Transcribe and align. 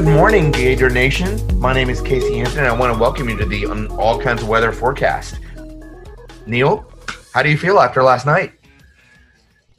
Good 0.00 0.14
morning, 0.14 0.50
Gator 0.50 0.88
Nation. 0.88 1.38
My 1.60 1.74
name 1.74 1.90
is 1.90 2.00
Casey 2.00 2.38
Hampton, 2.38 2.60
and 2.60 2.68
I 2.68 2.72
want 2.72 2.90
to 2.94 2.98
welcome 2.98 3.28
you 3.28 3.36
to 3.36 3.44
the 3.44 3.66
All 3.98 4.18
Kinds 4.18 4.40
of 4.40 4.48
Weather 4.48 4.72
forecast. 4.72 5.38
Neil, 6.46 6.90
how 7.34 7.42
do 7.42 7.50
you 7.50 7.58
feel 7.58 7.78
after 7.78 8.02
last 8.02 8.24
night? 8.24 8.54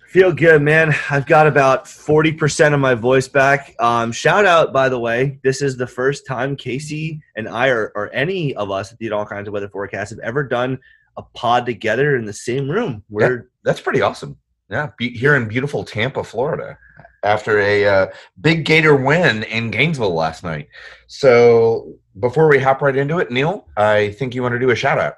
Feel 0.09 0.31
good, 0.31 0.61
man. 0.61 0.93
I've 1.09 1.25
got 1.25 1.47
about 1.47 1.85
40% 1.85 2.71
of 2.71 2.79
my 2.79 2.93
voice 2.93 3.27
back. 3.27 3.73
Um, 3.79 4.11
shout 4.11 4.45
out, 4.45 4.71
by 4.71 4.89
the 4.89 4.99
way, 4.99 5.39
this 5.43 5.59
is 5.63 5.75
the 5.75 5.87
first 5.87 6.27
time 6.27 6.55
Casey 6.55 7.19
and 7.35 7.49
I, 7.49 7.69
or, 7.69 7.91
or 7.95 8.13
any 8.13 8.53
of 8.53 8.69
us 8.69 8.91
at 8.91 8.99
the 8.99 9.09
All 9.11 9.25
Kinds 9.25 9.47
of 9.47 9.55
Weather 9.55 9.69
forecast, 9.69 10.11
have 10.11 10.19
ever 10.19 10.43
done 10.43 10.77
a 11.17 11.23
pod 11.23 11.65
together 11.65 12.15
in 12.15 12.25
the 12.25 12.33
same 12.33 12.69
room. 12.69 13.03
We're 13.09 13.37
Yeah, 13.37 13.41
that's 13.63 13.81
pretty 13.81 14.01
awesome. 14.01 14.37
Yeah, 14.69 14.91
be, 14.99 15.09
here 15.09 15.35
in 15.35 15.47
beautiful 15.47 15.83
Tampa, 15.83 16.23
Florida, 16.23 16.77
after 17.23 17.59
a 17.59 17.85
uh, 17.85 18.07
big 18.39 18.65
Gator 18.65 18.95
win 18.95 19.43
in 19.43 19.71
Gainesville 19.71 20.13
last 20.13 20.43
night. 20.43 20.67
So 21.07 21.95
before 22.19 22.49
we 22.49 22.59
hop 22.59 22.81
right 22.81 22.95
into 22.95 23.19
it, 23.19 23.31
Neil, 23.31 23.67
I 23.77 24.11
think 24.11 24.33
you 24.33 24.41
want 24.41 24.53
to 24.53 24.59
do 24.59 24.71
a 24.71 24.75
shout 24.75 24.99
out. 24.99 25.15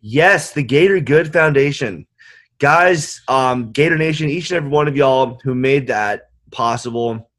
Yes, 0.00 0.52
the 0.52 0.62
Gator 0.62 1.00
Good 1.00 1.32
Foundation. 1.32 2.06
Guys, 2.58 3.20
um, 3.28 3.72
Gator 3.72 3.98
Nation, 3.98 4.28
each 4.28 4.50
and 4.50 4.58
every 4.58 4.70
one 4.70 4.88
of 4.88 4.96
y'all 4.96 5.38
who 5.42 5.54
made 5.54 5.86
that 5.88 6.30
possible, 6.50 7.30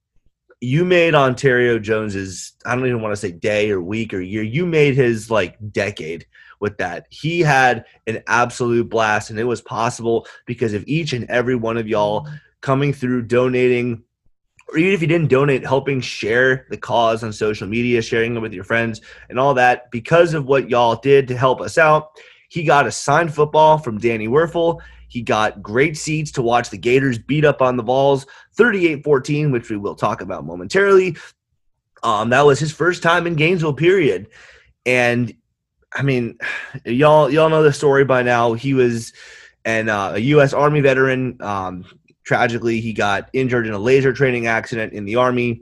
you 0.61 0.83
made 0.83 1.15
Ontario 1.15 1.79
Jones's, 1.79 2.53
I 2.65 2.75
don't 2.75 2.85
even 2.85 3.01
want 3.01 3.13
to 3.13 3.19
say 3.19 3.31
day 3.31 3.71
or 3.71 3.81
week 3.81 4.13
or 4.13 4.19
year, 4.19 4.43
you 4.43 4.65
made 4.65 4.95
his 4.95 5.31
like 5.31 5.57
decade 5.71 6.25
with 6.59 6.77
that. 6.77 7.07
He 7.09 7.41
had 7.41 7.85
an 8.07 8.23
absolute 8.27 8.89
blast, 8.89 9.29
and 9.29 9.39
it 9.39 9.43
was 9.43 9.61
possible 9.61 10.27
because 10.45 10.73
of 10.73 10.83
each 10.87 11.13
and 11.13 11.29
every 11.29 11.55
one 11.55 11.77
of 11.77 11.87
y'all 11.87 12.27
coming 12.65 12.91
through, 12.91 13.21
donating, 13.21 14.03
or 14.67 14.79
even 14.79 14.91
if 14.91 14.99
you 14.99 15.07
didn't 15.07 15.29
donate, 15.29 15.63
helping 15.63 16.01
share 16.01 16.65
the 16.71 16.77
cause 16.77 17.23
on 17.23 17.31
social 17.31 17.67
media, 17.67 18.01
sharing 18.01 18.35
it 18.35 18.39
with 18.39 18.53
your 18.53 18.63
friends, 18.63 19.01
and 19.29 19.39
all 19.39 19.53
that. 19.53 19.91
Because 19.91 20.33
of 20.33 20.47
what 20.47 20.67
y'all 20.67 20.95
did 20.95 21.27
to 21.27 21.37
help 21.37 21.61
us 21.61 21.77
out, 21.77 22.09
he 22.49 22.63
got 22.63 22.87
a 22.87 22.91
signed 22.91 23.31
football 23.31 23.77
from 23.77 23.99
Danny 23.99 24.27
Wuerffel. 24.27 24.81
He 25.09 25.21
got 25.21 25.61
great 25.61 25.95
seats 25.95 26.31
to 26.31 26.41
watch 26.41 26.71
the 26.71 26.77
Gators 26.77 27.19
beat 27.19 27.45
up 27.45 27.61
on 27.61 27.77
the 27.77 27.83
Vols 27.83 28.25
38 28.55 29.03
14, 29.03 29.51
which 29.51 29.69
we 29.69 29.77
will 29.77 29.95
talk 29.95 30.21
about 30.21 30.43
momentarily. 30.43 31.15
Um, 32.01 32.31
that 32.31 32.47
was 32.47 32.59
his 32.59 32.71
first 32.71 33.03
time 33.03 33.27
in 33.27 33.35
Gainesville, 33.35 33.73
period. 33.73 34.27
And 34.87 35.35
I 35.93 36.01
mean, 36.01 36.39
y'all 36.83 37.29
y'all 37.29 37.49
know 37.49 37.61
the 37.61 37.71
story 37.71 38.05
by 38.05 38.23
now. 38.23 38.53
He 38.53 38.73
was 38.73 39.13
an 39.65 39.87
uh, 39.87 40.13
a 40.15 40.19
U.S. 40.19 40.51
Army 40.51 40.81
veteran. 40.81 41.37
Um, 41.41 41.85
tragically, 42.25 42.81
he 42.81 42.91
got 42.91 43.29
injured 43.31 43.67
in 43.67 43.73
a 43.73 43.79
laser 43.79 44.11
training 44.11 44.47
accident 44.47 44.93
in 44.93 45.05
the 45.05 45.15
Army. 45.15 45.61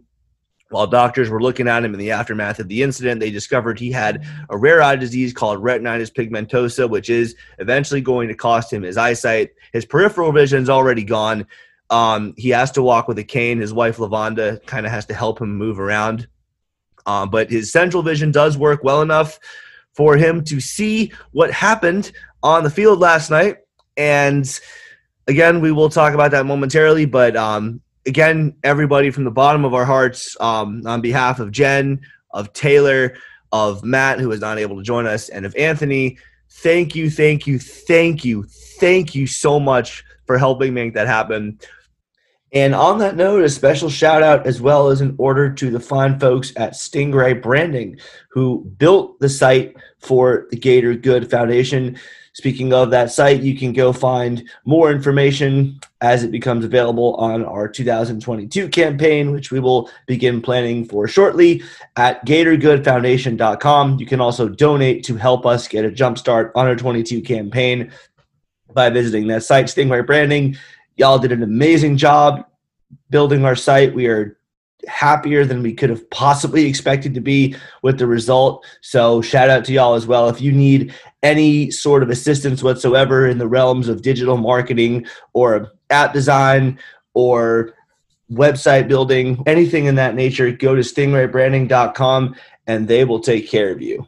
While 0.69 0.87
doctors 0.87 1.29
were 1.29 1.41
looking 1.41 1.67
at 1.67 1.83
him 1.83 1.93
in 1.93 1.99
the 1.99 2.11
aftermath 2.11 2.59
of 2.59 2.67
the 2.67 2.81
incident, 2.81 3.19
they 3.19 3.29
discovered 3.29 3.77
he 3.77 3.91
had 3.91 4.25
a 4.49 4.57
rare 4.57 4.81
eye 4.81 4.95
disease 4.95 5.31
called 5.31 5.61
retinitis 5.61 6.11
pigmentosa, 6.11 6.89
which 6.89 7.11
is 7.11 7.35
eventually 7.59 8.01
going 8.01 8.27
to 8.29 8.33
cost 8.33 8.73
him 8.73 8.81
his 8.81 8.97
eyesight. 8.97 9.51
His 9.71 9.85
peripheral 9.85 10.31
vision 10.31 10.63
is 10.63 10.69
already 10.71 11.03
gone. 11.03 11.45
Um, 11.91 12.33
he 12.37 12.49
has 12.49 12.71
to 12.71 12.81
walk 12.81 13.07
with 13.07 13.19
a 13.19 13.23
cane. 13.23 13.59
His 13.59 13.71
wife 13.71 13.97
Lavonda 13.97 14.65
kind 14.65 14.87
of 14.87 14.91
has 14.91 15.05
to 15.07 15.13
help 15.13 15.39
him 15.39 15.55
move 15.55 15.79
around. 15.79 16.27
Um, 17.05 17.29
but 17.29 17.51
his 17.51 17.71
central 17.71 18.01
vision 18.01 18.31
does 18.31 18.57
work 18.57 18.83
well 18.83 19.03
enough 19.03 19.39
for 19.93 20.15
him 20.17 20.43
to 20.45 20.59
see 20.59 21.11
what 21.33 21.51
happened 21.51 22.11
on 22.41 22.63
the 22.63 22.69
field 22.71 22.99
last 22.99 23.29
night. 23.29 23.57
And 23.95 24.47
again, 25.27 25.61
we 25.61 25.71
will 25.71 25.89
talk 25.89 26.13
about 26.13 26.31
that 26.31 26.45
momentarily. 26.45 27.05
But 27.05 27.35
um, 27.35 27.81
again, 28.05 28.55
everybody 28.63 29.09
from 29.11 29.23
the 29.23 29.31
bottom 29.31 29.65
of 29.65 29.73
our 29.73 29.85
hearts, 29.85 30.35
um, 30.39 30.83
on 30.85 31.01
behalf 31.01 31.39
of 31.39 31.51
Jen, 31.51 32.01
of 32.31 32.53
Taylor, 32.53 33.15
of 33.51 33.83
Matt, 33.83 34.19
who 34.19 34.29
was 34.29 34.41
not 34.41 34.57
able 34.57 34.77
to 34.77 34.83
join 34.83 35.05
us, 35.05 35.29
and 35.29 35.45
of 35.45 35.55
Anthony, 35.55 36.17
thank 36.49 36.95
you, 36.95 37.09
thank 37.09 37.45
you, 37.45 37.59
thank 37.59 38.25
you, 38.25 38.43
thank 38.79 39.13
you 39.13 39.27
so 39.27 39.59
much 39.59 40.03
for 40.25 40.37
helping 40.37 40.73
make 40.73 40.95
that 40.95 41.07
happen. 41.07 41.59
And 42.51 42.75
on 42.75 42.99
that 42.99 43.15
note, 43.15 43.43
a 43.43 43.49
special 43.49 43.89
shout 43.89 44.21
out 44.21 44.45
as 44.45 44.61
well 44.61 44.89
as 44.89 45.01
an 45.01 45.15
order 45.17 45.51
to 45.51 45.71
the 45.71 45.79
fine 45.79 46.19
folks 46.19 46.53
at 46.55 46.73
Stingray 46.73 47.41
Branding 47.41 47.97
who 48.29 48.63
built 48.77 49.19
the 49.19 49.29
site 49.29 49.75
for 49.99 50.47
the 50.51 50.57
Gator 50.57 50.93
Good 50.93 51.31
Foundation. 51.31 51.97
Speaking 52.33 52.73
of 52.73 52.89
that 52.89 53.11
site, 53.11 53.41
you 53.41 53.55
can 53.55 53.73
go 53.73 53.93
find 53.93 54.49
more 54.65 54.91
information 54.91 55.79
as 56.01 56.23
it 56.23 56.31
becomes 56.31 56.65
available 56.65 57.13
on 57.15 57.45
our 57.45 57.67
2022 57.67 58.69
campaign, 58.69 59.31
which 59.31 59.51
we 59.51 59.59
will 59.59 59.89
begin 60.07 60.41
planning 60.41 60.83
for 60.83 61.07
shortly 61.07 61.61
at 61.95 62.25
GatorGoodFoundation.com. 62.25 63.99
You 63.99 64.05
can 64.07 64.19
also 64.19 64.49
donate 64.49 65.03
to 65.05 65.15
help 65.15 65.45
us 65.45 65.67
get 65.67 65.85
a 65.85 65.91
jump 65.91 66.17
start 66.17 66.51
on 66.55 66.65
our 66.65 66.75
22 66.75 67.21
campaign 67.21 67.91
by 68.73 68.89
visiting 68.89 69.27
that 69.27 69.43
site, 69.43 69.67
Stingray 69.67 70.05
Branding. 70.05 70.57
Y'all 70.97 71.19
did 71.19 71.31
an 71.31 71.43
amazing 71.43 71.97
job 71.97 72.45
building 73.11 73.45
our 73.45 73.55
site. 73.55 73.93
We 73.93 74.07
are 74.07 74.39
happier 74.87 75.45
than 75.45 75.63
we 75.63 75.73
could 75.73 75.89
have 75.89 76.09
possibly 76.09 76.65
expected 76.65 77.13
to 77.13 77.21
be 77.21 77.55
with 77.83 77.97
the 77.97 78.07
result. 78.07 78.65
So 78.81 79.21
shout 79.21 79.49
out 79.49 79.65
to 79.65 79.73
y'all 79.73 79.93
as 79.93 80.07
well. 80.07 80.29
If 80.29 80.41
you 80.41 80.51
need 80.51 80.93
any 81.23 81.71
sort 81.71 82.03
of 82.03 82.09
assistance 82.09 82.61
whatsoever 82.61 83.27
in 83.27 83.37
the 83.37 83.47
realms 83.47 83.87
of 83.87 84.01
digital 84.01 84.37
marketing 84.37 85.07
or 85.33 85.71
app 85.89 86.13
design 86.13 86.77
or 87.13 87.73
website 88.31 88.87
building, 88.87 89.41
anything 89.45 89.85
in 89.85 89.95
that 89.95 90.15
nature, 90.15 90.51
go 90.51 90.75
to 90.75 90.81
stingraybranding.com 90.81 92.35
and 92.67 92.87
they 92.87 93.05
will 93.05 93.19
take 93.19 93.49
care 93.49 93.71
of 93.71 93.81
you. 93.81 94.07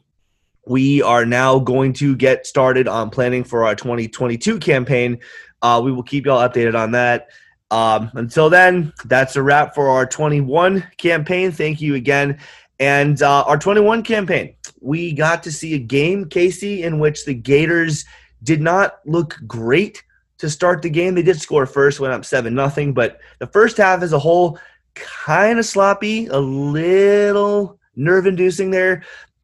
We 0.67 1.01
are 1.01 1.25
now 1.25 1.59
going 1.59 1.93
to 1.93 2.15
get 2.15 2.47
started 2.47 2.87
on 2.87 3.11
planning 3.11 3.43
for 3.43 3.65
our 3.65 3.75
2022 3.75 4.59
campaign. 4.59 5.19
Uh, 5.61 5.81
we 5.83 5.91
will 5.91 6.03
keep 6.03 6.25
y'all 6.25 6.47
updated 6.47 6.75
on 6.75 6.91
that. 6.91 7.27
Um, 7.71 8.11
until 8.13 8.49
then, 8.49 8.93
that's 9.05 9.35
a 9.35 9.43
wrap 9.43 9.75
for 9.75 9.89
our 9.89 10.05
21 10.05 10.85
campaign. 10.97 11.51
Thank 11.51 11.81
you 11.81 11.95
again. 11.95 12.39
And 12.79 13.21
uh, 13.21 13.43
our 13.43 13.57
21 13.57 14.03
campaign, 14.03 14.55
we 14.85 15.11
got 15.11 15.41
to 15.43 15.51
see 15.51 15.73
a 15.73 15.79
game, 15.79 16.29
Casey, 16.29 16.83
in 16.83 16.99
which 16.99 17.25
the 17.25 17.33
Gators 17.33 18.05
did 18.43 18.61
not 18.61 18.99
look 19.05 19.35
great 19.47 20.03
to 20.37 20.49
start 20.49 20.81
the 20.81 20.89
game. 20.89 21.15
They 21.15 21.23
did 21.23 21.41
score 21.41 21.65
first, 21.65 21.99
went 21.99 22.13
up 22.13 22.23
7 22.23 22.53
nothing, 22.53 22.93
but 22.93 23.19
the 23.39 23.47
first 23.47 23.77
half 23.77 24.03
as 24.03 24.13
a 24.13 24.19
whole, 24.19 24.59
kind 24.93 25.57
of 25.57 25.65
sloppy, 25.65 26.27
a 26.27 26.37
little 26.37 27.79
nerve 27.95 28.27
inducing 28.27 28.69
there. 28.69 29.03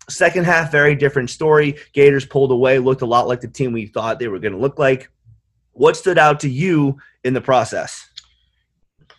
Second 0.09 0.45
half, 0.45 0.71
very 0.71 0.95
different 0.95 1.29
story. 1.29 1.77
Gators 1.93 2.25
pulled 2.25 2.51
away, 2.51 2.77
looked 2.77 3.01
a 3.01 3.05
lot 3.07 3.27
like 3.27 3.41
the 3.41 3.47
team 3.47 3.73
we 3.73 3.87
thought 3.87 4.19
they 4.19 4.27
were 4.27 4.39
going 4.39 4.53
to 4.53 4.59
look 4.59 4.77
like. 4.77 5.09
What 5.71 5.97
stood 5.97 6.19
out 6.19 6.39
to 6.41 6.49
you 6.49 6.97
in 7.23 7.33
the 7.33 7.41
process? 7.41 8.10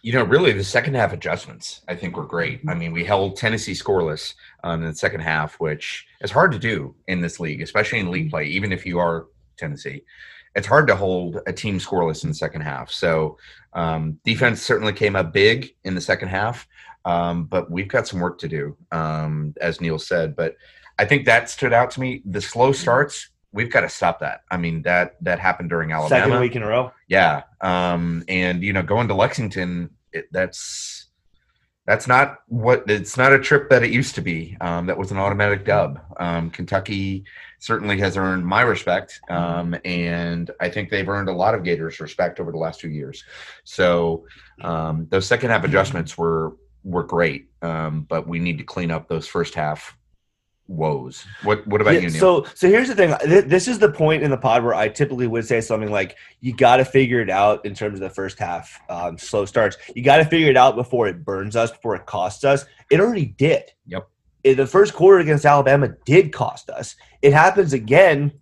You 0.05 0.13
know, 0.13 0.25
really, 0.25 0.53
the 0.53 0.65
second 0.65 0.95
half 0.95 1.13
adjustments 1.13 1.83
I 1.87 1.95
think 1.95 2.17
were 2.17 2.27
great. 2.27 2.61
I 2.69 2.75
mean, 2.75 2.91
we 2.91 3.05
held 3.05 3.37
Tennessee 3.37 3.73
scoreless 3.73 4.35
um, 4.65 4.83
in 4.83 4.89
the 4.89 4.97
second 4.97 5.21
half, 5.21 5.61
which 5.61 6.07
is 6.21 6.33
hard 6.33 6.51
to 6.53 6.59
do 6.59 6.95
in 7.07 7.21
this 7.21 7.39
league, 7.39 7.63
especially 7.63 8.01
in 8.01 8.11
league 8.11 8.31
play. 8.31 8.47
Even 8.47 8.73
if 8.73 8.85
you 8.85 8.99
are 8.99 9.27
Tennessee, 9.57 10.03
it's 10.57 10.67
hard 10.67 10.89
to 10.89 10.97
hold 10.97 11.39
a 11.47 11.53
team 11.53 11.79
scoreless 11.79 12.25
in 12.25 12.31
the 12.31 12.35
second 12.35 12.63
half. 12.63 12.91
So, 12.91 13.39
um, 13.75 14.19
defense 14.25 14.61
certainly 14.61 14.93
came 14.93 15.15
up 15.15 15.33
big 15.33 15.75
in 15.85 15.95
the 15.95 16.01
second 16.01 16.29
half, 16.29 16.67
um, 17.05 17.45
but 17.45 17.71
we've 17.71 17.89
got 17.89 18.09
some 18.09 18.19
work 18.19 18.39
to 18.41 18.49
do, 18.49 18.77
um, 18.91 19.55
as 19.61 19.81
Neil 19.81 20.01
said. 20.01 20.35
But 20.35 20.57
I 20.99 21.05
think 21.05 21.27
that 21.27 21.49
stood 21.49 21.73
out 21.73 21.93
to 21.93 22.01
me. 22.01 22.23
The 22.25 22.41
slow 22.41 22.73
starts 22.73 23.29
we've 23.53 23.71
got 23.71 23.83
to 23.83 23.89
stop 23.89 24.21
that. 24.21 24.43
I 24.51 24.57
mean 24.57 24.83
that 24.83 25.17
that 25.23 25.39
happened 25.39 25.71
during 25.71 25.93
Alabama. 25.93 26.25
Second 26.25 26.41
week 26.41 26.57
in 26.57 26.63
a 26.63 26.67
row. 26.67 26.93
Yeah, 27.09 27.43
um, 27.61 28.25
and 28.29 28.63
you 28.63 28.73
know, 28.73 28.83
going 28.83 29.09
to 29.09 29.15
Lexington, 29.15 29.91
it, 30.13 30.27
that's 30.33 31.07
that's 31.87 32.07
not 32.07 32.39
what 32.47 32.85
it's 32.89 33.17
not 33.17 33.33
a 33.33 33.39
trip 33.39 33.69
that 33.71 33.83
it 33.83 33.91
used 33.91 34.15
to 34.15 34.21
be. 34.21 34.57
Um, 34.61 34.87
that 34.87 34.97
was 34.97 35.11
an 35.11 35.19
automatic 35.19 35.65
dub. 35.65 36.01
Um, 36.19 36.51
Kentucky 36.51 37.25
certainly 37.59 37.99
has 37.99 38.17
earned 38.17 38.47
my 38.47 38.63
respect, 38.63 39.21
um, 39.29 39.77
and 39.85 40.51
I 40.61 40.69
think 40.69 40.91
they've 40.91 41.09
earned 41.09 41.29
a 41.29 41.33
lot 41.33 41.55
of 41.55 41.65
Gators' 41.65 41.99
respect 42.01 42.39
over 42.39 42.53
the 42.53 42.59
last 42.59 42.81
two 42.81 42.91
years. 42.91 43.25
So 43.65 44.27
um, 44.61 45.07
those 45.11 45.27
second 45.27 45.51
half 45.51 45.65
adjustments 45.65 46.17
were 46.17 46.57
were 46.85 47.05
great, 47.05 47.49
um, 47.63 48.07
but 48.09 48.29
we 48.29 48.39
need 48.39 48.59
to 48.59 48.65
clean 48.65 48.91
up 48.91 49.09
those 49.09 49.27
first 49.27 49.55
half 49.55 49.97
woes. 50.73 51.25
What 51.43 51.67
What 51.67 51.81
about 51.81 51.95
Yeah, 51.95 52.01
you, 52.01 52.11
Neil? 52.11 52.21
So, 52.21 52.47
so 52.55 52.69
here's 52.69 52.89
the 52.89 52.95
thing. 52.95 53.15
Th- 53.25 53.45
This 53.45 53.69
is 53.69 53.79
the 53.79 53.91
point 53.91 54.23
in 54.23 54.31
the 54.31 54.37
pod 54.37 54.65
where 54.65 54.75
I 54.75 54.89
typically 54.89 55.27
would 55.27 55.47
say 55.47 55.61
something 55.61 55.91
like, 55.91 56.17
"You 56.41 56.55
got 56.55 56.77
to 56.79 56.85
figure 56.85 57.21
it 57.21 57.31
out 57.31 57.65
in 57.65 57.75
terms 57.75 57.95
of 57.95 58.01
the 58.01 58.11
first 58.15 58.39
half 58.39 58.81
um, 58.89 59.19
slow 59.19 59.45
starts. 59.45 59.77
You 59.95 60.03
got 60.03 60.17
to 60.19 60.25
figure 60.25 60.49
it 60.51 60.57
out 60.57 60.75
before 60.77 61.07
it 61.09 61.25
burns 61.25 61.57
us, 61.57 61.71
before 61.71 61.95
it 61.97 62.07
costs 62.07 62.45
us. 62.45 62.65
It 62.91 63.01
already 63.01 63.27
did. 63.27 63.65
Yep. 63.87 64.09
In 64.45 64.57
the 64.57 64.67
first 64.67 64.95
quarter 64.95 65.19
against 65.21 65.45
Alabama 65.45 65.89
did 66.05 66.33
cost 66.33 66.69
us. 66.71 66.97
It 67.23 67.33
happens 67.33 67.73
again. 67.73 68.33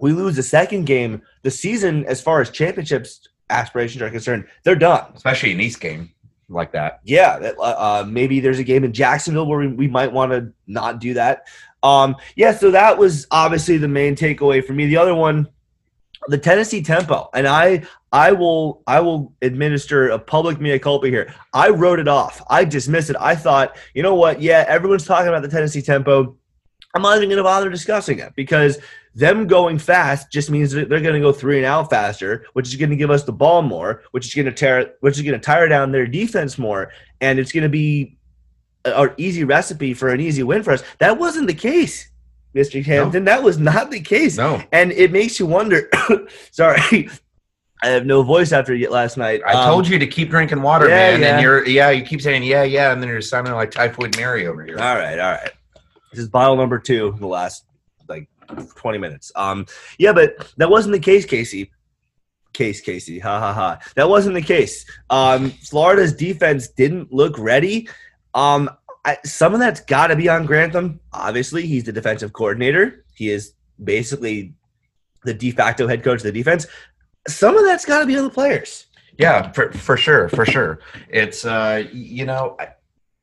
We 0.00 0.12
lose 0.12 0.36
the 0.36 0.42
second 0.42 0.84
game. 0.84 1.22
The 1.42 1.50
season, 1.50 2.04
as 2.04 2.20
far 2.20 2.40
as 2.40 2.50
championships 2.50 3.26
aspirations 3.50 4.02
are 4.02 4.10
concerned, 4.10 4.44
they're 4.62 4.74
done. 4.76 5.10
Especially 5.14 5.52
in 5.52 5.60
East 5.60 5.80
game. 5.80 6.10
like 6.50 6.72
that. 6.72 7.00
Yeah, 7.04 7.52
uh, 7.58 7.62
uh, 7.62 8.04
maybe 8.08 8.40
there's 8.40 8.58
a 8.58 8.64
game 8.64 8.84
in 8.84 8.92
Jacksonville 8.92 9.46
where 9.46 9.58
we, 9.58 9.68
we 9.68 9.88
might 9.88 10.12
want 10.12 10.32
to 10.32 10.52
not 10.66 10.98
do 11.00 11.14
that. 11.14 11.46
Um, 11.82 12.16
yeah, 12.36 12.52
so 12.52 12.70
that 12.70 12.98
was 12.98 13.26
obviously 13.30 13.78
the 13.78 13.88
main 13.88 14.16
takeaway 14.16 14.64
for 14.64 14.72
me. 14.72 14.86
The 14.86 14.96
other 14.96 15.14
one, 15.14 15.48
the 16.28 16.38
Tennessee 16.38 16.82
tempo, 16.82 17.28
and 17.34 17.46
I 17.46 17.84
I 18.12 18.32
will 18.32 18.82
I 18.86 19.00
will 19.00 19.34
administer 19.42 20.08
a 20.08 20.18
public 20.18 20.60
mea 20.60 20.78
culpa 20.78 21.08
here. 21.08 21.32
I 21.52 21.68
wrote 21.68 22.00
it 22.00 22.08
off. 22.08 22.42
I 22.48 22.64
dismissed 22.64 23.10
it. 23.10 23.16
I 23.20 23.34
thought, 23.34 23.76
you 23.94 24.02
know 24.02 24.14
what? 24.14 24.40
Yeah, 24.40 24.64
everyone's 24.68 25.06
talking 25.06 25.28
about 25.28 25.42
the 25.42 25.48
Tennessee 25.48 25.82
tempo. 25.82 26.36
I'm 26.94 27.02
not 27.02 27.16
even 27.18 27.28
going 27.28 27.36
to 27.36 27.44
bother 27.44 27.70
discussing 27.70 28.18
it 28.18 28.32
because 28.34 28.78
them 29.14 29.46
going 29.46 29.78
fast 29.78 30.32
just 30.32 30.50
means 30.50 30.72
that 30.72 30.88
they're 30.88 31.00
going 31.00 31.14
to 31.14 31.20
go 31.20 31.32
three 31.32 31.58
and 31.58 31.66
out 31.66 31.90
faster, 31.90 32.46
which 32.54 32.68
is 32.68 32.76
going 32.76 32.90
to 32.90 32.96
give 32.96 33.10
us 33.10 33.24
the 33.24 33.32
ball 33.32 33.62
more, 33.62 34.02
which 34.12 34.26
is 34.26 34.34
going 34.34 34.46
to 34.46 34.52
tear, 34.52 34.94
which 35.00 35.16
is 35.16 35.22
going 35.22 35.38
to 35.38 35.44
tire 35.44 35.68
down 35.68 35.92
their 35.92 36.06
defense 36.06 36.56
more, 36.56 36.92
and 37.20 37.38
it's 37.38 37.52
going 37.52 37.62
to 37.62 37.68
be 37.68 38.17
an 38.96 39.10
easy 39.16 39.44
recipe 39.44 39.94
for 39.94 40.08
an 40.08 40.20
easy 40.20 40.42
win 40.42 40.62
for 40.62 40.72
us. 40.72 40.82
That 40.98 41.18
wasn't 41.18 41.46
the 41.46 41.54
case, 41.54 42.10
Mr. 42.54 42.84
Hampton. 42.84 43.24
No. 43.24 43.32
That 43.32 43.42
was 43.42 43.58
not 43.58 43.90
the 43.90 44.00
case. 44.00 44.36
No, 44.36 44.62
and 44.72 44.92
it 44.92 45.12
makes 45.12 45.38
you 45.38 45.46
wonder. 45.46 45.90
sorry, 46.50 47.08
I 47.82 47.88
have 47.88 48.06
no 48.06 48.22
voice 48.22 48.52
after 48.52 48.76
last 48.90 49.16
night. 49.16 49.40
I 49.46 49.52
um, 49.52 49.66
told 49.68 49.88
you 49.88 49.98
to 49.98 50.06
keep 50.06 50.30
drinking 50.30 50.62
water, 50.62 50.88
yeah, 50.88 51.12
man. 51.12 51.20
Yeah. 51.20 51.34
And 51.34 51.42
you're 51.42 51.66
yeah, 51.66 51.90
you 51.90 52.04
keep 52.04 52.20
saying 52.20 52.42
yeah, 52.42 52.64
yeah, 52.64 52.92
and 52.92 53.00
then 53.00 53.08
you're 53.08 53.20
sounding 53.20 53.54
like 53.54 53.70
typhoid 53.70 54.16
Mary 54.16 54.46
over 54.46 54.64
here. 54.64 54.78
All 54.78 54.96
right, 54.96 55.18
all 55.18 55.32
right. 55.32 55.52
This 56.10 56.20
is 56.20 56.28
bottle 56.28 56.56
number 56.56 56.78
two 56.78 57.08
in 57.14 57.20
the 57.20 57.26
last 57.26 57.64
like 58.08 58.28
20 58.76 58.98
minutes. 58.98 59.30
Um, 59.36 59.66
yeah, 59.98 60.12
but 60.12 60.52
that 60.56 60.70
wasn't 60.70 60.92
the 60.92 61.00
case, 61.00 61.24
Casey. 61.24 61.70
Case, 62.52 62.80
Casey. 62.80 63.18
Ha 63.18 63.38
ha 63.38 63.52
ha. 63.52 63.78
That 63.94 64.08
wasn't 64.08 64.34
the 64.34 64.42
case. 64.42 64.84
Um, 65.10 65.50
Florida's 65.50 66.14
defense 66.14 66.68
didn't 66.68 67.12
look 67.12 67.38
ready. 67.38 67.88
Um, 68.38 68.70
I, 69.04 69.18
some 69.24 69.54
of 69.54 69.60
that's 69.60 69.80
got 69.80 70.08
to 70.08 70.16
be 70.16 70.28
on 70.28 70.46
Grantham. 70.46 71.00
Obviously, 71.12 71.66
he's 71.66 71.84
the 71.84 71.92
defensive 71.92 72.32
coordinator. 72.32 73.04
He 73.14 73.30
is 73.30 73.54
basically 73.82 74.54
the 75.24 75.34
de 75.34 75.50
facto 75.50 75.88
head 75.88 76.04
coach 76.04 76.18
of 76.18 76.24
the 76.24 76.32
defense 76.32 76.66
some 77.28 77.56
of 77.56 77.64
that's 77.64 77.84
got 77.84 78.00
to 78.00 78.06
be 78.06 78.16
on 78.16 78.24
the 78.24 78.30
players. 78.30 78.86
Yeah, 79.18 79.52
for, 79.52 79.72
for 79.72 79.96
sure, 79.96 80.28
for 80.28 80.44
sure. 80.44 80.80
It's 81.08 81.44
uh, 81.44 81.84
you 81.92 82.24
know, 82.24 82.56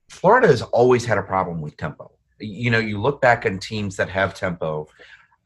Florida 0.10 0.48
has 0.48 0.62
always 0.62 1.06
had 1.06 1.18
a 1.18 1.24
problem 1.24 1.62
with 1.62 1.78
tempo. 1.78 2.12
You 2.40 2.70
know, 2.70 2.80
you 2.80 3.00
look 3.00 3.22
back 3.22 3.46
on 3.46 3.60
teams 3.60 3.96
that 3.96 4.10
have 4.10 4.34
tempo. 4.34 4.88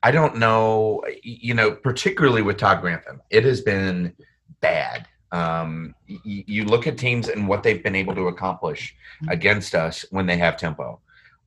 I 0.02 0.12
don't 0.12 0.38
know, 0.38 1.04
you 1.22 1.54
know, 1.54 1.72
particularly 1.72 2.42
with 2.42 2.58
Todd 2.58 2.82
Grantham, 2.82 3.22
it 3.30 3.44
has 3.44 3.62
been 3.62 4.16
bad. 4.62 5.08
Um, 5.32 5.94
you, 6.08 6.44
you 6.48 6.66
look 6.66 6.88
at 6.88 6.98
teams 6.98 7.30
and 7.30 7.48
what 7.48 7.64
they've 7.64 7.84
been 7.84 7.96
able 7.96 8.16
to 8.16 8.28
accomplish 8.28 8.96
against 9.30 9.76
us 9.76 10.06
when 10.10 10.26
they 10.26 10.38
have 10.38 10.58
tempo. 10.58 11.00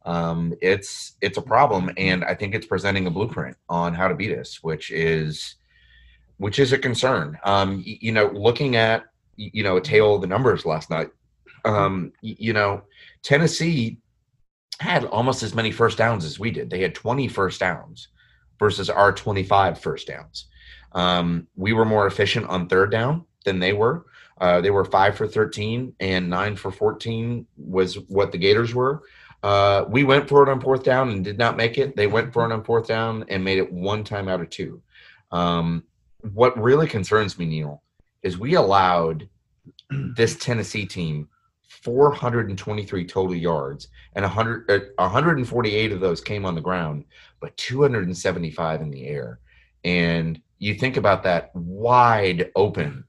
Um, 0.04 0.54
it's 0.60 1.16
it's 1.20 1.38
a 1.38 1.42
problem, 1.42 1.90
and 1.96 2.24
I 2.24 2.34
think 2.34 2.54
it's 2.54 2.66
presenting 2.66 3.06
a 3.06 3.10
blueprint 3.10 3.56
on 3.68 3.94
how 3.94 4.08
to 4.08 4.14
beat 4.14 4.36
us, 4.36 4.62
which 4.62 4.90
is 4.90 5.56
which 6.38 6.58
is 6.58 6.72
a 6.72 6.78
concern. 6.78 7.38
Um, 7.44 7.82
you, 7.84 7.96
you 8.00 8.12
know, 8.12 8.26
looking 8.26 8.76
at 8.76 9.04
you 9.36 9.62
know 9.62 9.76
a 9.76 9.80
tale 9.80 10.16
of 10.16 10.20
the 10.20 10.26
numbers 10.26 10.66
last 10.66 10.90
night, 10.90 11.10
um, 11.64 12.12
you 12.20 12.52
know, 12.52 12.82
Tennessee 13.22 13.98
had 14.80 15.04
almost 15.04 15.42
as 15.42 15.54
many 15.54 15.70
first 15.70 15.98
downs 15.98 16.24
as 16.24 16.38
we 16.38 16.50
did. 16.50 16.68
They 16.68 16.82
had 16.82 16.94
20 16.94 17.28
first 17.28 17.60
downs 17.60 18.08
versus 18.58 18.90
our 18.90 19.12
25 19.12 19.78
first 19.78 20.08
downs. 20.08 20.46
Um, 20.92 21.46
we 21.56 21.72
were 21.72 21.84
more 21.84 22.06
efficient 22.06 22.46
on 22.48 22.68
third 22.68 22.90
down 22.90 23.24
than 23.42 23.58
they 23.58 23.72
were. 23.72 24.06
Uh, 24.40 24.60
they 24.60 24.70
were 24.70 24.84
five 24.84 25.16
for 25.16 25.26
13 25.26 25.94
and 26.00 26.28
nine 26.28 26.56
for 26.56 26.70
14 26.70 27.46
was 27.56 27.98
what 28.08 28.32
the 28.32 28.38
Gators 28.38 28.74
were. 28.74 29.02
Uh, 29.42 29.84
we 29.88 30.04
went 30.04 30.28
for 30.28 30.42
it 30.42 30.48
on 30.48 30.60
fourth 30.60 30.84
down 30.84 31.10
and 31.10 31.24
did 31.24 31.38
not 31.38 31.56
make 31.56 31.78
it. 31.78 31.96
They 31.96 32.06
went 32.06 32.32
for 32.32 32.44
it 32.44 32.52
on 32.52 32.62
fourth 32.62 32.86
down 32.86 33.24
and 33.28 33.44
made 33.44 33.58
it 33.58 33.72
one 33.72 34.04
time 34.04 34.28
out 34.28 34.40
of 34.40 34.50
two. 34.50 34.80
Um, 35.32 35.84
what 36.32 36.56
really 36.60 36.86
concerns 36.86 37.38
me, 37.38 37.46
Neil, 37.46 37.82
is 38.22 38.38
we 38.38 38.54
allowed 38.54 39.28
this 40.16 40.36
Tennessee 40.36 40.86
team 40.86 41.28
423 41.82 43.04
total 43.06 43.34
yards, 43.34 43.88
and 44.14 44.22
100, 44.22 44.70
uh, 44.70 44.80
148 44.96 45.92
of 45.92 46.00
those 46.00 46.20
came 46.20 46.44
on 46.44 46.54
the 46.54 46.60
ground, 46.60 47.04
but 47.40 47.56
275 47.56 48.82
in 48.82 48.90
the 48.90 49.06
air. 49.06 49.40
And 49.82 50.40
you 50.58 50.74
think 50.74 50.96
about 50.96 51.24
that 51.24 51.50
wide 51.54 52.52
open. 52.54 53.04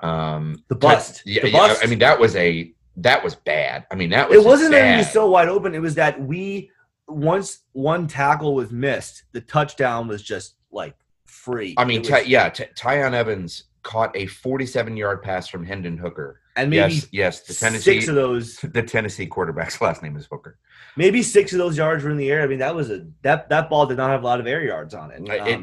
Um, 0.00 0.62
the 0.68 0.74
bust. 0.74 1.22
yeah, 1.24 1.42
the 1.42 1.52
bust. 1.52 1.80
Yeah, 1.80 1.86
I 1.86 1.90
mean, 1.90 1.98
that 2.00 2.18
was 2.18 2.36
a 2.36 2.72
that 2.96 3.22
was 3.22 3.34
bad. 3.34 3.86
I 3.90 3.94
mean, 3.94 4.10
that 4.10 4.28
was. 4.28 4.38
It 4.38 4.44
wasn't 4.44 4.72
that 4.72 4.92
he 4.92 4.98
was 4.98 5.10
so 5.10 5.28
wide 5.30 5.48
open. 5.48 5.74
It 5.74 5.80
was 5.80 5.94
that 5.96 6.20
we 6.20 6.70
once 7.08 7.60
one 7.72 8.06
tackle 8.06 8.54
was 8.54 8.70
missed, 8.70 9.24
the 9.32 9.40
touchdown 9.40 10.08
was 10.08 10.22
just 10.22 10.54
like 10.70 10.96
free. 11.24 11.74
I 11.76 11.84
mean, 11.84 12.00
was, 12.00 12.08
Ty, 12.08 12.20
yeah, 12.22 12.48
Ty, 12.48 12.68
Tiyon 12.76 13.12
Evans 13.12 13.64
caught 13.82 14.16
a 14.16 14.26
47 14.26 14.96
yard 14.96 15.22
pass 15.22 15.48
from 15.48 15.64
Hendon 15.64 15.96
Hooker. 15.96 16.40
And 16.56 16.70
maybe 16.70 16.94
yes, 16.94 17.08
yes, 17.12 17.40
the 17.42 17.54
Tennessee 17.54 18.00
six 18.00 18.08
of 18.08 18.14
those. 18.14 18.58
The 18.72 18.82
Tennessee 18.82 19.26
quarterback's 19.26 19.80
last 19.80 20.02
name 20.02 20.16
is 20.16 20.26
Hooker. 20.30 20.58
Maybe 20.96 21.22
six 21.22 21.52
of 21.52 21.58
those 21.58 21.76
yards 21.76 22.02
were 22.02 22.10
in 22.10 22.16
the 22.16 22.30
air. 22.30 22.42
I 22.42 22.46
mean, 22.46 22.58
that 22.60 22.74
was 22.74 22.90
a 22.90 23.06
that 23.22 23.48
that 23.50 23.68
ball 23.68 23.86
did 23.86 23.98
not 23.98 24.10
have 24.10 24.22
a 24.22 24.26
lot 24.26 24.40
of 24.40 24.46
air 24.46 24.64
yards 24.64 24.94
on 24.94 25.10
it. 25.10 25.18
Um, 25.40 25.46
it 25.46 25.60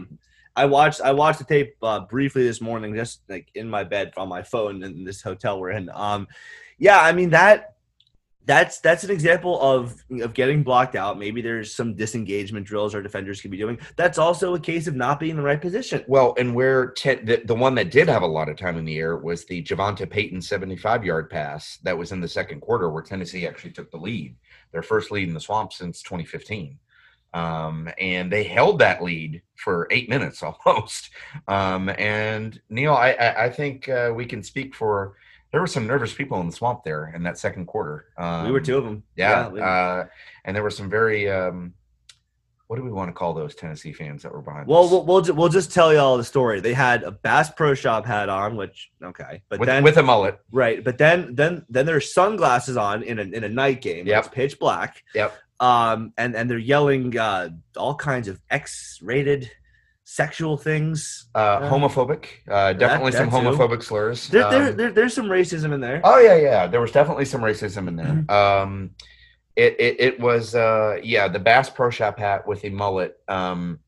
I 0.55 0.65
watched 0.65 1.01
I 1.01 1.11
watched 1.11 1.39
the 1.39 1.45
tape 1.45 1.75
uh, 1.81 2.01
briefly 2.01 2.43
this 2.43 2.61
morning, 2.61 2.93
just 2.95 3.21
like 3.29 3.49
in 3.55 3.69
my 3.69 3.83
bed 3.83 4.13
on 4.17 4.29
my 4.29 4.43
phone 4.43 4.83
in 4.83 5.03
this 5.03 5.21
hotel 5.21 5.59
we're 5.59 5.71
in. 5.71 5.89
Um, 5.93 6.27
yeah, 6.77 6.99
I 6.99 7.11
mean 7.11 7.31
that 7.31 7.73
that's 8.45 8.79
that's 8.79 9.03
an 9.03 9.11
example 9.11 9.59
of 9.61 10.03
of 10.21 10.33
getting 10.33 10.63
blocked 10.63 10.95
out. 10.95 11.17
Maybe 11.17 11.41
there's 11.41 11.73
some 11.73 11.95
disengagement 11.95 12.65
drills 12.65 12.93
our 12.93 13.01
defenders 13.01 13.41
could 13.41 13.51
be 13.51 13.57
doing. 13.57 13.79
That's 13.95 14.17
also 14.17 14.53
a 14.55 14.59
case 14.59 14.87
of 14.87 14.95
not 14.95 15.19
being 15.19 15.31
in 15.31 15.37
the 15.37 15.43
right 15.43 15.61
position. 15.61 16.03
Well, 16.07 16.33
and 16.37 16.53
where 16.53 16.87
te- 16.87 17.15
the, 17.15 17.41
the 17.45 17.55
one 17.55 17.75
that 17.75 17.91
did 17.91 18.07
have 18.07 18.21
a 18.21 18.27
lot 18.27 18.49
of 18.49 18.57
time 18.57 18.77
in 18.77 18.85
the 18.85 18.97
air 18.97 19.17
was 19.17 19.45
the 19.45 19.63
JaVonta 19.63 20.09
Payton 20.09 20.41
75 20.41 21.05
yard 21.05 21.29
pass 21.29 21.79
that 21.83 21.97
was 21.97 22.11
in 22.11 22.21
the 22.21 22.27
second 22.27 22.61
quarter 22.61 22.89
where 22.89 23.03
Tennessee 23.03 23.47
actually 23.47 23.71
took 23.71 23.89
the 23.91 23.97
lead, 23.97 24.35
their 24.71 24.83
first 24.83 25.11
lead 25.11 25.27
in 25.27 25.33
the 25.33 25.39
swamp 25.39 25.71
since 25.71 26.01
2015. 26.03 26.77
Um, 27.33 27.89
and 27.97 28.31
they 28.31 28.43
held 28.43 28.79
that 28.79 29.03
lead 29.03 29.41
for 29.55 29.87
eight 29.91 30.09
minutes 30.09 30.43
almost. 30.65 31.09
Um, 31.47 31.89
and 31.89 32.59
Neil, 32.69 32.93
I, 32.93 33.11
I, 33.11 33.45
I 33.45 33.49
think 33.49 33.89
uh, 33.89 34.11
we 34.15 34.25
can 34.25 34.43
speak 34.43 34.75
for 34.75 35.15
there 35.53 35.61
were 35.61 35.67
some 35.67 35.85
nervous 35.85 36.13
people 36.13 36.41
in 36.41 36.47
the 36.47 36.51
swamp 36.51 36.83
there 36.83 37.13
in 37.15 37.21
that 37.23 37.37
second 37.37 37.67
quarter. 37.67 38.07
Um, 38.17 38.45
we 38.45 38.51
were 38.51 38.59
two 38.59 38.75
of 38.75 38.83
them. 38.83 39.03
Yeah, 39.15 39.51
yeah 39.53 39.63
uh, 39.63 40.05
and 40.43 40.55
there 40.55 40.63
were 40.63 40.71
some 40.71 40.89
very. 40.89 41.29
Um, 41.29 41.75
what 42.67 42.77
do 42.77 42.83
we 42.83 42.91
want 42.91 43.09
to 43.09 43.13
call 43.13 43.35
those 43.35 43.53
Tennessee 43.53 43.93
fans 43.93 44.23
that 44.23 44.31
were 44.31 44.41
behind? 44.41 44.67
Well, 44.67 44.89
we'll 44.89 45.05
we'll, 45.05 45.21
we'll 45.35 45.49
just 45.49 45.71
tell 45.71 45.93
you 45.93 45.99
all 45.99 46.17
the 46.17 46.23
story. 46.23 46.59
They 46.59 46.73
had 46.73 47.03
a 47.03 47.11
Bass 47.11 47.51
Pro 47.51 47.75
Shop 47.75 48.03
hat 48.03 48.29
on, 48.29 48.55
which 48.55 48.89
okay, 49.03 49.43
but 49.47 49.59
with, 49.59 49.67
then 49.67 49.83
with 49.83 49.97
a 49.97 50.01
mullet, 50.01 50.39
right? 50.51 50.83
But 50.83 50.97
then 50.97 51.35
then 51.35 51.67
then 51.69 51.85
there's 51.85 52.11
sunglasses 52.11 52.75
on 52.75 53.03
in 53.03 53.19
a 53.19 53.21
in 53.21 53.43
a 53.43 53.49
night 53.49 53.81
game. 53.81 54.07
Yep. 54.07 54.25
It's 54.25 54.33
pitch 54.33 54.59
black. 54.59 55.03
Yep. 55.13 55.37
Um, 55.59 56.13
and 56.17 56.35
and 56.35 56.49
they're 56.49 56.57
yelling 56.57 57.17
uh, 57.17 57.49
all 57.77 57.95
kinds 57.95 58.27
of 58.27 58.39
X-rated 58.49 59.49
sexual 60.03 60.57
things. 60.57 61.29
Uh, 61.35 61.37
uh 61.37 61.71
homophobic. 61.71 62.25
Uh, 62.49 62.73
definitely 62.73 63.11
that, 63.11 63.25
that 63.25 63.31
some 63.31 63.45
homophobic 63.45 63.79
too. 63.79 63.85
slurs. 63.85 64.27
There, 64.29 64.49
there, 64.49 64.69
um, 64.69 64.77
there, 64.77 64.91
there's 64.91 65.13
some 65.13 65.27
racism 65.27 65.73
in 65.73 65.81
there. 65.81 66.01
Oh 66.03 66.19
yeah, 66.19 66.35
yeah. 66.35 66.67
There 66.67 66.81
was 66.81 66.91
definitely 66.91 67.25
some 67.25 67.41
racism 67.41 67.87
in 67.87 67.95
there. 67.95 68.05
Mm-hmm. 68.07 68.31
Um, 68.31 68.91
it, 69.55 69.75
it, 69.79 69.99
it 69.99 70.19
was 70.19 70.55
uh, 70.55 70.99
yeah 71.03 71.27
the 71.27 71.39
Bass 71.39 71.69
Pro 71.69 71.89
Shop 71.89 72.17
hat 72.19 72.47
with 72.47 72.63
a 72.65 72.69
mullet. 72.69 73.17
Um, 73.27 73.79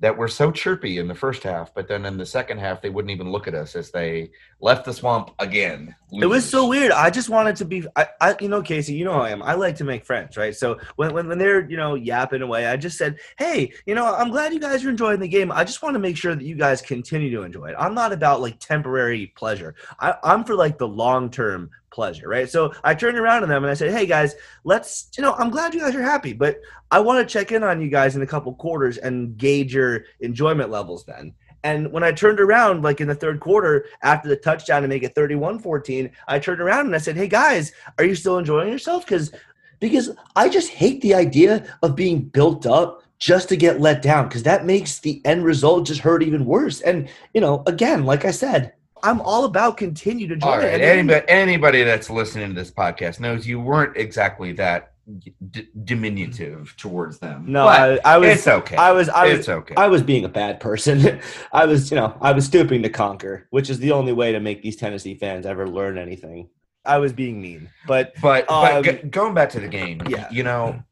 that 0.00 0.16
were 0.16 0.28
so 0.28 0.50
chirpy 0.50 0.96
in 0.96 1.08
the 1.08 1.14
first 1.14 1.42
half, 1.42 1.74
but 1.74 1.86
then 1.86 2.06
in 2.06 2.16
the 2.16 2.24
second 2.24 2.58
half 2.58 2.80
they 2.80 2.88
wouldn't 2.88 3.12
even 3.12 3.30
look 3.30 3.46
at 3.46 3.54
us 3.54 3.76
as 3.76 3.90
they 3.90 4.30
left 4.60 4.84
the 4.84 4.92
swamp 4.92 5.30
again. 5.38 5.94
Losers. 6.12 6.24
It 6.24 6.26
was 6.26 6.48
so 6.48 6.66
weird. 6.66 6.92
I 6.92 7.08
just 7.08 7.28
wanted 7.28 7.56
to 7.56 7.64
be, 7.64 7.84
I, 7.96 8.08
I, 8.20 8.36
you 8.40 8.48
know, 8.48 8.62
Casey, 8.62 8.94
you 8.94 9.04
know 9.04 9.12
how 9.12 9.20
I 9.20 9.30
am. 9.30 9.42
I 9.42 9.54
like 9.54 9.76
to 9.76 9.84
make 9.84 10.04
friends, 10.04 10.36
right? 10.36 10.54
So 10.54 10.78
when, 10.96 11.14
when 11.14 11.28
when 11.28 11.38
they're 11.38 11.68
you 11.70 11.76
know 11.76 11.94
yapping 11.94 12.42
away, 12.42 12.66
I 12.66 12.76
just 12.76 12.98
said, 12.98 13.18
hey, 13.38 13.72
you 13.86 13.94
know, 13.94 14.12
I'm 14.12 14.30
glad 14.30 14.52
you 14.52 14.60
guys 14.60 14.84
are 14.84 14.90
enjoying 14.90 15.20
the 15.20 15.28
game. 15.28 15.52
I 15.52 15.64
just 15.64 15.82
want 15.82 15.94
to 15.94 16.00
make 16.00 16.16
sure 16.16 16.34
that 16.34 16.44
you 16.44 16.56
guys 16.56 16.82
continue 16.82 17.30
to 17.30 17.42
enjoy 17.42 17.66
it. 17.66 17.76
I'm 17.78 17.94
not 17.94 18.12
about 18.12 18.40
like 18.40 18.58
temporary 18.58 19.28
pleasure. 19.36 19.74
I, 19.98 20.14
I'm 20.22 20.44
for 20.44 20.54
like 20.54 20.78
the 20.78 20.88
long 20.88 21.30
term 21.30 21.70
pleasure, 21.90 22.28
right? 22.28 22.48
So 22.48 22.72
I 22.84 22.94
turned 22.94 23.18
around 23.18 23.42
to 23.42 23.46
them 23.46 23.62
and 23.62 23.70
I 23.70 23.74
said, 23.74 23.92
"Hey 23.92 24.06
guys, 24.06 24.34
let's 24.64 25.08
you 25.16 25.22
know, 25.22 25.34
I'm 25.34 25.50
glad 25.50 25.74
you 25.74 25.80
guys 25.80 25.94
are 25.94 26.02
happy, 26.02 26.32
but 26.32 26.60
I 26.90 26.98
want 26.98 27.26
to 27.26 27.32
check 27.32 27.52
in 27.52 27.62
on 27.62 27.80
you 27.80 27.88
guys 27.88 28.16
in 28.16 28.22
a 28.22 28.26
couple 28.26 28.52
quarters 28.54 28.98
and 28.98 29.36
gauge 29.36 29.72
your 29.72 30.04
enjoyment 30.20 30.70
levels 30.70 31.04
then." 31.04 31.34
And 31.62 31.92
when 31.92 32.02
I 32.02 32.12
turned 32.12 32.40
around, 32.40 32.82
like 32.82 33.00
in 33.00 33.08
the 33.08 33.14
third 33.14 33.40
quarter, 33.40 33.86
after 34.02 34.28
the 34.28 34.36
touchdown 34.36 34.82
to 34.82 34.88
make 34.88 35.02
it 35.02 35.14
31-14, 35.14 36.10
I 36.28 36.38
turned 36.38 36.60
around 36.60 36.86
and 36.86 36.94
I 36.94 36.98
said, 36.98 37.16
"Hey 37.16 37.28
guys, 37.28 37.72
are 37.98 38.04
you 38.04 38.14
still 38.14 38.38
enjoying 38.38 38.72
yourself?" 38.72 39.04
Because 39.04 39.32
because 39.78 40.10
I 40.36 40.48
just 40.48 40.70
hate 40.70 41.00
the 41.00 41.14
idea 41.14 41.66
of 41.82 41.96
being 41.96 42.22
built 42.22 42.66
up 42.66 43.02
just 43.18 43.48
to 43.50 43.56
get 43.56 43.80
let 43.80 44.00
down 44.02 44.28
because 44.28 44.42
that 44.44 44.64
makes 44.64 44.98
the 44.98 45.20
end 45.24 45.44
result 45.44 45.86
just 45.86 46.00
hurt 46.00 46.22
even 46.22 46.44
worse. 46.44 46.80
And 46.80 47.08
you 47.34 47.40
know, 47.40 47.62
again, 47.66 48.04
like 48.04 48.24
I 48.24 48.30
said, 48.30 48.72
I'm 49.02 49.20
all 49.20 49.44
about 49.44 49.76
continue 49.76 50.28
to 50.28 50.36
join 50.36 50.50
All 50.50 50.58
right. 50.58 50.80
Anybody, 50.80 51.24
anybody 51.28 51.82
that's 51.84 52.10
listening 52.10 52.48
to 52.48 52.54
this 52.54 52.70
podcast 52.70 53.20
knows 53.20 53.46
you 53.46 53.60
weren't 53.60 53.96
exactly 53.96 54.52
that 54.52 54.89
d- 55.18 55.68
diminutive 55.84 56.74
towards 56.76 57.18
them. 57.18 57.44
no, 57.48 57.64
But 57.64 58.00
I, 58.06 58.14
I 58.14 58.18
was 58.18 58.28
it's 58.30 58.46
okay. 58.48 58.76
I 58.76 58.92
was 58.92 59.08
I 59.08 59.28
was 59.28 59.38
it's 59.40 59.48
okay. 59.48 59.74
I 59.76 59.88
was 59.88 60.02
being 60.02 60.24
a 60.24 60.28
bad 60.28 60.60
person. 60.60 61.20
I 61.52 61.66
was, 61.66 61.90
you 61.90 61.96
know, 61.96 62.16
I 62.20 62.32
was 62.32 62.44
stooping 62.46 62.82
to 62.82 62.88
conquer, 62.90 63.46
which 63.50 63.70
is 63.70 63.78
the 63.78 63.92
only 63.92 64.12
way 64.12 64.32
to 64.32 64.40
make 64.40 64.62
these 64.62 64.76
Tennessee 64.76 65.14
fans 65.14 65.46
ever 65.46 65.68
learn 65.68 65.98
anything. 65.98 66.48
I 66.84 66.98
was 66.98 67.12
being 67.12 67.40
mean. 67.40 67.68
But 67.86 68.12
But, 68.22 68.46
but 68.48 68.76
Um, 68.76 68.82
g- 68.84 69.08
going 69.08 69.34
back 69.34 69.50
to 69.50 69.60
the 69.60 69.68
game, 69.68 70.00
yeah. 70.08 70.28
you 70.30 70.42
know, 70.42 70.82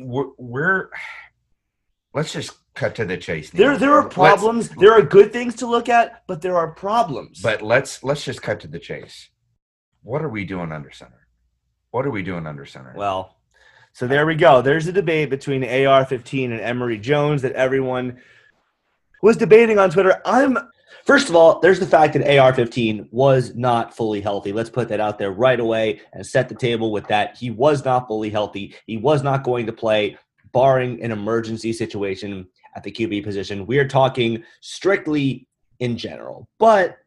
we're, 0.00 0.26
we're 0.38 0.88
let's 2.14 2.32
just 2.32 2.52
cut 2.74 2.94
to 2.96 3.04
the 3.04 3.16
chase. 3.16 3.50
there 3.50 3.70
Neil. 3.70 3.78
there 3.78 3.92
are 3.92 4.02
Let's- 4.02 4.14
problems. 4.14 4.68
there 4.70 4.92
are 4.92 5.02
good 5.02 5.32
things 5.32 5.54
to 5.56 5.66
look 5.66 5.88
at, 5.88 6.22
but 6.26 6.42
there 6.42 6.56
are 6.56 6.70
problems. 6.72 7.40
but 7.40 7.62
let's 7.62 8.02
let's 8.04 8.24
just 8.24 8.42
cut 8.42 8.60
to 8.60 8.68
the 8.68 8.78
chase. 8.78 9.30
What 10.02 10.22
are 10.22 10.28
we 10.28 10.44
doing 10.44 10.70
under 10.72 10.90
center? 10.90 11.17
What 11.90 12.06
are 12.06 12.10
we 12.10 12.22
doing 12.22 12.46
under 12.46 12.66
center? 12.66 12.92
Well, 12.96 13.36
so 13.92 14.06
there 14.06 14.26
we 14.26 14.34
go. 14.34 14.62
There's 14.62 14.86
a 14.86 14.92
debate 14.92 15.30
between 15.30 15.64
AR-15 15.64 16.52
and 16.52 16.60
Emory 16.60 16.98
Jones 16.98 17.42
that 17.42 17.52
everyone 17.52 18.20
was 19.22 19.36
debating 19.36 19.78
on 19.78 19.90
Twitter. 19.90 20.20
I'm 20.24 20.58
First 21.08 21.30
of 21.30 21.36
all, 21.36 21.60
there's 21.60 21.80
the 21.80 21.86
fact 21.86 22.12
that 22.14 22.38
AR-15 22.38 23.08
was 23.10 23.54
not 23.54 23.96
fully 23.96 24.20
healthy. 24.20 24.52
Let's 24.52 24.68
put 24.68 24.88
that 24.90 25.00
out 25.00 25.18
there 25.18 25.30
right 25.30 25.58
away 25.58 26.02
and 26.12 26.26
set 26.26 26.50
the 26.50 26.54
table 26.54 26.92
with 26.92 27.06
that. 27.08 27.36
He 27.36 27.50
was 27.50 27.82
not 27.82 28.06
fully 28.06 28.28
healthy. 28.28 28.74
He 28.86 28.98
was 28.98 29.22
not 29.22 29.42
going 29.42 29.64
to 29.66 29.72
play, 29.72 30.18
barring 30.52 31.02
an 31.02 31.10
emergency 31.10 31.72
situation 31.72 32.46
at 32.76 32.82
the 32.82 32.92
QB 32.92 33.24
position. 33.24 33.66
We 33.66 33.78
are 33.78 33.88
talking 33.88 34.44
strictly 34.60 35.46
in 35.80 35.96
general. 35.96 36.46
But 36.58 36.98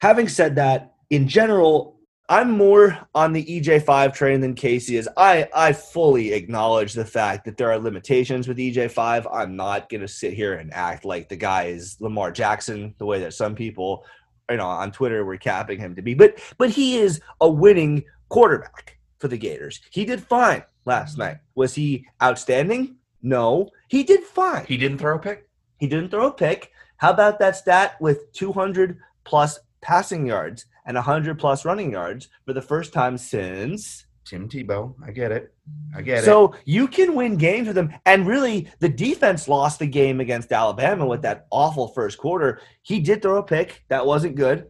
having 0.00 0.28
said 0.28 0.56
that, 0.56 0.94
in 1.08 1.28
general, 1.28 1.97
I'm 2.30 2.50
more 2.50 2.98
on 3.14 3.32
the 3.32 3.44
EJ5 3.44 4.12
train 4.12 4.40
than 4.40 4.54
Casey 4.54 4.96
is. 4.96 5.08
I 5.16 5.48
I 5.54 5.72
fully 5.72 6.32
acknowledge 6.32 6.92
the 6.92 7.04
fact 7.04 7.46
that 7.46 7.56
there 7.56 7.70
are 7.70 7.78
limitations 7.78 8.46
with 8.46 8.58
EJ5. 8.58 9.26
I'm 9.32 9.56
not 9.56 9.88
going 9.88 10.02
to 10.02 10.08
sit 10.08 10.34
here 10.34 10.54
and 10.54 10.72
act 10.74 11.06
like 11.06 11.28
the 11.28 11.36
guy 11.36 11.64
is 11.64 11.96
Lamar 12.00 12.30
Jackson 12.30 12.94
the 12.98 13.06
way 13.06 13.20
that 13.20 13.32
some 13.32 13.54
people 13.54 14.04
you 14.50 14.58
know 14.58 14.66
on 14.66 14.92
Twitter 14.92 15.24
were 15.24 15.38
capping 15.38 15.78
him 15.78 15.94
to 15.96 16.02
be. 16.02 16.12
But 16.12 16.38
but 16.58 16.70
he 16.70 16.98
is 16.98 17.20
a 17.40 17.48
winning 17.48 18.04
quarterback 18.28 18.98
for 19.18 19.28
the 19.28 19.38
Gators. 19.38 19.80
He 19.90 20.04
did 20.04 20.22
fine 20.22 20.64
last 20.84 21.16
night. 21.16 21.38
Was 21.54 21.74
he 21.74 22.06
outstanding? 22.22 22.96
No. 23.22 23.70
He 23.88 24.04
did 24.04 24.22
fine. 24.22 24.66
he 24.66 24.76
didn't 24.76 24.98
throw 24.98 25.16
a 25.16 25.18
pick. 25.18 25.48
He 25.78 25.86
didn't 25.86 26.10
throw 26.10 26.26
a 26.26 26.32
pick. 26.32 26.72
How 26.98 27.10
about 27.10 27.38
that 27.38 27.56
stat 27.56 28.00
with 28.00 28.32
200 28.32 28.98
plus 29.24 29.58
passing 29.80 30.26
yards 30.26 30.66
and 30.86 30.94
100 30.94 31.38
plus 31.38 31.64
running 31.64 31.92
yards 31.92 32.28
for 32.44 32.52
the 32.52 32.62
first 32.62 32.92
time 32.92 33.18
since? 33.18 34.06
Tim 34.24 34.48
Tebow. 34.48 34.94
I 35.02 35.10
get 35.10 35.32
it. 35.32 35.54
I 35.96 36.02
get 36.02 36.18
it. 36.18 36.24
So 36.24 36.54
you 36.66 36.86
can 36.86 37.14
win 37.14 37.36
games 37.36 37.66
with 37.66 37.78
him. 37.78 37.94
And 38.04 38.26
really, 38.26 38.70
the 38.78 38.88
defense 38.88 39.48
lost 39.48 39.78
the 39.78 39.86
game 39.86 40.20
against 40.20 40.52
Alabama 40.52 41.06
with 41.06 41.22
that 41.22 41.46
awful 41.50 41.88
first 41.88 42.18
quarter. 42.18 42.60
He 42.82 43.00
did 43.00 43.22
throw 43.22 43.38
a 43.38 43.42
pick. 43.42 43.84
That 43.88 44.04
wasn't 44.04 44.36
good. 44.36 44.66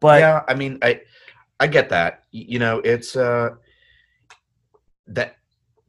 But 0.00 0.20
yeah, 0.20 0.42
I 0.48 0.54
mean, 0.54 0.78
I 0.80 1.02
I 1.58 1.66
get 1.66 1.90
that. 1.90 2.24
You 2.30 2.58
know, 2.58 2.78
it's 2.78 3.14
uh 3.14 3.50
that 5.08 5.36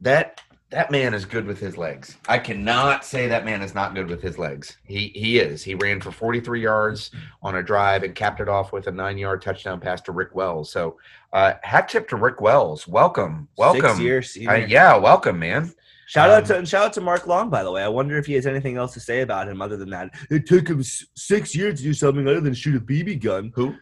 that 0.02 0.42
that 0.72 0.90
man 0.90 1.12
is 1.12 1.24
good 1.26 1.44
with 1.46 1.60
his 1.60 1.76
legs. 1.76 2.16
I 2.28 2.38
cannot 2.38 3.04
say 3.04 3.28
that 3.28 3.44
man 3.44 3.60
is 3.60 3.74
not 3.74 3.94
good 3.94 4.08
with 4.08 4.22
his 4.22 4.38
legs. 4.38 4.78
He 4.84 5.12
he 5.14 5.38
is. 5.38 5.62
He 5.62 5.74
ran 5.74 6.00
for 6.00 6.10
43 6.10 6.62
yards 6.62 7.10
on 7.42 7.56
a 7.56 7.62
drive 7.62 8.02
and 8.02 8.14
capped 8.14 8.40
it 8.40 8.48
off 8.48 8.72
with 8.72 8.86
a 8.86 8.90
nine 8.90 9.18
yard 9.18 9.42
touchdown 9.42 9.78
pass 9.80 10.00
to 10.02 10.12
Rick 10.12 10.34
Wells. 10.34 10.72
So 10.72 10.98
uh 11.34 11.54
hat 11.62 11.88
tip 11.90 12.08
to 12.08 12.16
Rick 12.16 12.40
Wells. 12.40 12.88
Welcome. 12.88 13.48
Welcome. 13.56 13.90
Six 13.90 14.00
years. 14.00 14.38
Uh, 14.48 14.54
yeah, 14.54 14.96
welcome, 14.96 15.38
man. 15.38 15.72
Shout 16.06 16.30
out 16.30 16.50
Um, 16.50 16.62
to 16.64 16.66
shout 16.66 16.86
out 16.86 16.92
to 16.94 17.00
Mark 17.02 17.26
Long, 17.26 17.50
by 17.50 17.62
the 17.62 17.70
way. 17.70 17.82
I 17.82 17.88
wonder 17.88 18.16
if 18.16 18.26
he 18.26 18.32
has 18.34 18.46
anything 18.46 18.78
else 18.78 18.94
to 18.94 19.00
say 19.00 19.20
about 19.20 19.48
him 19.48 19.60
other 19.60 19.76
than 19.76 19.90
that. 19.90 20.10
It 20.30 20.46
took 20.46 20.68
him 20.68 20.82
six 20.82 21.54
years 21.54 21.78
to 21.78 21.84
do 21.84 21.92
something 21.94 22.26
other 22.26 22.40
than 22.40 22.54
shoot 22.54 22.76
a 22.76 22.80
BB 22.80 23.22
gun. 23.22 23.52
Who? 23.54 23.74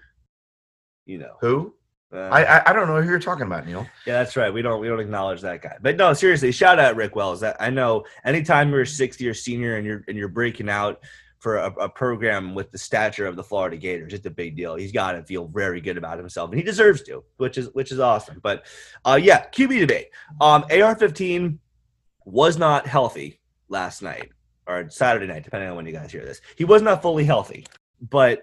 You 1.06 1.18
know. 1.18 1.37
Who? 1.40 1.75
Uh, 2.12 2.19
I, 2.19 2.43
I 2.43 2.71
I 2.71 2.73
don't 2.73 2.88
know 2.88 3.00
who 3.00 3.09
you're 3.09 3.21
talking 3.21 3.47
about, 3.47 3.67
Neil. 3.67 3.87
Yeah, 4.05 4.14
that's 4.14 4.37
right. 4.37 4.52
We 4.52 4.62
don't 4.62 4.81
we 4.81 4.88
don't 4.88 4.99
acknowledge 4.99 5.40
that 5.43 5.62
guy. 5.62 5.76
But 5.81 5.97
no, 5.97 6.12
seriously, 6.12 6.50
shout 6.50 6.81
out 6.81 6.97
Rick 6.97 7.14
Wells. 7.14 7.43
I 7.43 7.71
know 7.71 8.05
anytime 8.25 8.71
you're 8.71 8.83
a 8.83 8.87
sixth 8.87 9.21
year 9.21 9.33
senior 9.33 9.76
and 9.76 9.87
you're 9.87 10.05
and 10.09 10.17
you're 10.17 10.29
breaking 10.29 10.69
out 10.69 11.00
for 11.38 11.57
a, 11.57 11.71
a 11.75 11.88
program 11.88 12.55
with 12.55 12.71
the 12.71 12.79
stature 12.79 13.26
of 13.26 13.37
the 13.37 13.45
Florida 13.45 13.76
Gators, 13.76 14.12
it's 14.12 14.26
a 14.26 14.31
big 14.31 14.57
deal. 14.57 14.75
He's 14.75 14.93
got 14.93 15.12
to 15.12 15.23
feel 15.23 15.47
very 15.47 15.81
good 15.81 15.97
about 15.97 16.19
himself, 16.19 16.50
and 16.50 16.59
he 16.59 16.64
deserves 16.64 17.02
to, 17.05 17.23
which 17.37 17.57
is 17.59 17.69
which 17.75 17.93
is 17.93 18.00
awesome. 18.00 18.40
But 18.43 18.67
uh, 19.05 19.19
yeah, 19.23 19.47
QB 19.47 19.79
debate. 19.79 20.09
Um, 20.40 20.64
AR-15 20.64 21.59
was 22.25 22.59
not 22.59 22.87
healthy 22.88 23.40
last 23.69 24.02
night 24.02 24.33
or 24.67 24.88
Saturday 24.90 25.26
night, 25.26 25.45
depending 25.45 25.71
on 25.71 25.76
when 25.76 25.87
you 25.87 25.93
guys 25.93 26.11
hear 26.11 26.25
this. 26.25 26.40
He 26.57 26.64
was 26.64 26.83
not 26.83 27.02
fully 27.02 27.25
healthy, 27.25 27.67
but 28.11 28.43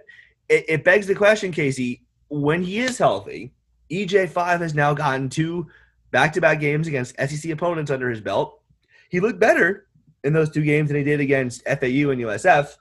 it, 0.49 0.65
it 0.69 0.83
begs 0.83 1.07
the 1.07 1.15
question, 1.15 1.51
Casey. 1.51 2.03
When 2.29 2.63
he 2.63 2.79
is 2.79 2.97
healthy, 2.97 3.53
EJ5 3.91 4.59
has 4.59 4.73
now 4.73 4.93
gotten 4.93 5.29
two 5.29 5.67
back-to-back 6.11 6.59
games 6.59 6.87
against 6.87 7.15
SEC 7.17 7.51
opponents 7.51 7.91
under 7.91 8.09
his 8.09 8.21
belt. 8.21 8.61
He 9.09 9.19
looked 9.19 9.39
better 9.39 9.87
in 10.23 10.33
those 10.33 10.49
two 10.49 10.63
games 10.63 10.89
than 10.89 10.97
he 10.97 11.03
did 11.03 11.19
against 11.19 11.63
FAU 11.65 12.09
and 12.09 12.21
USF. 12.21 12.75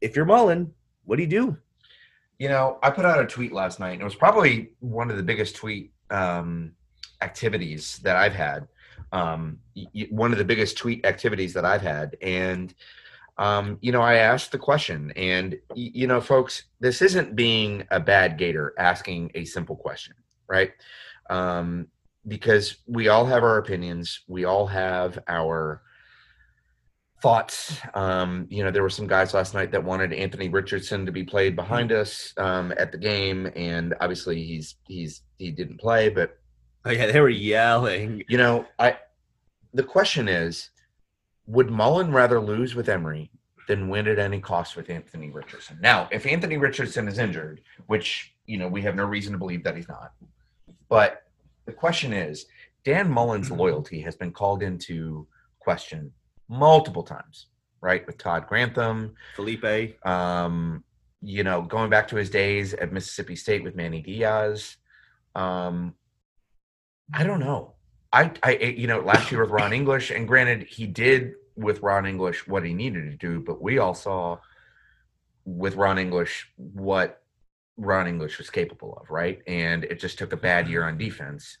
If 0.00 0.16
you're 0.16 0.24
Mullen, 0.24 0.72
what 1.04 1.16
do 1.16 1.22
you 1.22 1.28
do? 1.28 1.56
You 2.38 2.48
know, 2.48 2.78
I 2.82 2.90
put 2.90 3.04
out 3.04 3.22
a 3.22 3.26
tweet 3.26 3.52
last 3.52 3.80
night. 3.80 3.92
and 3.92 4.02
It 4.02 4.04
was 4.04 4.14
probably 4.14 4.72
one 4.80 5.10
of 5.10 5.16
the 5.16 5.22
biggest 5.22 5.56
tweet 5.56 5.92
um, 6.10 6.72
activities 7.22 7.98
that 8.02 8.16
I've 8.16 8.34
had. 8.34 8.68
Um, 9.12 9.60
one 10.10 10.32
of 10.32 10.38
the 10.38 10.44
biggest 10.44 10.76
tweet 10.76 11.06
activities 11.06 11.54
that 11.54 11.64
I've 11.64 11.82
had, 11.82 12.16
and 12.20 12.74
um, 13.38 13.78
you 13.80 13.92
know, 13.92 14.02
I 14.02 14.14
asked 14.16 14.52
the 14.52 14.58
question, 14.58 15.12
and 15.16 15.58
you 15.74 16.06
know, 16.06 16.20
folks, 16.20 16.64
this 16.80 17.02
isn't 17.02 17.34
being 17.34 17.84
a 17.90 17.98
bad 17.98 18.38
Gator 18.38 18.74
asking 18.78 19.32
a 19.34 19.44
simple 19.44 19.76
question, 19.76 20.14
right? 20.46 20.72
Um, 21.30 21.88
because 22.26 22.76
we 22.86 23.08
all 23.08 23.26
have 23.26 23.42
our 23.42 23.58
opinions, 23.58 24.20
we 24.28 24.44
all 24.44 24.66
have 24.66 25.18
our 25.28 25.82
thoughts. 27.20 27.78
Um, 27.94 28.46
you 28.50 28.62
know, 28.62 28.70
there 28.70 28.82
were 28.82 28.90
some 28.90 29.06
guys 29.06 29.34
last 29.34 29.54
night 29.54 29.72
that 29.72 29.82
wanted 29.82 30.12
Anthony 30.12 30.48
Richardson 30.48 31.04
to 31.06 31.12
be 31.12 31.24
played 31.24 31.56
behind 31.56 31.90
us 31.90 32.34
um, 32.36 32.72
at 32.78 32.92
the 32.92 32.98
game, 32.98 33.50
and 33.56 33.94
obviously 34.00 34.42
he's 34.42 34.76
he's 34.86 35.22
he 35.38 35.50
didn't 35.50 35.78
play. 35.78 36.08
But 36.08 36.38
Oh 36.84 36.90
yeah, 36.90 37.06
they 37.10 37.20
were 37.20 37.28
yelling. 37.28 38.22
you 38.28 38.38
know, 38.38 38.66
I 38.78 38.98
the 39.72 39.82
question 39.82 40.28
is, 40.28 40.70
would 41.46 41.70
Mullen 41.70 42.12
rather 42.12 42.40
lose 42.40 42.74
with 42.74 42.88
Emory 42.88 43.30
than 43.68 43.88
win 43.88 44.06
at 44.08 44.18
any 44.18 44.40
cost 44.40 44.76
with 44.76 44.90
Anthony 44.90 45.30
Richardson? 45.30 45.78
Now, 45.80 46.08
if 46.10 46.26
Anthony 46.26 46.56
Richardson 46.56 47.08
is 47.08 47.18
injured, 47.18 47.60
which 47.86 48.34
you 48.46 48.58
know 48.58 48.68
we 48.68 48.82
have 48.82 48.94
no 48.94 49.04
reason 49.04 49.32
to 49.32 49.38
believe 49.38 49.64
that 49.64 49.76
he's 49.76 49.88
not, 49.88 50.12
but 50.88 51.22
the 51.66 51.72
question 51.72 52.12
is, 52.12 52.46
Dan 52.84 53.10
Mullen's 53.10 53.50
loyalty 53.50 54.00
has 54.02 54.16
been 54.16 54.32
called 54.32 54.62
into 54.62 55.26
question 55.60 56.12
multiple 56.48 57.02
times, 57.02 57.46
right? 57.80 58.06
With 58.06 58.18
Todd 58.18 58.46
Grantham, 58.46 59.14
Feleipe. 59.36 60.04
um, 60.06 60.84
you 61.22 61.42
know, 61.42 61.62
going 61.62 61.88
back 61.88 62.08
to 62.08 62.16
his 62.16 62.28
days 62.28 62.74
at 62.74 62.92
Mississippi 62.92 63.34
State 63.36 63.64
with 63.64 63.74
Manny 63.74 64.02
Diaz. 64.02 64.76
Um, 65.34 65.94
I 67.12 67.24
don't 67.24 67.40
know. 67.40 67.73
I, 68.14 68.30
I, 68.44 68.54
eh, 68.54 68.74
you 68.76 68.86
know, 68.86 69.00
last 69.00 69.32
year 69.32 69.40
with 69.42 69.50
Ron 69.50 69.72
English, 69.72 70.10
and 70.10 70.26
granted, 70.28 70.68
he 70.68 70.86
did 70.86 71.32
with 71.56 71.82
Ron 71.82 72.06
English 72.06 72.46
what 72.46 72.64
he 72.64 72.72
needed 72.72 73.10
to 73.10 73.16
do, 73.16 73.40
but 73.40 73.60
we 73.60 73.78
all 73.78 73.94
saw 73.94 74.38
with 75.44 75.74
Ron 75.74 75.98
English 75.98 76.48
what 76.56 77.22
Ron 77.76 78.06
English 78.06 78.38
was 78.38 78.50
capable 78.50 78.96
of, 79.00 79.10
right? 79.10 79.42
And 79.48 79.82
it 79.84 79.98
just 79.98 80.16
took 80.16 80.32
a 80.32 80.36
bad 80.36 80.64
mm-hmm. 80.64 80.72
year 80.72 80.84
on 80.84 80.96
defense. 80.96 81.58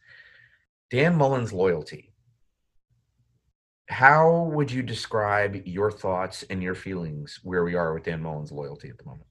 Dan 0.90 1.16
Mullen's 1.16 1.52
loyalty. 1.52 2.12
How 3.88 4.44
would 4.52 4.70
you 4.70 4.82
describe 4.82 5.66
your 5.66 5.90
thoughts 5.90 6.44
and 6.48 6.62
your 6.62 6.76
feelings 6.76 7.40
where 7.42 7.64
we 7.64 7.74
are 7.74 7.92
with 7.92 8.04
Dan 8.04 8.22
Mullen's 8.22 8.52
loyalty 8.52 8.88
at 8.88 8.98
the 8.98 9.04
moment? 9.04 9.26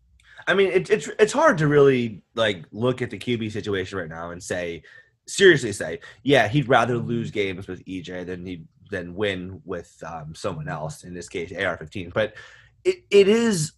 I 0.46 0.54
mean, 0.54 0.72
it's 0.74 0.90
it's 0.90 1.10
it's 1.20 1.34
hard 1.34 1.58
to 1.60 1.68
really 1.68 2.22
like 2.36 2.66
look 2.72 3.02
at 3.02 3.10
the 3.10 3.18
QB 3.18 3.52
situation 3.52 3.98
right 3.98 4.10
now 4.10 4.32
and 4.32 4.44
say 4.44 4.84
seriously 5.28 5.72
say, 5.72 6.00
yeah, 6.24 6.48
he'd 6.48 6.68
rather 6.68 6.98
lose 6.98 7.32
games 7.32 7.68
with 7.68 7.84
EJ 7.86 8.26
than 8.26 8.46
he 8.46 8.64
than 8.90 9.16
win 9.16 9.62
with 9.66 10.02
um, 10.06 10.36
someone 10.36 10.68
else. 10.68 11.04
In 11.04 11.14
this 11.14 11.30
case, 11.30 11.52
AR-15. 11.52 12.14
But 12.14 12.36
it, 12.84 13.04
it 13.10 13.28
is 13.28 13.74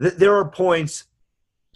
th- 0.00 0.14
there 0.14 0.36
are 0.36 0.48
points 0.48 1.04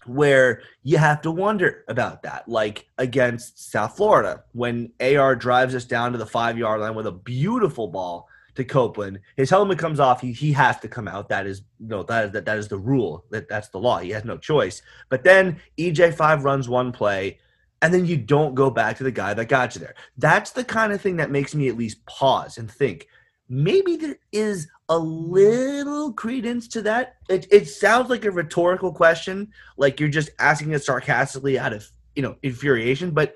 where 0.07 0.63
you 0.83 0.99
have 0.99 1.23
to 1.23 1.31
wonder 1.31 1.85
about 1.89 2.23
that. 2.23 2.49
Like 2.49 2.87
against 2.99 3.71
South 3.71 3.97
Florida, 3.97 4.45
when 4.53 4.93
AR 5.01 5.35
drives 5.35 5.75
us 5.75 5.85
down 5.85 6.13
to 6.13 6.19
the 6.19 6.27
five 6.27 6.59
yard 6.59 6.81
line 6.81 6.95
with 6.95 7.07
a 7.07 7.13
beautiful 7.13 7.89
ball 7.89 8.29
to 8.55 8.65
Copeland, 8.65 9.21
his 9.37 9.51
helmet 9.51 9.79
comes 9.79 10.01
off. 10.01 10.21
He, 10.21 10.33
he 10.33 10.53
has 10.53 10.79
to 10.81 10.89
come 10.89 11.09
out. 11.09 11.29
That 11.29 11.47
is 11.47 11.63
no 11.81 12.03
that 12.05 12.27
is 12.27 12.31
that, 12.33 12.45
that 12.45 12.59
is 12.59 12.69
the 12.69 12.79
rule. 12.79 13.25
That 13.31 13.49
that's 13.49 13.69
the 13.69 13.79
law. 13.79 13.99
He 13.99 14.11
has 14.11 14.25
no 14.25 14.37
choice. 14.37 14.83
But 15.09 15.25
then 15.25 15.61
EJ 15.79 16.15
five 16.15 16.45
runs 16.45 16.69
one 16.69 16.93
play, 16.93 17.39
and 17.85 17.93
then 17.93 18.07
you 18.07 18.17
don't 18.17 18.55
go 18.55 18.71
back 18.71 18.97
to 18.97 19.05
the 19.05 19.11
guy 19.11 19.35
that 19.35 19.45
got 19.45 19.75
you 19.75 19.81
there. 19.83 19.95
That's 20.17 20.53
the 20.53 20.65
kind 20.65 20.91
of 20.91 21.03
thing 21.03 21.19
that 21.19 21.31
makes 21.31 21.55
me 21.55 21.69
at 21.69 21.77
least 21.77 22.05
pause 22.07 22.57
and 22.57 22.71
think 22.71 23.09
maybe 23.47 23.97
there 23.97 24.17
is 24.33 24.69
a 24.89 24.99
little 24.99 26.11
credence 26.15 26.67
to 26.69 26.81
that. 26.81 27.17
It, 27.29 27.47
it 27.51 27.69
sounds 27.69 28.09
like 28.09 28.25
a 28.25 28.31
rhetorical 28.31 28.91
question, 28.91 29.53
like 29.77 30.01
you're 30.01 30.09
just 30.09 30.31
asking 30.39 30.73
it 30.73 30.83
sarcastically 30.83 31.59
out 31.59 31.75
of 31.75 31.87
you 32.17 32.23
know 32.23 32.37
infuriation, 32.43 33.11
but 33.11 33.35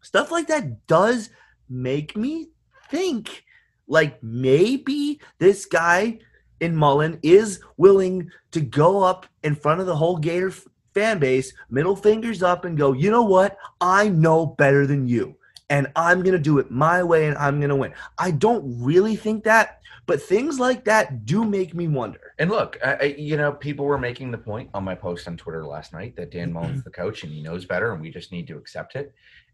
stuff 0.00 0.30
like 0.30 0.46
that 0.46 0.86
does 0.86 1.28
make 1.68 2.16
me 2.16 2.48
think 2.90 3.44
like 3.86 4.22
maybe 4.22 5.20
this 5.40 5.66
guy 5.66 6.20
in 6.60 6.74
Mullen 6.74 7.18
is 7.22 7.60
willing 7.76 8.30
to 8.52 8.62
go 8.62 9.02
up 9.02 9.26
in 9.42 9.54
front 9.54 9.80
of 9.80 9.86
the 9.86 9.96
whole 9.96 10.16
Gator 10.16 10.54
fan 10.98 11.18
base, 11.18 11.52
middle 11.70 11.96
fingers 11.96 12.42
up, 12.42 12.64
and 12.64 12.76
go, 12.76 12.92
you 12.92 13.10
know 13.10 13.22
what? 13.22 13.56
I 13.80 14.08
know 14.08 14.46
better 14.46 14.86
than 14.86 15.06
you 15.06 15.38
and 15.70 15.86
I'm 15.96 16.22
going 16.22 16.32
to 16.32 16.38
do 16.38 16.58
it 16.58 16.70
my 16.70 17.02
way 17.02 17.26
and 17.26 17.36
I'm 17.36 17.58
going 17.60 17.70
to 17.70 17.76
win. 17.76 17.92
I 18.18 18.30
don't 18.30 18.82
really 18.82 19.16
think 19.16 19.44
that, 19.44 19.80
but 20.06 20.22
things 20.22 20.58
like 20.58 20.84
that 20.84 21.26
do 21.26 21.44
make 21.44 21.74
me 21.74 21.88
wonder. 21.88 22.34
And 22.38 22.50
look, 22.50 22.78
I, 22.84 22.94
I, 22.94 23.02
you 23.18 23.36
know, 23.36 23.52
people 23.52 23.84
were 23.84 23.98
making 23.98 24.30
the 24.30 24.38
point 24.38 24.70
on 24.74 24.84
my 24.84 24.94
post 24.94 25.28
on 25.28 25.36
Twitter 25.36 25.66
last 25.66 25.92
night 25.92 26.16
that 26.16 26.30
Dan 26.30 26.52
Mullen's 26.54 26.84
the 26.84 26.90
coach 26.90 27.22
and 27.22 27.32
he 27.32 27.42
knows 27.42 27.64
better 27.64 27.92
and 27.92 28.00
we 28.00 28.10
just 28.10 28.32
need 28.32 28.46
to 28.48 28.56
accept 28.56 28.96
it. 28.96 29.12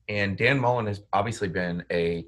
And 0.09 0.37
Dan 0.37 0.61
Mullen 0.61 0.87
has 0.87 1.03
obviously 1.13 1.49
been 1.49 1.85
a 1.91 2.27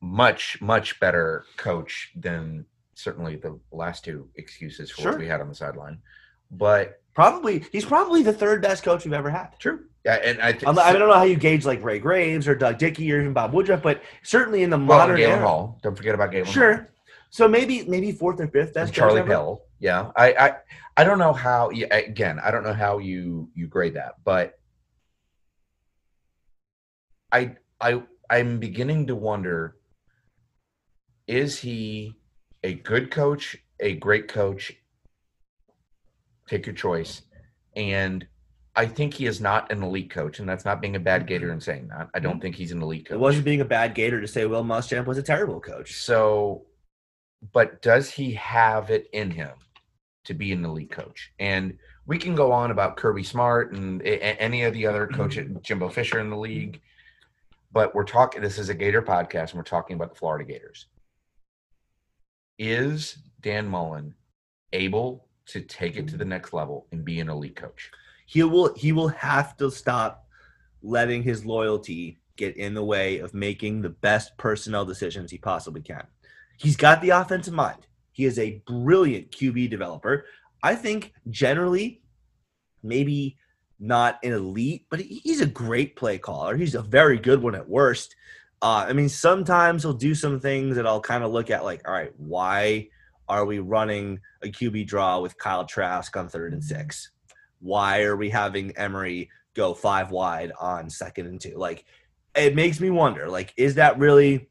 much, 0.00 0.60
much 0.60 0.98
better 0.98 1.44
coach 1.56 2.10
than 2.16 2.64
certainly 2.94 3.36
the 3.36 3.58
last 3.70 4.04
two 4.04 4.28
excuses 4.34 4.90
for 4.90 5.02
Sure. 5.02 5.10
what 5.12 5.20
we 5.20 5.26
had 5.28 5.40
on 5.40 5.48
the 5.48 5.54
sideline. 5.54 5.98
But 6.50 6.99
Probably, 7.14 7.64
he's 7.72 7.84
probably 7.84 8.22
the 8.22 8.32
third 8.32 8.62
best 8.62 8.82
coach 8.82 9.04
we've 9.04 9.12
ever 9.12 9.30
had. 9.30 9.58
true. 9.58 9.86
Yeah, 10.04 10.14
and 10.14 10.40
I, 10.40 10.56
I'm, 10.66 10.78
I 10.78 10.92
don't 10.92 11.08
know 11.08 11.14
how 11.14 11.24
you 11.24 11.36
gauge 11.36 11.66
like 11.66 11.84
Ray 11.84 11.98
Graves 11.98 12.48
or 12.48 12.54
Doug 12.54 12.78
Dickey 12.78 13.12
or 13.12 13.20
even 13.20 13.34
Bob 13.34 13.52
Woodruff, 13.52 13.82
but 13.82 14.02
certainly 14.22 14.62
in 14.62 14.70
the 14.70 14.78
well, 14.78 14.98
modern 14.98 15.16
Galen 15.18 15.38
era, 15.38 15.46
Hall. 15.46 15.78
Don't 15.82 15.94
forget 15.94 16.14
about 16.14 16.30
Galen 16.30 16.46
Hall. 16.46 16.54
sure. 16.54 16.88
So 17.28 17.46
maybe 17.46 17.84
maybe 17.84 18.10
fourth 18.10 18.40
or 18.40 18.48
fifth 18.48 18.74
best 18.74 18.88
and 18.88 18.94
Charlie 18.94 19.20
ever. 19.20 19.56
Yeah, 19.78 20.10
I, 20.16 20.32
I, 20.32 20.52
I 20.96 21.04
don't 21.04 21.18
know 21.18 21.32
how. 21.32 21.70
Yeah, 21.70 21.94
again, 21.94 22.40
I 22.42 22.50
don't 22.50 22.64
know 22.64 22.72
how 22.72 22.98
you 22.98 23.50
you 23.54 23.66
grade 23.66 23.94
that, 23.94 24.14
but 24.24 24.58
I, 27.30 27.56
I, 27.80 28.02
I'm 28.28 28.58
beginning 28.58 29.06
to 29.08 29.14
wonder: 29.14 29.76
is 31.26 31.58
he 31.58 32.16
a 32.64 32.74
good 32.74 33.10
coach, 33.10 33.56
a 33.78 33.94
great 33.94 34.28
coach? 34.28 34.72
Take 36.50 36.66
your 36.66 36.74
choice, 36.74 37.22
and 37.76 38.26
I 38.74 38.86
think 38.86 39.14
he 39.14 39.26
is 39.26 39.40
not 39.40 39.70
an 39.70 39.84
elite 39.84 40.10
coach, 40.10 40.40
and 40.40 40.48
that's 40.48 40.64
not 40.64 40.80
being 40.80 40.96
a 40.96 41.00
bad 41.00 41.28
Gator 41.28 41.46
mm-hmm. 41.46 41.52
and 41.52 41.62
saying 41.62 41.88
that. 41.88 42.08
I 42.12 42.18
don't 42.18 42.34
mm-hmm. 42.34 42.40
think 42.40 42.56
he's 42.56 42.72
an 42.72 42.82
elite 42.82 43.06
coach. 43.06 43.14
It 43.14 43.20
wasn't 43.20 43.44
being 43.44 43.60
a 43.60 43.64
bad 43.64 43.94
Gator 43.94 44.20
to 44.20 44.26
say 44.26 44.46
Will 44.46 44.64
Muschamp 44.64 45.06
was 45.06 45.16
a 45.16 45.22
terrible 45.22 45.60
coach. 45.60 45.94
So, 45.94 46.66
but 47.52 47.82
does 47.82 48.10
he 48.10 48.32
have 48.32 48.90
it 48.90 49.08
in 49.12 49.30
him 49.30 49.52
to 50.24 50.34
be 50.34 50.50
an 50.50 50.64
elite 50.64 50.90
coach? 50.90 51.32
And 51.38 51.78
we 52.06 52.18
can 52.18 52.34
go 52.34 52.50
on 52.50 52.72
about 52.72 52.96
Kirby 52.96 53.22
Smart 53.22 53.72
and 53.72 54.02
any 54.02 54.64
of 54.64 54.74
the 54.74 54.86
other 54.86 55.06
coaches, 55.06 55.46
mm-hmm. 55.46 55.60
Jimbo 55.62 55.88
Fisher 55.88 56.18
in 56.18 56.30
the 56.30 56.36
league. 56.36 56.80
But 57.70 57.94
we're 57.94 58.02
talking. 58.02 58.42
This 58.42 58.58
is 58.58 58.70
a 58.70 58.74
Gator 58.74 59.02
podcast, 59.02 59.50
and 59.50 59.54
we're 59.54 59.62
talking 59.62 59.94
about 59.94 60.10
the 60.10 60.18
Florida 60.18 60.44
Gators. 60.44 60.86
Is 62.58 63.18
Dan 63.40 63.68
Mullen 63.68 64.14
able 64.72 65.28
to 65.52 65.60
take 65.60 65.96
it 65.96 66.08
to 66.08 66.16
the 66.16 66.24
next 66.24 66.52
level 66.52 66.86
and 66.92 67.04
be 67.04 67.20
an 67.20 67.28
elite 67.28 67.56
coach? 67.56 67.90
he 68.30 68.44
will 68.44 68.72
he 68.74 68.92
will 68.92 69.08
have 69.08 69.56
to 69.56 69.68
stop 69.72 70.24
letting 70.82 71.20
his 71.20 71.44
loyalty 71.44 72.20
get 72.36 72.56
in 72.56 72.74
the 72.74 72.84
way 72.84 73.18
of 73.18 73.34
making 73.34 73.82
the 73.82 73.88
best 73.88 74.36
personnel 74.38 74.84
decisions 74.84 75.32
he 75.32 75.36
possibly 75.36 75.82
can. 75.82 76.06
He's 76.56 76.76
got 76.76 77.02
the 77.02 77.10
offensive 77.10 77.52
mind. 77.52 77.88
He 78.12 78.24
is 78.24 78.38
a 78.38 78.62
brilliant 78.68 79.32
QB 79.32 79.68
developer. 79.68 80.26
I 80.62 80.76
think 80.76 81.12
generally, 81.28 82.02
maybe 82.84 83.36
not 83.80 84.20
an 84.22 84.32
elite, 84.32 84.86
but 84.90 85.00
he's 85.00 85.40
a 85.40 85.46
great 85.46 85.96
play 85.96 86.16
caller. 86.18 86.56
He's 86.56 86.76
a 86.76 86.82
very 86.82 87.18
good 87.18 87.42
one 87.42 87.56
at 87.56 87.68
worst. 87.68 88.14
Uh, 88.62 88.86
I 88.88 88.92
mean, 88.92 89.08
sometimes 89.08 89.82
he'll 89.82 89.92
do 89.92 90.14
some 90.14 90.38
things 90.38 90.76
that 90.76 90.86
I'll 90.86 91.00
kind 91.00 91.24
of 91.24 91.32
look 91.32 91.50
at 91.50 91.64
like, 91.64 91.82
all 91.88 91.94
right, 91.94 92.12
why 92.16 92.90
are 93.30 93.44
we 93.46 93.60
running 93.60 94.20
a 94.42 94.48
QB 94.48 94.86
draw 94.88 95.20
with 95.20 95.38
Kyle 95.38 95.64
Trask 95.64 96.14
on 96.16 96.28
third 96.28 96.52
and 96.52 96.62
six? 96.62 97.12
Why 97.60 98.02
are 98.02 98.16
we 98.16 98.28
having 98.28 98.76
Emory 98.76 99.30
go 99.54 99.72
five 99.72 100.10
wide 100.10 100.50
on 100.60 100.90
second 100.90 101.26
and 101.26 101.40
two? 101.40 101.56
Like, 101.56 101.84
it 102.34 102.54
makes 102.56 102.80
me 102.80 102.90
wonder, 102.90 103.28
like, 103.28 103.54
is 103.56 103.76
that 103.76 103.98
really 103.98 104.48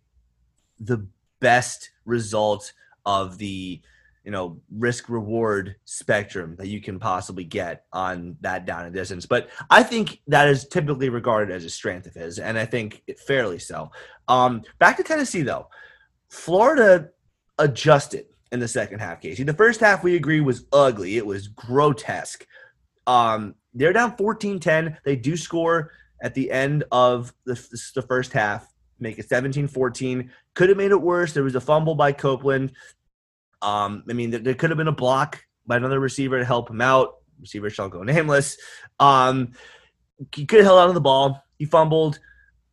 the 0.80 1.06
best 1.42 1.92
result 2.06 2.72
of 3.06 3.38
the 3.38 3.82
you 4.24 4.32
know 4.32 4.60
risk 4.70 5.10
reward 5.10 5.76
spectrum 5.86 6.56
that 6.58 6.68
you 6.68 6.82
can 6.82 7.00
possibly 7.00 7.44
get 7.44 7.86
on 7.94 8.36
that 8.42 8.66
down 8.66 8.86
and 8.86 8.94
distance 8.94 9.26
but 9.26 9.50
i 9.70 9.82
think 9.82 10.22
that 10.28 10.50
is 10.50 10.68
typically 10.68 11.08
regarded 11.08 11.56
as 11.56 11.64
a 11.64 11.70
strength 11.70 12.06
of 12.06 12.14
his 12.14 12.38
and 12.38 12.58
i 12.58 12.66
think 12.66 13.02
it 13.08 13.18
fairly 13.18 13.58
so 13.58 13.90
um 14.28 14.62
back 14.78 14.98
to 14.98 15.04
tennessee 15.04 15.42
though 15.42 15.68
florida 16.28 17.10
adjusted 17.58 18.26
in 18.52 18.60
the 18.60 18.68
second 18.68 19.00
half 19.00 19.22
casey 19.22 19.44
the 19.44 19.54
first 19.54 19.80
half 19.80 20.04
we 20.04 20.16
agree 20.16 20.42
was 20.42 20.66
ugly 20.74 21.18
it 21.18 21.26
was 21.26 21.48
grotesque 21.50 22.46
um 23.08 23.56
they're 23.74 23.94
down 23.94 24.16
14-10 24.18 24.98
they 25.06 25.16
do 25.16 25.38
score 25.38 25.92
at 26.22 26.34
the 26.34 26.52
end 26.52 26.84
of 26.92 27.34
the, 27.46 27.54
the 27.96 28.02
first 28.02 28.34
half 28.34 28.68
make 29.00 29.20
it 29.20 29.30
17-14 29.30 30.30
could 30.56 30.70
have 30.70 30.78
made 30.78 30.92
it 30.92 31.02
worse 31.02 31.34
there 31.34 31.44
was 31.44 31.56
a 31.56 31.62
fumble 31.62 31.96
by 31.96 32.12
copeland 32.12 32.72
um, 33.62 34.04
I 34.10 34.14
mean, 34.14 34.32
there, 34.32 34.40
there 34.40 34.54
could 34.54 34.70
have 34.70 34.78
been 34.78 34.88
a 34.88 34.94
block 34.94 35.44
by 35.66 35.78
another 35.78 36.00
receiver 36.00 36.40
to 36.40 36.46
help 36.46 36.70
him 36.70 36.82
out. 36.82 37.16
Receiver 37.40 37.70
shall 37.70 37.90
go 37.90 38.04
nameless. 38.04 38.58
Um, 39.00 39.54
he 40.34 40.46
could 40.46 40.60
have 40.60 40.66
held 40.66 40.80
on 40.80 40.88
to 40.88 40.94
the 40.94 41.02
ball. 41.02 41.44
He 41.58 41.66
fumbled. 41.66 42.20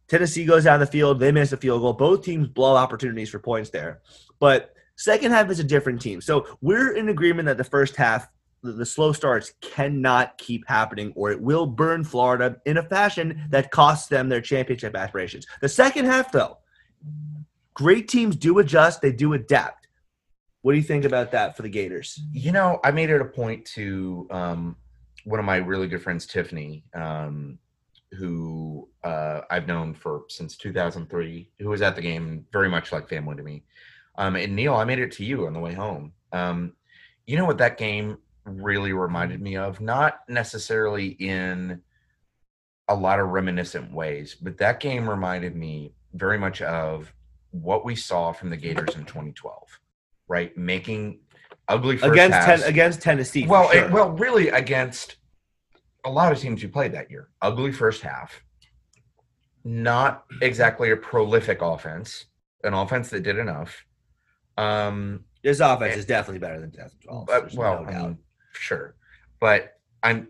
Tennessee 0.08 0.44
goes 0.44 0.64
down 0.64 0.80
the 0.80 0.86
field. 0.86 1.18
They 1.18 1.32
miss 1.32 1.52
a 1.52 1.56
field 1.56 1.82
goal. 1.82 1.92
Both 1.92 2.24
teams 2.24 2.48
blow 2.48 2.76
opportunities 2.76 3.30
for 3.30 3.38
points 3.38 3.70
there. 3.70 4.00
But 4.38 4.72
second 4.96 5.32
half 5.32 5.50
is 5.50 5.60
a 5.60 5.64
different 5.64 6.00
team. 6.00 6.20
So 6.20 6.46
we're 6.60 6.94
in 6.94 7.08
agreement 7.08 7.46
that 7.46 7.56
the 7.56 7.64
first 7.64 7.96
half, 7.96 8.28
the, 8.62 8.86
slow 8.86 9.12
starts 9.12 9.52
cannot 9.60 10.36
keep 10.38 10.66
happening 10.66 11.12
or 11.14 11.30
it 11.30 11.40
will 11.40 11.66
burn 11.66 12.02
Florida 12.02 12.56
in 12.64 12.78
a 12.78 12.82
fashion 12.82 13.44
that 13.50 13.70
costs 13.70 14.08
them 14.08 14.28
their 14.28 14.40
championship 14.40 14.96
aspirations. 14.96 15.46
The 15.60 15.68
second 15.68 16.06
half, 16.06 16.32
though, 16.32 16.58
great 17.74 18.08
teams 18.08 18.34
do 18.34 18.58
adjust. 18.58 19.00
They 19.00 19.12
do 19.12 19.34
adapt. 19.34 19.86
What 20.62 20.72
do 20.72 20.78
you 20.78 20.84
think 20.84 21.04
about 21.04 21.30
that 21.30 21.56
for 21.56 21.62
the 21.62 21.68
Gators? 21.68 22.20
You 22.32 22.50
know, 22.50 22.80
I 22.82 22.90
made 22.90 23.10
it 23.10 23.20
a 23.20 23.24
point 23.24 23.64
to 23.66 24.26
um, 24.32 24.76
one 25.24 25.38
of 25.38 25.46
my 25.46 25.58
really 25.58 25.86
good 25.86 26.02
friends, 26.02 26.26
Tiffany, 26.26 26.82
um, 26.92 27.58
who 28.12 28.88
uh, 29.04 29.42
I've 29.48 29.68
known 29.68 29.94
for 29.94 30.24
since 30.28 30.56
2003, 30.56 31.50
who 31.60 31.68
was 31.68 31.82
at 31.82 31.94
the 31.94 32.02
game, 32.02 32.46
very 32.52 32.68
much 32.68 32.90
like 32.90 33.08
family 33.08 33.36
to 33.36 33.44
me. 33.44 33.62
Um, 34.18 34.36
and 34.36 34.56
Neil, 34.56 34.74
I 34.74 34.84
made 34.84 34.98
it 34.98 35.12
to 35.12 35.24
you 35.24 35.46
on 35.46 35.52
the 35.52 35.60
way 35.60 35.74
home. 35.74 36.12
Um, 36.32 36.72
you 37.26 37.36
know 37.36 37.44
what 37.44 37.58
that 37.58 37.76
game 37.78 38.18
really 38.44 38.92
reminded 38.92 39.40
me 39.40 39.56
of? 39.56 39.80
Not 39.80 40.20
necessarily 40.28 41.08
in 41.08 41.82
a 42.88 42.94
lot 42.94 43.20
of 43.20 43.28
reminiscent 43.28 43.92
ways, 43.92 44.36
but 44.40 44.58
that 44.58 44.80
game 44.80 45.08
reminded 45.08 45.56
me 45.56 45.92
very 46.14 46.38
much 46.38 46.62
of 46.62 47.12
what 47.50 47.84
we 47.84 47.96
saw 47.96 48.32
from 48.32 48.50
the 48.50 48.56
Gators 48.56 48.94
in 48.94 49.04
2012 49.04 49.80
right? 50.28 50.56
Making 50.56 51.20
ugly 51.68 51.96
first 51.96 52.12
Against 52.12 52.38
ten, 52.46 52.62
against 52.62 53.02
Tennessee. 53.02 53.46
well, 53.46 53.70
sure. 53.70 53.84
it- 53.84 53.90
well, 53.90 54.10
really 54.10 54.48
against 54.48 55.16
a 56.04 56.10
lot 56.10 56.32
of 56.32 56.38
teams 56.38 56.62
you 56.62 56.68
played 56.68 56.92
that 56.92 57.10
year. 57.10 57.28
Ugly 57.42 57.72
first 57.72 58.02
half. 58.02 58.42
Not 59.64 60.24
exactly 60.42 60.90
a 60.90 60.96
prolific 60.96 61.60
offense. 61.62 62.26
An 62.62 62.74
offense 62.74 63.10
that 63.10 63.22
did 63.22 63.38
enough. 63.38 63.85
Um, 64.56 65.24
this 65.42 65.60
offense 65.60 65.96
is 65.96 66.06
definitely 66.06 66.40
better 66.40 66.60
than 66.60 66.70
2012. 66.70 67.26
but, 67.26 67.54
well, 67.54 67.84
no 67.84 67.88
I 67.88 68.02
mean, 68.02 68.18
sure, 68.52 68.94
but 69.38 69.76
I'm 70.02 70.28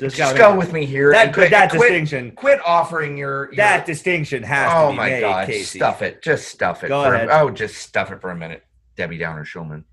Just 0.00 0.16
just, 0.16 0.36
go 0.36 0.56
with 0.56 0.72
me 0.72 0.84
here. 0.84 1.12
that, 1.12 1.32
quit, 1.32 1.50
that 1.50 1.70
quit, 1.70 1.80
distinction, 1.80 2.32
quit 2.32 2.60
offering 2.64 3.16
your, 3.16 3.46
your 3.46 3.56
that 3.56 3.86
distinction 3.86 4.42
has 4.42 4.70
to 4.70 4.76
oh 4.76 4.90
be 4.90 4.96
my 4.96 5.10
made, 5.10 5.20
god, 5.20 5.46
Casey. 5.46 5.78
stuff 5.78 6.02
it, 6.02 6.22
just 6.22 6.48
stuff 6.48 6.82
it. 6.82 6.88
Go 6.88 7.04
for 7.04 7.14
a- 7.14 7.28
oh, 7.40 7.50
just 7.50 7.76
stuff 7.76 8.10
it 8.10 8.20
for 8.20 8.30
a 8.30 8.36
minute, 8.36 8.64
Debbie 8.96 9.18
Downer 9.18 9.44
Schulman. 9.44 9.84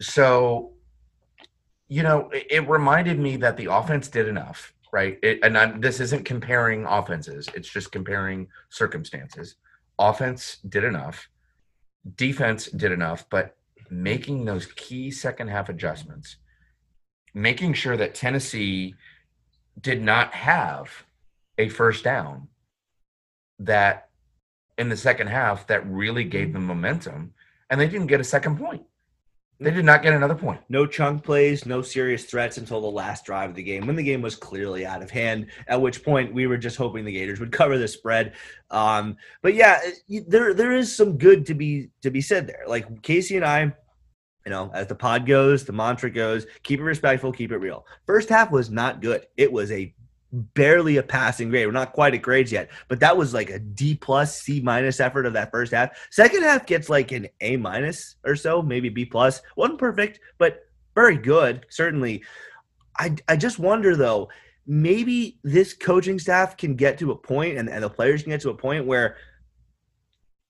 So, 0.00 0.72
you 1.88 2.02
know, 2.02 2.28
it, 2.30 2.46
it 2.50 2.68
reminded 2.68 3.18
me 3.18 3.36
that 3.36 3.56
the 3.56 3.66
offense 3.66 4.08
did 4.08 4.28
enough, 4.28 4.74
right? 4.92 5.18
It, 5.22 5.40
and 5.42 5.56
I'm, 5.56 5.80
this 5.80 6.00
isn't 6.00 6.24
comparing 6.24 6.84
offenses; 6.86 7.48
it's 7.54 7.68
just 7.68 7.92
comparing 7.92 8.48
circumstances. 8.68 9.56
Offense 9.98 10.58
did 10.68 10.84
enough, 10.84 11.28
defense 12.16 12.66
did 12.66 12.92
enough, 12.92 13.28
but 13.30 13.56
making 13.90 14.44
those 14.44 14.66
key 14.66 15.10
second 15.10 15.48
half 15.48 15.68
adjustments, 15.68 16.36
making 17.34 17.74
sure 17.74 17.96
that 17.96 18.14
Tennessee 18.14 18.94
did 19.80 20.02
not 20.02 20.32
have 20.34 21.04
a 21.58 21.68
first 21.68 22.04
down 22.04 22.48
that 23.58 24.08
in 24.78 24.88
the 24.88 24.96
second 24.96 25.28
half 25.28 25.66
that 25.66 25.86
really 25.86 26.24
gave 26.24 26.52
them 26.52 26.64
momentum 26.64 27.34
and 27.68 27.80
they 27.80 27.88
didn't 27.88 28.06
get 28.08 28.20
a 28.20 28.24
second 28.24 28.58
point. 28.58 28.82
They 29.60 29.70
did 29.70 29.84
not 29.84 30.02
get 30.02 30.14
another 30.14 30.34
point. 30.34 30.62
No 30.70 30.86
chunk 30.86 31.22
plays, 31.22 31.66
no 31.66 31.82
serious 31.82 32.24
threats 32.24 32.56
until 32.56 32.80
the 32.80 32.90
last 32.90 33.26
drive 33.26 33.50
of 33.50 33.56
the 33.56 33.62
game 33.62 33.86
when 33.86 33.94
the 33.94 34.02
game 34.02 34.22
was 34.22 34.34
clearly 34.34 34.86
out 34.86 35.02
of 35.02 35.10
hand. 35.10 35.48
At 35.68 35.82
which 35.82 36.02
point 36.02 36.32
we 36.32 36.46
were 36.46 36.56
just 36.56 36.78
hoping 36.78 37.04
the 37.04 37.12
Gators 37.12 37.40
would 37.40 37.52
cover 37.60 37.76
the 37.76 37.86
spread. 37.86 38.32
Um, 38.70 39.18
but 39.42 39.54
yeah, 39.54 39.78
there 40.08 40.54
there 40.54 40.72
is 40.72 40.96
some 40.96 41.18
good 41.18 41.44
to 41.46 41.54
be 41.54 41.90
to 42.00 42.10
be 42.10 42.22
said 42.22 42.46
there. 42.46 42.64
Like 42.66 43.02
Casey 43.02 43.36
and 43.36 43.44
I, 43.44 43.60
you 44.46 44.50
know, 44.50 44.70
as 44.72 44.86
the 44.86 44.94
pod 44.94 45.26
goes, 45.26 45.66
the 45.66 45.74
mantra 45.74 46.10
goes, 46.10 46.46
keep 46.62 46.80
it 46.80 46.84
respectful, 46.84 47.30
keep 47.30 47.52
it 47.52 47.58
real. 47.58 47.84
First 48.06 48.30
half 48.30 48.50
was 48.50 48.70
not 48.70 49.02
good. 49.02 49.26
It 49.36 49.52
was 49.52 49.70
a 49.72 49.94
barely 50.32 50.96
a 50.96 51.02
passing 51.02 51.50
grade. 51.50 51.66
We're 51.66 51.72
not 51.72 51.92
quite 51.92 52.14
at 52.14 52.22
grades 52.22 52.52
yet, 52.52 52.70
but 52.88 53.00
that 53.00 53.16
was 53.16 53.34
like 53.34 53.50
a 53.50 53.58
D 53.58 53.96
plus 53.96 54.40
C 54.40 54.60
minus 54.60 55.00
effort 55.00 55.26
of 55.26 55.32
that 55.32 55.50
first 55.50 55.72
half. 55.72 55.90
Second 56.10 56.42
half 56.42 56.66
gets 56.66 56.88
like 56.88 57.12
an 57.12 57.28
A 57.40 57.56
minus 57.56 58.16
or 58.24 58.36
so, 58.36 58.62
maybe 58.62 58.88
B 58.88 59.04
plus. 59.04 59.42
wasn't 59.56 59.78
perfect, 59.78 60.20
but 60.38 60.60
very 60.94 61.16
good. 61.16 61.66
Certainly. 61.68 62.24
I 62.98 63.14
I 63.28 63.36
just 63.36 63.58
wonder 63.58 63.96
though, 63.96 64.28
maybe 64.66 65.38
this 65.42 65.74
coaching 65.74 66.18
staff 66.18 66.56
can 66.56 66.74
get 66.74 66.98
to 66.98 67.12
a 67.12 67.16
point 67.16 67.58
and, 67.58 67.68
and 67.68 67.82
the 67.82 67.90
players 67.90 68.22
can 68.22 68.30
get 68.30 68.40
to 68.42 68.50
a 68.50 68.54
point 68.54 68.86
where 68.86 69.16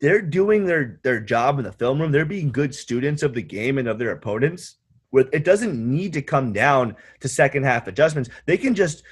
they're 0.00 0.22
doing 0.22 0.66
their 0.66 1.00
their 1.04 1.20
job 1.20 1.58
in 1.58 1.64
the 1.64 1.72
film 1.72 2.00
room. 2.00 2.10
They're 2.10 2.24
being 2.24 2.50
good 2.50 2.74
students 2.74 3.22
of 3.22 3.34
the 3.34 3.42
game 3.42 3.78
and 3.78 3.88
of 3.88 3.98
their 3.98 4.12
opponents. 4.12 4.76
Where 5.10 5.24
it 5.32 5.44
doesn't 5.44 5.76
need 5.76 6.12
to 6.12 6.22
come 6.22 6.52
down 6.52 6.96
to 7.20 7.28
second 7.28 7.64
half 7.64 7.88
adjustments. 7.88 8.30
They 8.46 8.56
can 8.56 8.74
just 8.74 9.02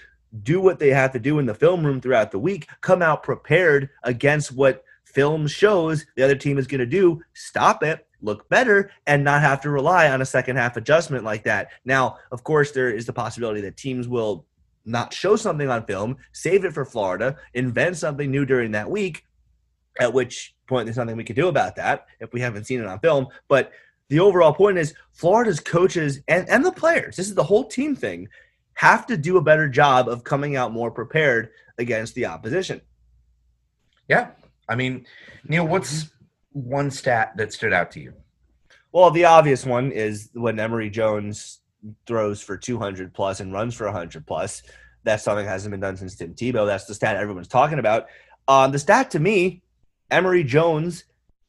do 0.42 0.60
what 0.60 0.78
they 0.78 0.90
have 0.90 1.12
to 1.12 1.18
do 1.18 1.38
in 1.38 1.46
the 1.46 1.54
film 1.54 1.84
room 1.84 2.00
throughout 2.00 2.30
the 2.30 2.38
week, 2.38 2.68
come 2.80 3.02
out 3.02 3.22
prepared 3.22 3.90
against 4.02 4.52
what 4.52 4.84
film 5.04 5.46
shows 5.46 6.04
the 6.16 6.22
other 6.22 6.36
team 6.36 6.58
is 6.58 6.66
going 6.66 6.80
to 6.80 6.86
do, 6.86 7.22
stop 7.32 7.82
it, 7.82 8.06
look 8.20 8.48
better, 8.48 8.90
and 9.06 9.24
not 9.24 9.42
have 9.42 9.60
to 9.60 9.70
rely 9.70 10.10
on 10.10 10.20
a 10.20 10.26
second 10.26 10.56
half 10.56 10.76
adjustment 10.76 11.24
like 11.24 11.44
that. 11.44 11.70
Now, 11.84 12.18
of 12.30 12.44
course, 12.44 12.72
there 12.72 12.90
is 12.90 13.06
the 13.06 13.12
possibility 13.12 13.60
that 13.62 13.76
teams 13.76 14.06
will 14.06 14.44
not 14.84 15.12
show 15.12 15.36
something 15.36 15.68
on 15.68 15.84
film, 15.86 16.16
save 16.32 16.64
it 16.64 16.72
for 16.72 16.84
Florida, 16.84 17.36
invent 17.54 17.96
something 17.96 18.30
new 18.30 18.44
during 18.44 18.72
that 18.72 18.90
week, 18.90 19.24
at 20.00 20.12
which 20.12 20.54
point 20.66 20.86
there's 20.86 20.96
nothing 20.96 21.16
we 21.16 21.24
can 21.24 21.36
do 21.36 21.48
about 21.48 21.76
that 21.76 22.06
if 22.20 22.32
we 22.32 22.40
haven't 22.40 22.64
seen 22.64 22.80
it 22.80 22.86
on 22.86 22.98
film. 23.00 23.26
But 23.48 23.72
the 24.08 24.20
overall 24.20 24.52
point 24.52 24.78
is 24.78 24.94
Florida's 25.12 25.60
coaches 25.60 26.20
and, 26.28 26.48
and 26.48 26.64
the 26.64 26.72
players, 26.72 27.16
this 27.16 27.28
is 27.28 27.34
the 27.34 27.42
whole 27.42 27.64
team 27.64 27.94
thing, 27.94 28.28
have 28.78 29.06
to 29.06 29.16
do 29.16 29.38
a 29.38 29.42
better 29.42 29.68
job 29.68 30.08
of 30.08 30.22
coming 30.22 30.54
out 30.54 30.70
more 30.70 30.88
prepared 30.88 31.50
against 31.78 32.14
the 32.14 32.26
opposition. 32.26 32.80
Yeah. 34.06 34.30
I 34.68 34.76
mean, 34.76 35.04
Neil, 35.48 35.66
what's 35.66 36.10
one 36.52 36.92
stat 36.92 37.32
that 37.38 37.52
stood 37.52 37.72
out 37.72 37.90
to 37.92 38.00
you? 38.00 38.12
Well, 38.92 39.10
the 39.10 39.24
obvious 39.24 39.66
one 39.66 39.90
is 39.90 40.30
when 40.32 40.60
Emory 40.60 40.90
Jones 40.90 41.58
throws 42.06 42.40
for 42.40 42.56
200 42.56 43.12
plus 43.12 43.40
and 43.40 43.52
runs 43.52 43.74
for 43.74 43.86
100 43.86 44.24
plus. 44.24 44.62
That's 45.02 45.24
something 45.24 45.44
that 45.44 45.50
hasn't 45.50 45.72
been 45.72 45.80
done 45.80 45.96
since 45.96 46.14
Tim 46.14 46.34
Tebow. 46.34 46.64
That's 46.64 46.84
the 46.84 46.94
stat 46.94 47.16
everyone's 47.16 47.48
talking 47.48 47.80
about. 47.80 48.06
Um, 48.46 48.70
the 48.70 48.78
stat 48.78 49.10
to 49.10 49.18
me, 49.18 49.60
Emory 50.08 50.44
Jones, 50.44 51.02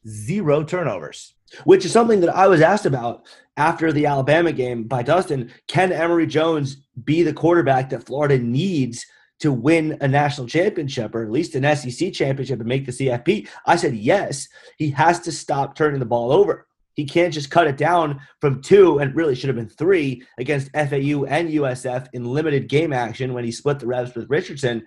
zero 0.08 0.64
turnovers 0.64 1.36
which 1.64 1.86
is 1.86 1.92
something 1.92 2.20
that 2.22 2.36
I 2.36 2.48
was 2.48 2.62
asked 2.62 2.86
about 2.86 3.28
after 3.58 3.92
the 3.92 4.06
Alabama 4.06 4.52
game 4.52 4.84
by 4.84 5.04
Dustin. 5.04 5.52
Can 5.68 5.92
Emory 5.92 6.28
Jones 6.28 6.78
be 7.04 7.24
the 7.24 7.34
quarterback 7.34 7.90
that 7.90 8.06
Florida 8.06 8.38
needs 8.38 9.06
to 9.40 9.52
win 9.52 9.98
a 10.02 10.08
national 10.08 10.48
championship 10.48 11.16
or 11.16 11.24
at 11.24 11.32
least 11.32 11.56
an 11.56 11.76
SEC 11.76 12.14
championship 12.14 12.60
and 12.60 12.68
make 12.68 12.86
the 12.86 12.92
CFP? 12.92 13.48
I 13.66 13.76
said 13.76 13.96
yes. 13.96 14.48
He 14.78 14.90
has 14.92 15.20
to 15.22 15.32
stop 15.32 15.76
turning 15.76 16.00
the 16.00 16.06
ball 16.06 16.32
over. 16.32 16.68
He 16.94 17.06
can't 17.06 17.34
just 17.34 17.52
cut 17.52 17.68
it 17.68 17.78
down 17.78 18.20
from 18.42 18.62
two 18.62 19.00
and 19.00 19.16
really 19.16 19.36
should 19.36 19.48
have 19.48 19.56
been 19.56 19.70
three 19.70 20.24
against 20.38 20.72
FAU 20.74 21.24
and 21.26 21.50
USF 21.50 22.08
in 22.14 22.26
limited 22.26 22.68
game 22.68 22.92
action 22.92 23.34
when 23.34 23.46
he 23.46 23.52
split 23.52 23.80
the 23.80 23.88
reps 23.88 24.16
with 24.16 24.30
Richardson. 24.30 24.86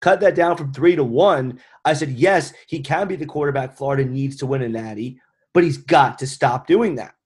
Cut 0.00 0.20
that 0.20 0.36
down 0.36 0.56
from 0.56 0.72
three 0.72 0.94
to 0.94 1.02
one. 1.02 1.60
I 1.84 1.94
said, 1.94 2.10
yes, 2.10 2.52
he 2.68 2.80
can 2.80 3.08
be 3.08 3.16
the 3.16 3.26
quarterback 3.26 3.76
Florida 3.76 4.04
needs 4.04 4.36
to 4.36 4.46
win 4.46 4.62
a 4.62 4.68
natty 4.68 5.20
but 5.58 5.64
he's 5.64 5.78
got 5.78 6.20
to 6.20 6.24
stop 6.24 6.68
doing 6.68 6.94
that. 6.94 7.16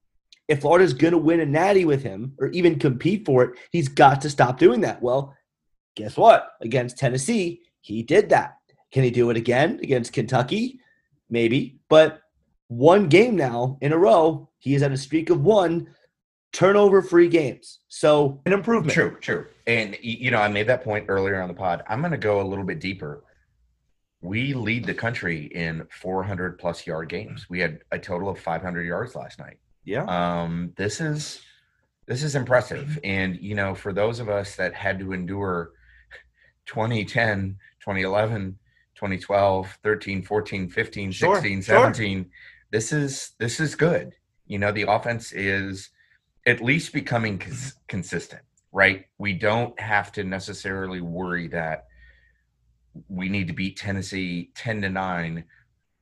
If 0.49 0.63
Florida's 0.63 0.95
going 0.95 1.13
to 1.13 1.19
win 1.19 1.41
a 1.41 1.45
natty 1.45 1.85
with 1.85 2.03
him 2.03 2.33
or 2.41 2.49
even 2.49 2.79
compete 2.79 3.27
for 3.27 3.43
it, 3.43 3.59
he's 3.73 3.89
got 3.89 4.23
to 4.23 4.31
stop 4.31 4.59
doing 4.59 4.81
that. 4.81 5.03
Well, 5.03 5.37
guess 5.97 6.17
what? 6.17 6.49
Against 6.63 6.97
Tennessee, 6.97 7.61
he 7.83 8.03
did 8.03 8.31
that. 8.31 8.55
Can 8.91 9.05
he 9.05 9.11
do 9.11 9.29
it 9.29 9.37
again 9.37 9.81
against 9.83 10.15
Kentucky? 10.15 10.81
Maybe. 11.29 11.79
But 11.91 12.23
one 12.69 13.11
game 13.11 13.37
now 13.37 13.77
in 13.83 13.93
a 13.93 13.99
row, 13.99 14.49
he 14.61 14.75
is 14.75 14.83
at 14.83 14.93
a 14.93 14.97
streak 14.97 15.29
of 15.29 15.43
one 15.43 15.89
turnover 16.55 17.03
free 17.03 17.29
games. 17.29 17.81
So 17.89 18.41
an 18.47 18.55
improvement. 18.55 18.95
True, 18.95 19.19
true. 19.21 19.47
And, 19.67 19.95
you 20.01 20.31
know, 20.31 20.39
I 20.39 20.49
made 20.49 20.69
that 20.69 20.85
point 20.85 21.05
earlier 21.09 21.39
on 21.43 21.49
the 21.49 21.55
pod. 21.55 21.83
I'm 21.87 22.01
going 22.01 22.13
to 22.13 22.17
go 22.17 22.41
a 22.41 22.49
little 22.49 22.65
bit 22.65 22.81
deeper 22.81 23.25
we 24.23 24.55
lead 24.55 24.85
the 24.85 24.95
country 24.95 25.47
in 25.47 25.87
400 25.91 26.59
plus 26.59 26.87
yard 26.87 27.09
games. 27.09 27.51
We 27.51 27.59
had 27.59 27.81
a 27.91 27.99
total 27.99 28.29
of 28.29 28.39
500 28.39 28.87
yards 28.87 29.17
last 29.17 29.39
night. 29.39 29.59
Yeah. 29.85 30.05
Um, 30.05 30.73
this 30.77 31.01
is 31.01 31.43
this 32.07 32.23
is 32.23 32.37
impressive. 32.37 32.99
And 33.03 33.39
you 33.41 33.55
know, 33.55 33.75
for 33.75 33.93
those 33.93 34.21
of 34.21 34.29
us 34.29 34.57
that 34.57 34.75
had 34.75 35.01
to 35.01 35.13
endure 35.13 35.73
2010, 36.67 37.59
2011, 37.81 38.59
2012, 38.95 39.79
13, 39.83 40.23
14, 40.23 40.69
15, 40.69 41.13
sure, 41.13 41.35
16, 41.35 41.63
17, 41.63 42.23
sure. 42.23 42.31
this 42.71 42.93
is 42.93 43.33
this 43.39 43.59
is 43.59 43.75
good. 43.75 44.15
You 44.47 44.59
know, 44.59 44.71
the 44.71 44.83
offense 44.83 45.33
is 45.33 45.91
at 46.47 46.63
least 46.63 46.93
becoming 46.93 47.39
cons- 47.39 47.75
consistent, 47.89 48.43
right? 48.71 49.07
We 49.19 49.33
don't 49.33 49.79
have 49.81 50.13
to 50.13 50.23
necessarily 50.23 51.01
worry 51.01 51.49
that 51.49 51.87
we 53.09 53.29
need 53.29 53.47
to 53.49 53.53
beat 53.53 53.77
Tennessee 53.77 54.51
10 54.55 54.83
to 54.83 54.91
9 54.91 55.45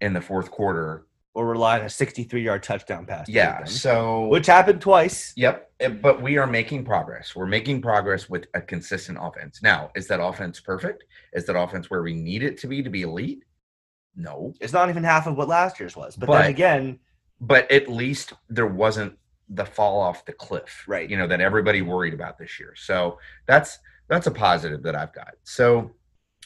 in 0.00 0.12
the 0.12 0.20
fourth 0.20 0.50
quarter. 0.50 1.06
Or 1.32 1.46
rely 1.46 1.78
on 1.78 1.86
a 1.86 1.88
63 1.88 2.42
yard 2.42 2.62
touchdown 2.62 3.06
pass. 3.06 3.28
Yeah. 3.28 3.62
So, 3.64 4.26
which 4.26 4.46
happened 4.46 4.80
twice. 4.80 5.32
Yep. 5.36 5.70
But 6.02 6.20
we 6.20 6.38
are 6.38 6.46
making 6.46 6.84
progress. 6.84 7.36
We're 7.36 7.46
making 7.46 7.82
progress 7.82 8.28
with 8.28 8.46
a 8.54 8.60
consistent 8.60 9.16
offense. 9.20 9.62
Now, 9.62 9.92
is 9.94 10.08
that 10.08 10.20
offense 10.20 10.58
perfect? 10.58 11.04
Is 11.32 11.46
that 11.46 11.56
offense 11.56 11.88
where 11.88 12.02
we 12.02 12.14
need 12.14 12.42
it 12.42 12.58
to 12.58 12.66
be 12.66 12.82
to 12.82 12.90
be 12.90 13.02
elite? 13.02 13.44
No. 14.16 14.54
It's 14.60 14.72
not 14.72 14.88
even 14.88 15.04
half 15.04 15.28
of 15.28 15.36
what 15.36 15.46
last 15.46 15.78
year's 15.78 15.94
was. 15.94 16.16
But, 16.16 16.26
but 16.26 16.38
then 16.38 16.50
again, 16.50 16.98
but 17.40 17.70
at 17.70 17.88
least 17.88 18.32
there 18.48 18.66
wasn't 18.66 19.16
the 19.48 19.64
fall 19.64 20.00
off 20.00 20.24
the 20.24 20.32
cliff, 20.32 20.84
right? 20.86 21.08
You 21.08 21.16
know, 21.16 21.26
that 21.26 21.40
everybody 21.40 21.82
worried 21.82 22.14
about 22.14 22.38
this 22.38 22.58
year. 22.58 22.74
So 22.76 23.18
that's 23.46 23.78
that's 24.08 24.26
a 24.26 24.30
positive 24.30 24.82
that 24.82 24.96
I've 24.96 25.12
got. 25.12 25.34
So 25.44 25.92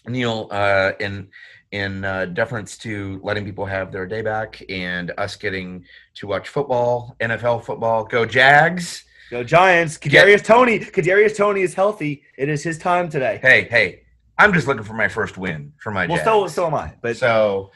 Neil, 0.07 0.49
uh, 0.51 0.93
in 1.01 1.29
in 1.73 2.05
uh, 2.05 2.27
deference 2.27 2.79
to 2.79 3.21
letting 3.25 3.45
people 3.45 3.67
have 3.67 3.91
their 3.91 4.07
day 4.07 4.23
back 4.23 4.63
and 4.69 5.13
us 5.19 5.35
getting 5.35 5.85
to 6.15 6.29
watch 6.29 6.49
football, 6.49 7.17
NFL 7.21 7.65
football, 7.65 8.05
go 8.05 8.25
Jags, 8.25 9.05
go 9.31 9.43
Giants. 9.43 9.99
Kadarius 9.99 10.37
Get, 10.37 10.45
Toney, 10.45 10.79
Kadarius 10.79 11.37
Toney 11.37 11.63
is 11.63 11.75
healthy. 11.75 12.23
It 12.39 12.49
is 12.49 12.63
his 12.63 12.79
time 12.79 13.09
today. 13.09 13.41
Hey, 13.43 13.67
hey, 13.69 14.03
I'm 14.39 14.53
just 14.53 14.69
looking 14.69 14.85
for 14.85 14.95
my 14.95 15.09
first 15.09 15.37
win 15.37 15.73
for 15.79 15.91
my. 15.91 16.07
Well, 16.07 16.17
Jags. 16.17 16.25
so 16.25 16.47
so 16.47 16.67
am 16.67 16.75
I. 16.75 16.95
But 17.03 17.17
so 17.17 17.73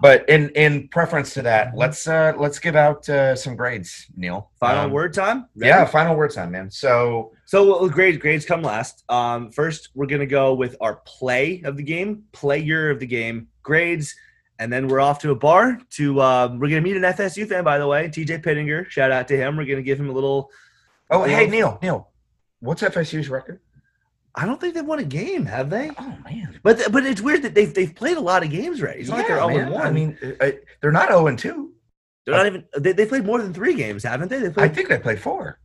but 0.00 0.28
in 0.28 0.48
in 0.50 0.88
preference 0.88 1.34
to 1.34 1.42
that, 1.42 1.76
let's 1.76 2.08
uh 2.08 2.32
let's 2.38 2.58
give 2.58 2.74
out 2.74 3.08
uh, 3.08 3.36
some 3.36 3.54
grades, 3.54 4.06
Neil. 4.16 4.50
Final 4.58 4.86
um, 4.86 4.90
word 4.90 5.12
time. 5.12 5.46
Ready? 5.54 5.68
Yeah, 5.68 5.84
final 5.84 6.16
word 6.16 6.32
time, 6.32 6.52
man. 6.52 6.70
So 6.70 7.32
so 7.44 7.88
grades 7.88 8.18
grades 8.18 8.44
come 8.44 8.62
last. 8.62 9.04
Um, 9.10 9.50
first 9.50 9.90
we're 9.94 10.06
gonna 10.06 10.26
go 10.26 10.54
with 10.54 10.76
our 10.80 10.96
play 11.06 11.60
of 11.64 11.76
the 11.76 11.82
game, 11.82 12.24
player 12.32 12.90
of 12.90 12.98
the 12.98 13.06
game, 13.06 13.48
grades, 13.62 14.14
and 14.58 14.72
then 14.72 14.88
we're 14.88 15.00
off 15.00 15.18
to 15.20 15.32
a 15.32 15.36
bar. 15.36 15.78
To 15.90 16.20
uh, 16.20 16.48
we're 16.58 16.68
gonna 16.68 16.80
meet 16.80 16.96
an 16.96 17.02
FSU 17.02 17.46
fan, 17.46 17.62
by 17.62 17.78
the 17.78 17.86
way, 17.86 18.08
TJ 18.08 18.42
Pittinger. 18.42 18.88
Shout 18.88 19.12
out 19.12 19.28
to 19.28 19.36
him. 19.36 19.56
We're 19.56 19.66
gonna 19.66 19.82
give 19.82 20.00
him 20.00 20.08
a 20.08 20.12
little. 20.12 20.50
Oh, 21.10 21.24
hey 21.24 21.46
Neil, 21.46 21.78
Neil, 21.82 22.08
what's 22.60 22.82
FSU's 22.82 23.28
record? 23.28 23.60
I 24.34 24.46
don't 24.46 24.60
think 24.60 24.74
they've 24.74 24.84
won 24.84 25.00
a 25.00 25.04
game, 25.04 25.44
have 25.46 25.70
they? 25.70 25.90
Oh 25.98 26.16
man! 26.24 26.58
But 26.62 26.92
but 26.92 27.04
it's 27.04 27.20
weird 27.20 27.42
that 27.42 27.54
they've 27.54 27.72
they've 27.72 27.94
played 27.94 28.16
a 28.16 28.20
lot 28.20 28.44
of 28.44 28.50
games 28.50 28.80
right? 28.80 28.98
It's 28.98 29.08
not 29.08 29.28
yeah, 29.28 29.44
like 29.44 29.54
they're 29.54 29.64
zero 29.64 29.72
one. 29.72 29.86
I 29.86 29.90
mean, 29.90 30.18
uh, 30.40 30.50
they're 30.80 30.92
not 30.92 31.08
zero 31.08 31.26
and 31.26 31.38
two. 31.38 31.72
They're 32.24 32.36
not 32.36 32.46
even. 32.46 32.64
They 32.78 32.92
they 32.92 33.06
played 33.06 33.24
more 33.24 33.40
than 33.42 33.52
three 33.52 33.74
games, 33.74 34.04
haven't 34.04 34.28
they? 34.28 34.38
They 34.38 34.50
played. 34.50 34.70
I 34.70 34.74
think 34.74 34.88
they 34.88 34.98
played 34.98 35.20
four. 35.20 35.58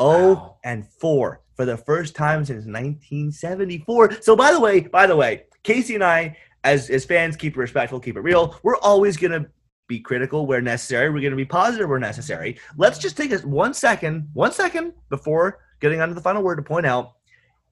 0 0.00 0.34
Wow. 0.34 0.56
and 0.64 0.86
4 0.86 1.42
for 1.54 1.66
the 1.66 1.76
first 1.76 2.16
time 2.16 2.42
since 2.44 2.64
1974. 2.64 4.22
So 4.22 4.34
by 4.34 4.50
the 4.52 4.60
way, 4.60 4.80
by 4.80 5.06
the 5.06 5.14
way, 5.16 5.44
Casey 5.62 5.94
and 5.94 6.04
I, 6.04 6.36
as 6.64 6.88
as 6.88 7.04
fans, 7.04 7.36
keep 7.36 7.54
it 7.54 7.58
respectful, 7.58 8.00
keep 8.00 8.16
it 8.16 8.20
real. 8.20 8.58
We're 8.62 8.78
always 8.78 9.16
gonna 9.18 9.46
be 9.88 10.00
critical 10.00 10.46
where 10.46 10.62
necessary. 10.62 11.10
We're 11.10 11.22
gonna 11.22 11.36
be 11.36 11.44
positive 11.44 11.88
where 11.88 11.98
necessary. 11.98 12.58
Let's 12.78 12.98
just 12.98 13.16
take 13.16 13.32
us 13.32 13.44
one 13.44 13.74
second, 13.74 14.28
one 14.32 14.52
second 14.52 14.94
before 15.10 15.58
getting 15.80 16.00
on 16.00 16.08
to 16.08 16.14
the 16.14 16.20
final 16.20 16.42
word 16.42 16.56
to 16.56 16.62
point 16.62 16.86
out 16.86 17.16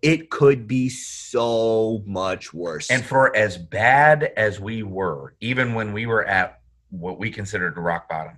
it 0.03 0.31
could 0.31 0.69
be 0.69 0.89
so 0.89 2.03
much 2.07 2.55
worse. 2.55 2.91
And 2.91 3.05
for 3.05 3.35
as 3.35 3.59
bad 3.59 4.33
as 4.37 4.61
we 4.61 4.83
were, 4.83 5.35
even 5.41 5.75
when 5.75 5.93
we 5.93 6.07
were 6.07 6.25
at 6.25 6.61
what 6.91 7.19
we 7.19 7.31
considered 7.31 7.77
rock 7.77 8.09
bottom, 8.09 8.37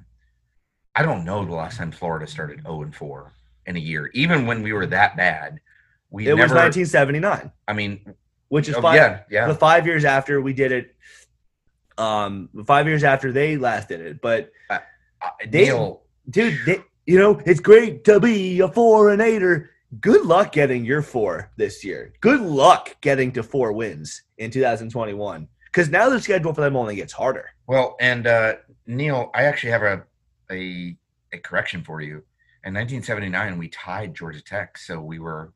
I 0.94 1.02
don't 1.02 1.24
know 1.24 1.44
the 1.44 1.52
last 1.52 1.78
time 1.78 1.92
Florida 1.92 2.26
started 2.26 2.62
0 2.62 2.82
and 2.82 2.94
4 2.94 3.32
in 3.66 3.76
a 3.76 3.80
year. 3.80 4.10
Even 4.14 4.46
when 4.46 4.62
we 4.62 4.72
were 4.72 4.86
that 4.86 5.16
bad, 5.16 5.60
we 6.10 6.26
it 6.26 6.32
was 6.32 6.50
1979, 6.50 7.52
I 7.68 7.72
mean, 7.72 8.14
which 8.48 8.68
is 8.68 8.74
oh, 8.74 8.82
five, 8.82 8.96
yeah, 8.96 9.20
yeah. 9.30 9.46
the 9.46 9.54
five 9.54 9.86
years 9.86 10.04
after 10.04 10.40
we 10.40 10.52
did 10.52 10.72
it. 10.72 10.96
Um, 11.96 12.48
five 12.66 12.88
years 12.88 13.04
after 13.04 13.30
they 13.30 13.56
last 13.56 13.88
did 13.88 14.00
it, 14.00 14.20
but 14.20 14.50
Uh, 14.68 14.78
they- 15.46 15.64
Neil, 15.66 16.02
dude, 16.28 16.58
they, 16.64 16.82
you 17.06 17.18
know, 17.18 17.40
it's 17.44 17.60
great 17.60 18.04
to 18.04 18.18
be 18.18 18.60
a 18.60 18.68
four 18.68 19.10
and 19.10 19.20
eighter. 19.22 19.70
Good 20.00 20.24
luck 20.24 20.52
getting 20.52 20.84
your 20.84 21.02
four 21.02 21.50
this 21.56 21.84
year. 21.84 22.12
Good 22.20 22.40
luck 22.40 22.96
getting 23.00 23.32
to 23.32 23.42
four 23.42 23.72
wins 23.72 24.22
in 24.38 24.50
2021. 24.50 25.48
Because 25.66 25.88
now 25.88 26.08
the 26.08 26.20
schedule 26.20 26.52
for 26.54 26.60
them 26.60 26.76
only 26.76 26.96
gets 26.96 27.12
harder. 27.12 27.50
well, 27.66 27.96
and 28.00 28.26
uh, 28.26 28.54
Neil, 28.86 29.30
I 29.34 29.44
actually 29.44 29.70
have 29.70 29.82
a, 29.82 30.02
a 30.50 30.96
a 31.32 31.38
correction 31.38 31.82
for 31.84 32.00
you. 32.00 32.24
In 32.64 32.74
1979, 32.74 33.56
we 33.56 33.68
tied 33.68 34.14
Georgia 34.14 34.42
Tech, 34.42 34.76
so 34.76 35.00
we 35.00 35.18
were 35.18 35.52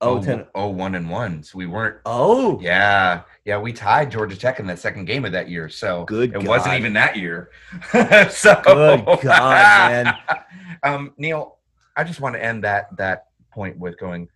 Oh, 0.00 0.20
0 0.20 0.36
ten, 0.36 0.46
0 0.54 0.68
1 0.68 0.94
and 0.96 1.08
1. 1.08 1.42
So 1.44 1.58
we 1.58 1.66
weren't 1.66 1.96
oh, 2.04 2.60
Yeah, 2.60 3.22
yeah, 3.44 3.58
we 3.58 3.72
tied 3.72 4.10
Georgia 4.10 4.36
Tech 4.36 4.60
in 4.60 4.66
that 4.66 4.78
second 4.78 5.06
game 5.06 5.24
of 5.24 5.32
that 5.32 5.48
year. 5.48 5.68
So 5.68 6.04
Good 6.04 6.34
it 6.34 6.46
wasn't 6.46 6.74
even 6.74 6.92
that 6.94 7.16
year. 7.16 7.50
so 8.30 8.60
Good 8.62 9.04
God, 9.22 9.24
man. 9.24 10.14
um, 10.82 11.12
Neil, 11.16 11.58
I 11.96 12.04
just 12.04 12.20
want 12.20 12.34
to 12.34 12.44
end 12.44 12.64
that 12.64 12.94
that 12.98 13.28
point 13.54 13.78
with 13.78 13.98
going, 13.98 14.28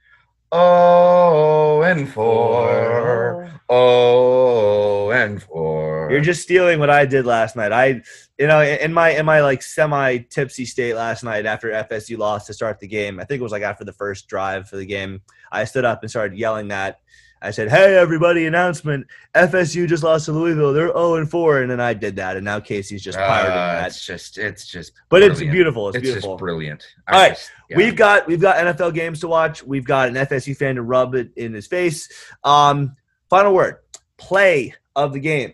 oh 0.52 1.82
and 1.82 2.08
four, 2.08 3.50
oh. 3.68 5.06
oh 5.06 5.10
and 5.10 5.42
four. 5.42 6.08
You're 6.10 6.20
just 6.20 6.42
stealing 6.42 6.78
what 6.78 6.90
I 6.90 7.04
did 7.04 7.26
last 7.26 7.56
night. 7.56 7.72
I, 7.72 8.02
you 8.38 8.46
know, 8.46 8.62
in 8.62 8.92
my 8.92 9.10
in 9.10 9.26
my 9.26 9.42
like 9.42 9.62
semi 9.62 10.18
tipsy 10.18 10.64
state 10.64 10.94
last 10.94 11.24
night 11.24 11.44
after 11.44 11.70
FSU 11.70 12.16
lost 12.16 12.46
to 12.46 12.54
start 12.54 12.80
the 12.80 12.86
game. 12.86 13.20
I 13.20 13.24
think 13.24 13.40
it 13.40 13.42
was 13.42 13.52
like 13.52 13.62
after 13.62 13.84
the 13.84 13.92
first 13.92 14.28
drive 14.28 14.68
for 14.68 14.76
the 14.76 14.86
game. 14.86 15.20
I 15.50 15.64
stood 15.64 15.84
up 15.84 16.02
and 16.02 16.10
started 16.10 16.38
yelling 16.38 16.68
that. 16.68 17.00
I 17.40 17.50
said, 17.52 17.68
"Hey, 17.70 17.96
everybody! 17.96 18.46
Announcement: 18.46 19.06
FSU 19.34 19.86
just 19.88 20.02
lost 20.02 20.24
to 20.26 20.32
Louisville. 20.32 20.72
They're 20.72 20.88
0 20.88 21.14
and 21.16 21.30
4." 21.30 21.62
And 21.62 21.70
then 21.70 21.80
I 21.80 21.94
did 21.94 22.16
that, 22.16 22.36
and 22.36 22.44
now 22.44 22.58
Casey's 22.60 23.02
just 23.02 23.16
pirating 23.16 23.52
Uh, 23.52 23.54
that. 23.74 23.86
It's 23.88 24.04
just, 24.04 24.38
it's 24.38 24.66
just, 24.66 24.92
But 25.08 25.22
it's 25.22 25.38
beautiful. 25.40 25.88
It's, 25.88 25.96
It's, 25.98 26.02
beautiful. 26.04 26.34
just 26.34 26.40
brilliant. 26.40 26.84
All 27.06 27.18
right, 27.20 27.30
just- 27.30 27.50
yeah. 27.70 27.76
We've 27.76 27.94
got 27.96 28.26
we've 28.26 28.40
got 28.40 28.56
NFL 28.56 28.92
games 28.94 29.20
to 29.20 29.28
watch. 29.28 29.62
We've 29.62 29.84
got 29.84 30.08
an 30.08 30.14
FSU 30.16 30.56
fan 30.56 30.74
to 30.76 30.82
rub 30.82 31.14
it 31.14 31.30
in 31.36 31.52
his 31.54 31.66
face. 31.66 32.08
Um, 32.44 32.96
final 33.30 33.54
word: 33.54 33.76
play 34.16 34.74
of 34.96 35.12
the 35.12 35.20
game. 35.20 35.52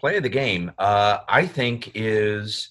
play 0.00 0.16
of 0.18 0.22
the 0.22 0.28
game, 0.28 0.70
uh, 0.78 1.18
I 1.28 1.46
think, 1.46 1.92
is 1.94 2.70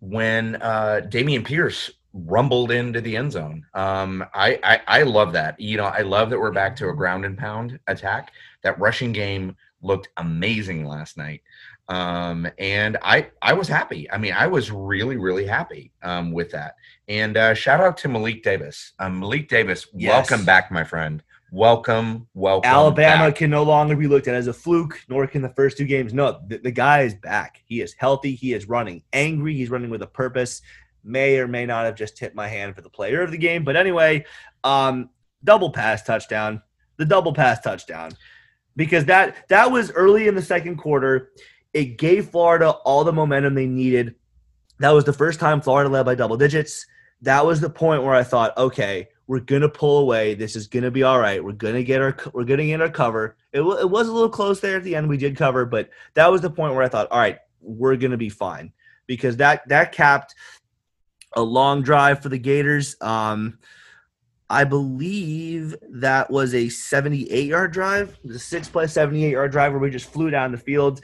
when 0.00 0.56
uh, 0.56 1.00
Dameon 1.08 1.44
Pierce 1.44 1.90
rumbled 2.24 2.70
into 2.70 3.00
the 3.00 3.16
end 3.16 3.32
zone. 3.32 3.64
Um, 3.74 4.24
I, 4.34 4.58
I 4.62 4.80
I 5.00 5.02
love 5.02 5.32
that. 5.34 5.60
You 5.60 5.76
know, 5.76 5.84
I 5.84 6.00
love 6.00 6.30
that 6.30 6.38
we're 6.40 6.50
back 6.52 6.74
to 6.76 6.88
a 6.88 6.94
ground 6.94 7.24
and 7.24 7.36
pound 7.36 7.78
attack. 7.86 8.32
That 8.62 8.78
rushing 8.78 9.12
game 9.12 9.56
looked 9.82 10.08
amazing 10.16 10.86
last 10.86 11.16
night. 11.16 11.42
Um, 11.88 12.48
and 12.58 12.96
I 13.02 13.28
I 13.42 13.52
was 13.52 13.68
happy. 13.68 14.10
I 14.10 14.18
mean, 14.18 14.32
I 14.32 14.46
was 14.46 14.70
really 14.72 15.16
really 15.16 15.46
happy 15.46 15.92
um, 16.02 16.32
with 16.32 16.50
that. 16.52 16.74
And 17.08 17.36
uh, 17.36 17.54
shout 17.54 17.80
out 17.80 17.96
to 17.98 18.08
Malik 18.08 18.42
Davis. 18.42 18.92
Um, 18.98 19.20
Malik 19.20 19.48
Davis, 19.48 19.86
Yes. 19.94 20.28
welcome 20.30 20.44
back, 20.44 20.72
my 20.72 20.82
friend. 20.84 21.22
Welcome, 21.52 22.26
welcome. 22.34 22.68
Alabama 22.68 23.28
back. 23.28 23.36
can 23.36 23.50
no 23.50 23.62
longer 23.62 23.94
be 23.94 24.08
looked 24.08 24.26
at 24.26 24.34
as 24.34 24.48
a 24.48 24.52
fluke, 24.52 25.00
nor 25.08 25.26
can 25.28 25.42
the 25.42 25.48
first 25.50 25.78
two 25.78 25.84
games. 25.84 26.12
No, 26.12 26.40
the, 26.48 26.58
the 26.58 26.72
guy 26.72 27.02
is 27.02 27.14
back. 27.14 27.62
He 27.66 27.80
is 27.80 27.94
healthy. 27.96 28.34
He 28.34 28.52
is 28.52 28.68
running 28.68 29.02
angry. 29.12 29.54
He's 29.54 29.70
running 29.70 29.88
with 29.88 30.02
a 30.02 30.08
purpose. 30.08 30.60
May 31.06 31.38
or 31.38 31.48
may 31.48 31.66
not 31.66 31.84
have 31.84 31.94
just 31.94 32.16
tipped 32.16 32.34
my 32.34 32.48
hand 32.48 32.74
for 32.74 32.82
the 32.82 32.90
player 32.90 33.22
of 33.22 33.30
the 33.30 33.38
game. 33.38 33.64
But 33.64 33.76
anyway, 33.76 34.24
um, 34.64 35.10
double 35.44 35.70
pass 35.70 36.02
touchdown. 36.02 36.62
The 36.96 37.04
double 37.04 37.32
pass 37.32 37.60
touchdown. 37.60 38.12
Because 38.74 39.06
that 39.06 39.48
that 39.48 39.70
was 39.70 39.90
early 39.92 40.28
in 40.28 40.34
the 40.34 40.42
second 40.42 40.76
quarter. 40.76 41.32
It 41.72 41.98
gave 41.98 42.30
Florida 42.30 42.70
all 42.70 43.04
the 43.04 43.12
momentum 43.12 43.54
they 43.54 43.66
needed. 43.66 44.14
That 44.78 44.90
was 44.90 45.04
the 45.04 45.12
first 45.12 45.40
time 45.40 45.60
Florida 45.60 45.88
led 45.88 46.04
by 46.04 46.14
double 46.14 46.36
digits. 46.36 46.86
That 47.22 47.46
was 47.46 47.60
the 47.60 47.70
point 47.70 48.02
where 48.02 48.14
I 48.14 48.22
thought, 48.22 48.56
okay, 48.58 49.08
we're 49.26 49.40
gonna 49.40 49.68
pull 49.68 49.98
away. 49.98 50.34
This 50.34 50.56
is 50.56 50.68
gonna 50.68 50.90
be 50.90 51.02
all 51.02 51.18
right. 51.18 51.42
We're 51.42 51.52
gonna 51.52 51.82
get 51.82 52.00
our 52.00 52.16
we're 52.32 52.44
gonna 52.44 52.66
get 52.66 52.80
our 52.80 52.90
cover. 52.90 53.36
It, 53.52 53.60
wa- 53.60 53.76
it 53.76 53.88
was 53.88 54.08
a 54.08 54.12
little 54.12 54.28
close 54.28 54.60
there 54.60 54.76
at 54.76 54.84
the 54.84 54.94
end. 54.94 55.08
We 55.08 55.16
did 55.16 55.36
cover, 55.36 55.64
but 55.64 55.90
that 56.14 56.30
was 56.30 56.42
the 56.42 56.50
point 56.50 56.74
where 56.74 56.82
I 56.82 56.88
thought, 56.88 57.08
all 57.10 57.18
right, 57.18 57.38
we're 57.60 57.96
gonna 57.96 58.16
be 58.16 58.28
fine 58.28 58.72
because 59.06 59.36
that 59.38 59.66
that 59.68 59.92
capped 59.92 60.34
a 61.34 61.42
long 61.42 61.82
drive 61.82 62.22
for 62.22 62.28
the 62.28 62.38
Gators. 62.38 62.96
Um, 63.00 63.58
I 64.48 64.64
believe 64.64 65.74
that 65.90 66.30
was 66.30 66.54
a 66.54 66.68
78 66.68 67.46
yard 67.46 67.72
drive, 67.72 68.10
It 68.22 68.28
was 68.28 68.36
a 68.36 68.40
six 68.40 68.68
play 68.68 68.86
78 68.86 69.30
yard 69.32 69.50
drive 69.52 69.72
where 69.72 69.80
we 69.80 69.90
just 69.90 70.10
flew 70.12 70.30
down 70.30 70.52
the 70.52 70.58
field. 70.58 71.00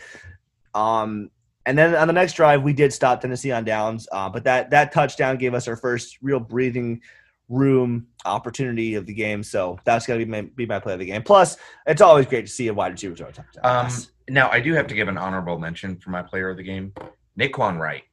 Um, 0.74 1.30
and 1.66 1.76
then 1.76 1.94
on 1.94 2.06
the 2.06 2.12
next 2.12 2.34
drive, 2.34 2.62
we 2.62 2.72
did 2.72 2.92
stop 2.92 3.20
Tennessee 3.20 3.52
on 3.52 3.64
downs, 3.64 4.08
uh, 4.12 4.28
but 4.28 4.44
that 4.44 4.70
that 4.70 4.92
touchdown 4.92 5.36
gave 5.36 5.54
us 5.54 5.68
our 5.68 5.76
first 5.76 6.18
real 6.22 6.40
breathing 6.40 7.00
room 7.48 8.06
opportunity 8.24 8.94
of 8.94 9.06
the 9.06 9.12
game. 9.14 9.42
So 9.42 9.78
that's 9.84 10.06
gonna 10.06 10.18
be 10.18 10.24
my, 10.24 10.40
be 10.42 10.66
my 10.66 10.78
play 10.80 10.94
of 10.94 10.98
the 10.98 11.06
game. 11.06 11.22
Plus, 11.22 11.56
it's 11.86 12.00
always 12.00 12.26
great 12.26 12.46
to 12.46 12.52
see 12.52 12.68
a 12.68 12.74
wide 12.74 12.92
receiver 12.92 13.14
throw 13.14 13.28
a 13.28 13.32
touchdown. 13.32 13.86
Um, 13.86 13.92
now 14.28 14.50
I 14.50 14.58
do 14.60 14.72
have 14.72 14.86
to 14.88 14.94
give 14.94 15.08
an 15.08 15.18
honorable 15.18 15.58
mention 15.58 15.96
for 15.98 16.10
my 16.10 16.22
player 16.22 16.48
of 16.50 16.56
the 16.56 16.62
game, 16.62 16.92
Nay'Quan 17.38 17.78
Wright. 17.78 18.04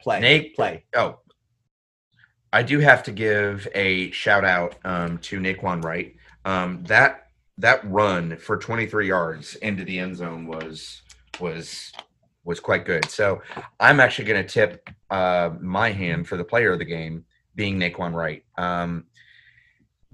play, 0.00 0.20
Nate- 0.20 0.56
play. 0.56 0.84
Oh, 0.94 1.20
I 2.52 2.62
do 2.62 2.80
have 2.80 3.02
to 3.04 3.12
give 3.12 3.68
a 3.74 4.10
shout 4.10 4.44
out 4.44 4.76
um, 4.84 5.18
to 5.18 5.38
Nay'Quan 5.38 5.84
Wright. 5.84 6.16
Um, 6.44 6.82
that 6.84 7.28
that 7.58 7.88
run 7.90 8.38
for 8.38 8.56
23 8.56 9.06
yards 9.06 9.54
into 9.56 9.84
the 9.84 9.98
end 9.98 10.16
zone 10.16 10.46
was 10.46 11.02
was 11.38 11.92
was 12.44 12.58
quite 12.58 12.84
good. 12.84 13.04
So 13.10 13.42
I'm 13.78 14.00
actually 14.00 14.24
going 14.24 14.44
to 14.44 14.48
tip 14.48 14.88
uh, 15.10 15.50
my 15.60 15.90
hand 15.92 16.26
for 16.26 16.36
the 16.36 16.44
player 16.44 16.72
of 16.72 16.78
the 16.78 16.84
game 16.84 17.24
being 17.54 17.78
Nay'Quan 17.78 18.14
Wright. 18.14 18.44
Um, 18.56 19.04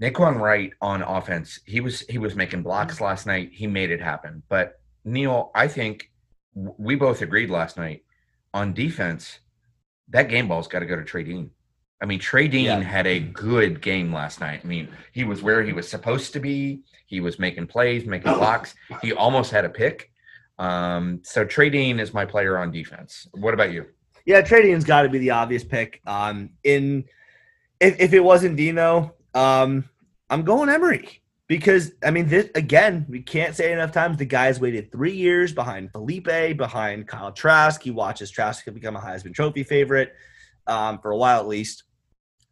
Nay'Quan 0.01 0.39
Wright 0.39 0.73
on 0.81 1.01
offense, 1.01 1.59
he 1.65 1.81
was 1.81 2.01
he 2.01 2.17
was 2.17 2.35
making 2.35 2.63
blocks 2.63 3.01
last 3.01 3.25
night. 3.25 3.51
He 3.53 3.65
made 3.65 3.89
it 3.89 4.01
happen. 4.01 4.43
But 4.49 4.79
Neil, 5.03 5.51
I 5.55 5.67
think 5.67 6.11
we 6.53 6.95
both 6.95 7.21
agreed 7.21 7.49
last 7.49 7.77
night 7.77 8.03
on 8.53 8.73
defense. 8.73 9.39
That 10.09 10.29
game 10.29 10.47
ball's 10.47 10.67
got 10.67 10.79
to 10.79 10.85
go 10.85 10.95
to 10.95 11.03
Trey 11.03 11.23
Dean. 11.23 11.51
I 12.01 12.05
mean, 12.05 12.19
Trey 12.19 12.47
Dean 12.47 12.65
Yeah. 12.65 12.81
had 12.81 13.07
a 13.07 13.19
good 13.19 13.81
game 13.81 14.13
last 14.13 14.39
night. 14.39 14.61
I 14.63 14.67
mean, 14.67 14.87
he 15.11 15.23
was 15.23 15.41
where 15.41 15.63
he 15.63 15.73
was 15.73 15.87
supposed 15.89 16.33
to 16.33 16.39
be. 16.39 16.81
He 17.07 17.21
was 17.21 17.39
making 17.39 17.67
plays, 17.67 18.05
making 18.05 18.33
blocks. 18.33 18.75
He 19.01 19.13
almost 19.13 19.51
had 19.51 19.65
a 19.65 19.69
pick. 19.69 20.11
Um, 20.59 21.21
so 21.23 21.45
Trey 21.45 21.69
Dean 21.69 21.99
is 21.99 22.13
my 22.13 22.25
player 22.25 22.57
on 22.57 22.71
defense. 22.71 23.27
What 23.33 23.53
about 23.53 23.71
you? 23.71 23.85
Yeah, 24.25 24.41
Trey 24.41 24.63
Dean's 24.63 24.83
got 24.83 25.03
to 25.03 25.09
be 25.09 25.19
the 25.19 25.31
obvious 25.31 25.63
pick. 25.63 26.01
Um, 26.05 26.51
in 26.63 27.05
if, 27.79 27.99
if 27.99 28.13
it 28.13 28.19
wasn't 28.19 28.57
Dino, 28.57 29.13
um, 29.33 29.87
I'm 30.29 30.43
going 30.43 30.69
Emory 30.69 31.21
because 31.47 31.93
I 32.03 32.11
mean, 32.11 32.27
this 32.27 32.49
again, 32.55 33.05
we 33.07 33.21
can't 33.21 33.55
say 33.55 33.71
enough 33.71 33.91
times 33.91 34.17
the 34.17 34.25
guy's 34.25 34.59
waited 34.59 34.91
three 34.91 35.15
years 35.15 35.53
behind 35.53 35.93
Feleipe, 35.93 36.57
behind 36.57 37.07
Kyle 37.07 37.31
Trask. 37.31 37.81
He 37.81 37.91
watches 37.91 38.29
Trask 38.29 38.65
become 38.73 38.95
a 38.95 38.99
Heisman 38.99 39.33
Trophy 39.33 39.63
favorite 39.63 40.13
um, 40.65 40.99
for 40.99 41.11
a 41.11 41.17
while 41.17 41.39
at 41.39 41.47
least. 41.47 41.83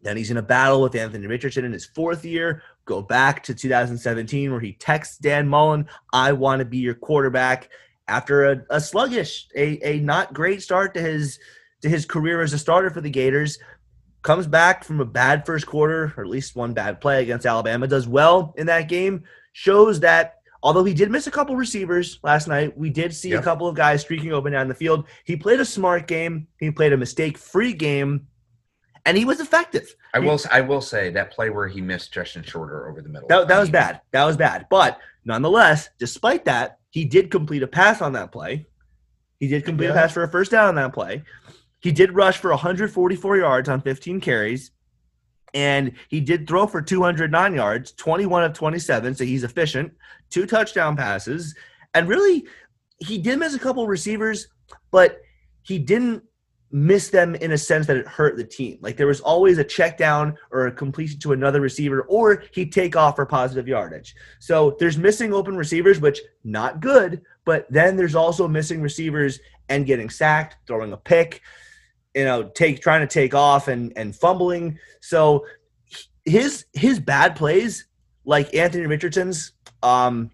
Then 0.05 0.15
he's 0.17 0.29
in 0.29 0.37
a 0.37 0.41
battle 0.43 0.83
with 0.83 0.93
Anthony 0.93 1.25
Richardson 1.25 1.65
in 1.65 1.73
his 1.73 1.87
fourth 1.87 2.23
year. 2.23 2.61
Go 2.85 3.01
back 3.01 3.41
to 3.45 3.55
2017 3.55 4.51
where 4.51 4.59
he 4.59 4.73
texts 4.73 5.17
Dan 5.17 5.47
Mullen, 5.47 5.87
"I 6.13 6.31
want 6.31 6.59
to 6.59 6.65
be 6.65 6.77
your 6.77 6.93
quarterback." 6.93 7.69
After 8.07 8.45
a, 8.51 8.61
a 8.69 8.79
sluggish, 8.79 9.47
a, 9.55 9.79
a 9.83 9.99
not 9.99 10.31
great 10.31 10.61
start 10.61 10.93
to 10.93 11.01
his 11.01 11.39
to 11.81 11.89
his 11.89 12.05
career 12.05 12.41
as 12.41 12.53
a 12.53 12.59
starter 12.59 12.91
for 12.91 13.01
the 13.01 13.09
Gators. 13.09 13.57
Comes 14.21 14.45
back 14.45 14.83
from 14.83 15.01
a 15.01 15.05
bad 15.05 15.43
first 15.43 15.65
quarter, 15.65 16.13
or 16.15 16.23
at 16.23 16.29
least 16.29 16.55
one 16.55 16.73
bad 16.73 17.01
play 17.01 17.23
against 17.23 17.47
Alabama. 17.47 17.87
Does 17.87 18.07
well 18.07 18.53
in 18.57 18.67
that 18.67 18.87
game. 18.87 19.23
Shows 19.53 19.99
that 20.01 20.41
although 20.61 20.83
he 20.83 20.93
did 20.93 21.09
miss 21.09 21.25
a 21.25 21.31
couple 21.31 21.55
receivers 21.55 22.19
last 22.21 22.47
night, 22.47 22.77
we 22.77 22.91
did 22.91 23.11
see 23.13 23.29
Yeah. 23.31 23.39
a 23.39 23.41
couple 23.41 23.67
of 23.67 23.75
guys 23.75 24.01
streaking 24.01 24.33
open 24.33 24.51
down 24.53 24.67
the 24.67 24.75
field. 24.75 25.05
He 25.23 25.35
played 25.35 25.59
a 25.59 25.65
smart 25.65 26.07
game. 26.07 26.45
He 26.59 26.69
played 26.69 26.93
a 26.93 26.97
mistake-free 26.97 27.73
game, 27.73 28.27
and 29.05 29.17
he 29.17 29.25
was 29.25 29.39
effective. 29.39 29.95
I 30.13 30.19
will. 30.19 30.39
I 30.51 30.61
will 30.61 30.81
say 30.81 31.11
that 31.11 31.31
play 31.31 31.49
where 31.49 31.67
he 31.67 31.81
missed 31.81 32.11
Justin 32.11 32.43
Shorter 32.43 32.89
over 32.89 33.01
the 33.01 33.09
middle. 33.09 33.27
That, 33.27 33.47
that 33.47 33.59
was 33.59 33.69
bad. 33.69 34.01
That 34.11 34.25
was 34.25 34.35
bad. 34.35 34.67
But 34.69 34.99
nonetheless, 35.23 35.89
despite 35.99 36.45
that, 36.45 36.79
he 36.89 37.05
did 37.05 37.29
complete 37.29 37.63
a 37.63 37.67
pass 37.67 38.01
on 38.01 38.13
that 38.13 38.31
play. 38.31 38.67
He 39.39 39.47
did 39.47 39.65
complete 39.65 39.87
a 39.87 39.93
pass 39.93 40.13
for 40.13 40.23
a 40.23 40.27
first 40.27 40.51
down 40.51 40.67
on 40.67 40.75
that 40.75 40.93
play. 40.93 41.23
He 41.81 41.91
did 41.91 42.13
rush 42.13 42.37
for 42.37 42.49
144 42.49 43.37
yards 43.37 43.69
on 43.69 43.81
15 43.81 44.21
carries. 44.21 44.71
And 45.53 45.93
he 46.09 46.19
did 46.19 46.47
throw 46.47 46.67
for 46.67 46.81
209 46.81 47.53
yards, 47.53 47.91
21 47.93 48.43
of 48.43 48.53
27. 48.53 49.15
So 49.15 49.23
he's 49.23 49.43
efficient. 49.43 49.93
Two 50.29 50.45
touchdown 50.45 50.97
passes. 50.97 51.55
And 51.93 52.07
really, 52.07 52.45
he 52.99 53.17
did 53.17 53.39
miss 53.39 53.53
a 53.53 53.59
couple 53.59 53.87
receivers, 53.87 54.47
but 54.91 55.21
he 55.63 55.79
didn't 55.79 56.23
miss 56.75 57.07
them 57.07 57.35
in 57.35 57.53
a 57.53 57.57
sense 57.57 57.87
that 57.87 57.95
it 57.95 58.05
hurt 58.05 58.35
the 58.35 58.43
team. 58.43 58.77
Like 58.81 58.97
there 58.97 59.07
was 59.07 59.21
always 59.21 59.57
a 59.57 59.63
check 59.63 59.97
down 59.97 60.37
or 60.51 60.67
a 60.67 60.71
completion 60.73 61.17
to 61.21 61.31
another 61.31 61.61
receiver, 61.61 62.01
or 62.01 62.43
he'd 62.51 62.73
take 62.73 62.97
off 62.97 63.15
for 63.15 63.25
positive 63.25 63.65
yardage. 63.65 64.13
So 64.39 64.75
there's 64.77 64.97
missing 64.97 65.33
open 65.33 65.55
receivers, 65.55 66.01
which 66.01 66.19
not 66.43 66.81
good, 66.81 67.21
but 67.45 67.65
then 67.69 67.95
there's 67.95 68.13
also 68.13 68.45
missing 68.45 68.81
receivers 68.81 69.39
and 69.69 69.85
getting 69.85 70.09
sacked, 70.09 70.57
throwing 70.67 70.91
a 70.91 70.97
pick, 70.97 71.41
you 72.13 72.25
know, 72.25 72.43
take 72.49 72.81
trying 72.81 72.99
to 72.99 73.07
take 73.07 73.33
off 73.33 73.69
and 73.69 73.93
and 73.95 74.13
fumbling. 74.13 74.77
So 74.99 75.45
his 76.25 76.65
his 76.73 76.99
bad 76.99 77.37
plays, 77.37 77.87
like 78.25 78.53
Anthony 78.53 78.85
Richardson's 78.85 79.53
um 79.81 80.29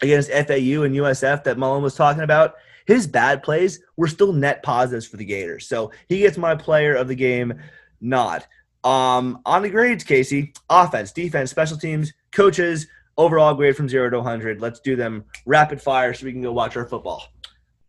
against 0.00 0.30
FAU 0.30 0.84
and 0.84 0.94
USF 0.94 1.42
that 1.42 1.58
Mullen 1.58 1.82
was 1.82 1.96
talking 1.96 2.22
about, 2.22 2.54
his 2.86 3.06
bad 3.06 3.42
plays 3.42 3.80
were 3.96 4.08
still 4.08 4.32
net 4.32 4.62
positives 4.62 5.06
for 5.06 5.16
the 5.16 5.24
Gators. 5.24 5.66
So 5.66 5.92
he 6.08 6.18
gets 6.20 6.38
my 6.38 6.54
player 6.54 6.94
of 6.94 7.08
the 7.08 7.14
game 7.14 7.54
nod. 8.00 8.44
Um, 8.84 9.40
on 9.46 9.62
the 9.62 9.70
grades, 9.70 10.04
Casey, 10.04 10.52
offense, 10.68 11.12
defense, 11.12 11.50
special 11.50 11.76
teams, 11.76 12.12
coaches, 12.32 12.88
overall 13.16 13.54
grade 13.54 13.76
from 13.76 13.88
zero 13.88 14.10
to 14.10 14.16
100. 14.18 14.60
Let's 14.60 14.80
do 14.80 14.96
them 14.96 15.24
rapid 15.46 15.80
fire 15.80 16.12
so 16.14 16.26
we 16.26 16.32
can 16.32 16.42
go 16.42 16.52
watch 16.52 16.76
our 16.76 16.86
football. 16.86 17.24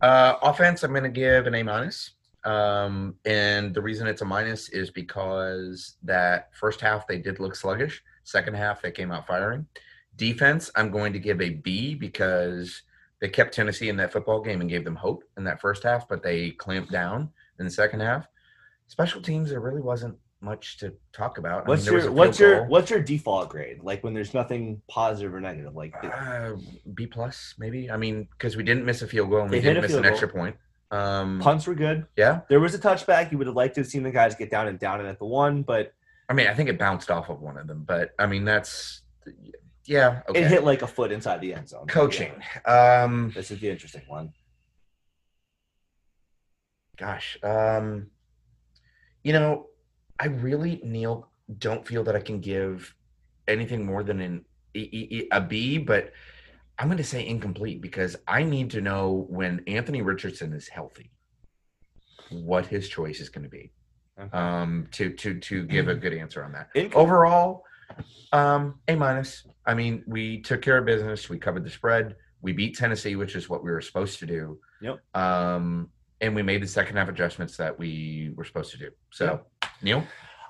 Uh, 0.01 0.35
offense, 0.41 0.83
I'm 0.83 0.91
going 0.91 1.03
to 1.03 1.09
give 1.09 1.47
an 1.47 1.55
A 1.55 1.63
minus. 1.63 2.11
Um, 2.43 3.15
and 3.25 3.73
the 3.73 3.81
reason 3.81 4.05
it's 4.05 4.21
a 4.21 4.25
minus 4.25 4.69
is 4.69 4.89
because 4.89 5.95
that 6.03 6.49
first 6.53 6.81
half 6.81 7.07
they 7.07 7.17
did 7.17 7.39
look 7.39 7.55
sluggish. 7.55 8.03
Second 8.23 8.55
half 8.55 8.81
they 8.81 8.91
came 8.91 9.11
out 9.11 9.25
firing. 9.25 9.65
Defense, 10.17 10.69
I'm 10.75 10.91
going 10.91 11.13
to 11.13 11.19
give 11.19 11.41
a 11.41 11.49
B 11.49 11.95
because 11.95 12.83
they 13.23 13.29
kept 13.29 13.53
Tennessee 13.53 13.87
in 13.87 13.95
that 13.95 14.11
football 14.11 14.41
game 14.41 14.59
and 14.59 14.69
gave 14.69 14.83
them 14.83 14.97
hope 14.97 15.23
in 15.37 15.45
that 15.45 15.61
first 15.61 15.83
half, 15.83 16.09
but 16.09 16.21
they 16.21 16.49
clamped 16.51 16.91
down 16.91 17.29
in 17.57 17.63
the 17.63 17.71
second 17.71 18.01
half. 18.01 18.27
Special 18.87 19.21
teams, 19.21 19.49
there 19.49 19.61
really 19.61 19.79
wasn't 19.79 20.17
much 20.41 20.77
to 20.79 20.93
talk 21.13 21.37
about. 21.37 21.63
I 21.63 21.69
What's 21.69 21.89
mean, 21.89 22.01
your 22.01 22.11
what's 22.11 22.37
your 22.37 22.59
goal. 22.59 22.67
what's 22.67 22.89
your 22.91 22.99
default 22.99 23.47
grade? 23.47 23.79
Like 23.81 24.03
when 24.03 24.13
there's 24.13 24.33
nothing 24.33 24.81
positive 24.89 25.33
or 25.33 25.39
negative. 25.39 25.73
Like 25.73 25.93
Uh, 26.03 26.55
B 26.95 27.07
plus 27.07 27.55
maybe. 27.57 27.89
I 27.89 27.95
mean, 27.95 28.27
because 28.31 28.57
we 28.57 28.63
didn't 28.63 28.83
miss 28.83 29.01
a 29.01 29.07
field 29.07 29.29
goal 29.29 29.43
and 29.43 29.51
we 29.51 29.61
didn't 29.61 29.83
miss 29.83 29.93
an 29.93 30.01
goal. 30.03 30.11
extra 30.11 30.27
point. 30.27 30.57
Um, 30.91 31.39
punts 31.39 31.65
were 31.65 31.75
good. 31.75 32.05
yeah, 32.17 32.41
There 32.49 32.59
was 32.59 32.75
a 32.75 32.79
touchback. 32.79 33.31
You 33.31 33.37
would 33.37 33.47
have 33.47 33.55
liked 33.55 33.75
to 33.75 33.81
have 33.81 33.87
seen 33.87 34.03
the 34.03 34.11
guys 34.11 34.35
get 34.35 34.51
down 34.51 34.67
and 34.67 34.77
down 34.77 34.99
and 34.99 35.07
at 35.07 35.17
the 35.17 35.25
one, 35.25 35.61
but 35.61 35.93
I 36.27 36.33
mean, 36.33 36.47
I 36.47 36.53
think 36.53 36.67
it 36.67 36.77
bounced 36.77 37.09
off 37.09 37.29
of 37.29 37.39
one 37.39 37.57
of 37.57 37.67
them, 37.67 37.85
but 37.87 38.11
I 38.19 38.25
mean, 38.25 38.43
that's 38.43 39.01
yeah. 39.85 40.21
Okay. 40.29 40.41
it 40.41 40.47
hit 40.47 40.63
like 40.63 40.81
a 40.81 40.87
foot 40.87 41.11
inside 41.11 41.41
the 41.41 41.53
end 41.53 41.67
zone. 41.69 41.87
Coaching. 41.87 42.31
Yeah, 42.67 43.03
Um, 43.03 43.31
this 43.35 43.51
is 43.51 43.59
the 43.59 43.69
interesting 43.69 44.03
one. 44.07 44.33
gosh. 46.97 47.37
Um, 47.43 48.07
you 49.23 49.33
know, 49.33 49.67
I 50.19 50.27
really 50.27 50.81
Neil 50.83 51.29
don't 51.57 51.85
feel 51.87 52.03
that 52.05 52.15
I 52.15 52.19
can 52.19 52.39
give 52.39 52.93
anything 53.47 53.85
more 53.85 54.03
than 54.03 54.19
an 54.21 54.45
E- 54.75 54.89
E- 54.91 55.07
E- 55.17 55.27
a 55.31 55.41
B, 55.41 55.77
but 55.77 56.11
I'm 56.79 56.87
going 56.87 56.97
to 56.97 57.03
say 57.03 57.25
incomplete 57.25 57.81
because 57.81 58.15
I 58.27 58.43
need 58.43 58.71
to 58.71 58.81
know 58.81 59.25
when 59.29 59.61
Anthony 59.67 60.01
Richardson 60.01 60.53
is 60.53 60.67
healthy, 60.67 61.11
what 62.31 62.65
his 62.65 62.89
choice 62.89 63.19
is 63.19 63.29
going 63.29 63.43
to 63.43 63.49
be. 63.49 63.71
Okay. 64.19 64.29
Um, 64.37 64.87
to 64.91 65.09
to 65.13 65.39
to 65.39 65.63
give 65.65 65.87
a 65.87 65.95
good 65.95 66.13
answer 66.13 66.43
on 66.43 66.51
that. 66.53 66.69
Overall 66.95 67.63
um 68.31 68.79
a 68.87 68.95
minus 68.95 69.43
i 69.65 69.73
mean 69.73 70.03
we 70.07 70.41
took 70.41 70.61
care 70.61 70.77
of 70.77 70.85
business 70.85 71.29
we 71.29 71.37
covered 71.37 71.63
the 71.63 71.69
spread 71.69 72.15
we 72.41 72.51
beat 72.51 72.77
tennessee 72.77 73.15
which 73.15 73.35
is 73.35 73.49
what 73.49 73.63
we 73.63 73.71
were 73.71 73.81
supposed 73.81 74.19
to 74.19 74.25
do 74.25 74.59
Yep. 74.81 74.99
um 75.15 75.89
and 76.21 76.35
we 76.35 76.41
made 76.41 76.61
the 76.61 76.67
second 76.67 76.95
half 76.95 77.09
adjustments 77.09 77.57
that 77.57 77.77
we 77.77 78.31
were 78.35 78.45
supposed 78.45 78.71
to 78.71 78.77
do 78.77 78.89
so 79.11 79.41
neil 79.81 80.03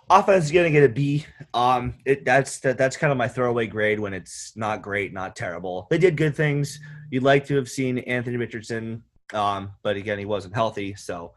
offense 0.10 0.46
is 0.46 0.52
gonna 0.52 0.70
get 0.70 0.84
a 0.84 0.90
B. 0.90 1.26
Um, 1.54 1.96
it, 2.06 2.26
that's 2.26 2.60
that, 2.60 2.78
that's 2.78 2.98
kind 2.98 3.12
of 3.12 3.18
my 3.18 3.28
throwaway 3.28 3.68
grade 3.68 4.00
when 4.00 4.14
it's 4.14 4.56
not 4.56 4.82
great, 4.82 5.14
not 5.14 5.36
terrible. 5.36 5.88
They 5.90 5.98
did 5.98 6.18
good 6.18 6.36
things. 6.36 6.80
You'd 7.10 7.24
like 7.24 7.46
to 7.48 7.56
have 7.56 7.70
seen 7.70 8.00
Anthony 8.00 8.38
Richardson, 8.38 9.04
um, 9.34 9.72
but 9.82 9.96
again, 9.96 10.20
he 10.20 10.26
wasn't 10.26 10.56
healthy, 10.56 10.96
so 10.96 11.34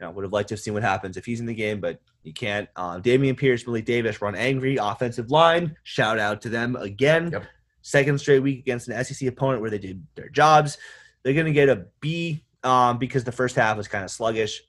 you 0.00 0.06
know 0.06 0.10
would 0.12 0.24
have 0.24 0.32
liked 0.32 0.48
to 0.48 0.54
have 0.54 0.60
seen 0.60 0.74
what 0.74 0.82
happens 0.82 1.16
if 1.16 1.24
he's 1.24 1.40
in 1.40 1.46
the 1.46 1.54
game, 1.54 1.80
but 1.80 2.00
you 2.22 2.32
can't. 2.32 2.68
Um, 2.76 3.02
Dameon 3.02 3.36
Pierce, 3.36 3.66
Malik 3.66 3.84
Davis 3.84 4.20
run 4.20 4.34
angry 4.34 4.76
offensive 4.76 5.30
line. 5.30 5.76
Shout 5.84 6.18
out 6.18 6.40
to 6.42 6.48
them 6.48 6.76
again. 6.76 7.30
Yep. 7.32 7.44
Second 7.82 8.18
straight 8.18 8.40
week 8.40 8.58
against 8.58 8.88
an 8.88 9.04
SEC 9.04 9.28
opponent 9.28 9.60
where 9.60 9.70
they 9.70 9.78
did 9.78 10.04
their 10.14 10.28
jobs. 10.28 10.78
They're 11.22 11.34
gonna 11.34 11.52
get 11.52 11.68
a 11.68 11.86
B 12.00 12.44
um, 12.66 12.98
because 12.98 13.24
the 13.24 13.32
first 13.32 13.56
half 13.56 13.76
was 13.76 13.88
kind 13.88 14.04
of 14.04 14.10
sluggish. 14.10 14.62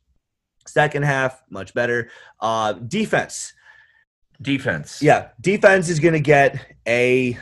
Second 0.68 1.04
half, 1.04 1.44
much 1.50 1.74
better. 1.74 2.10
Uh, 2.40 2.74
defense. 2.74 3.54
defense 4.42 5.02
Yeah, 5.02 5.30
defense 5.42 5.90
is 5.90 6.00
going 6.00 6.14
to 6.14 6.20
get 6.20 6.76
a 6.88 7.38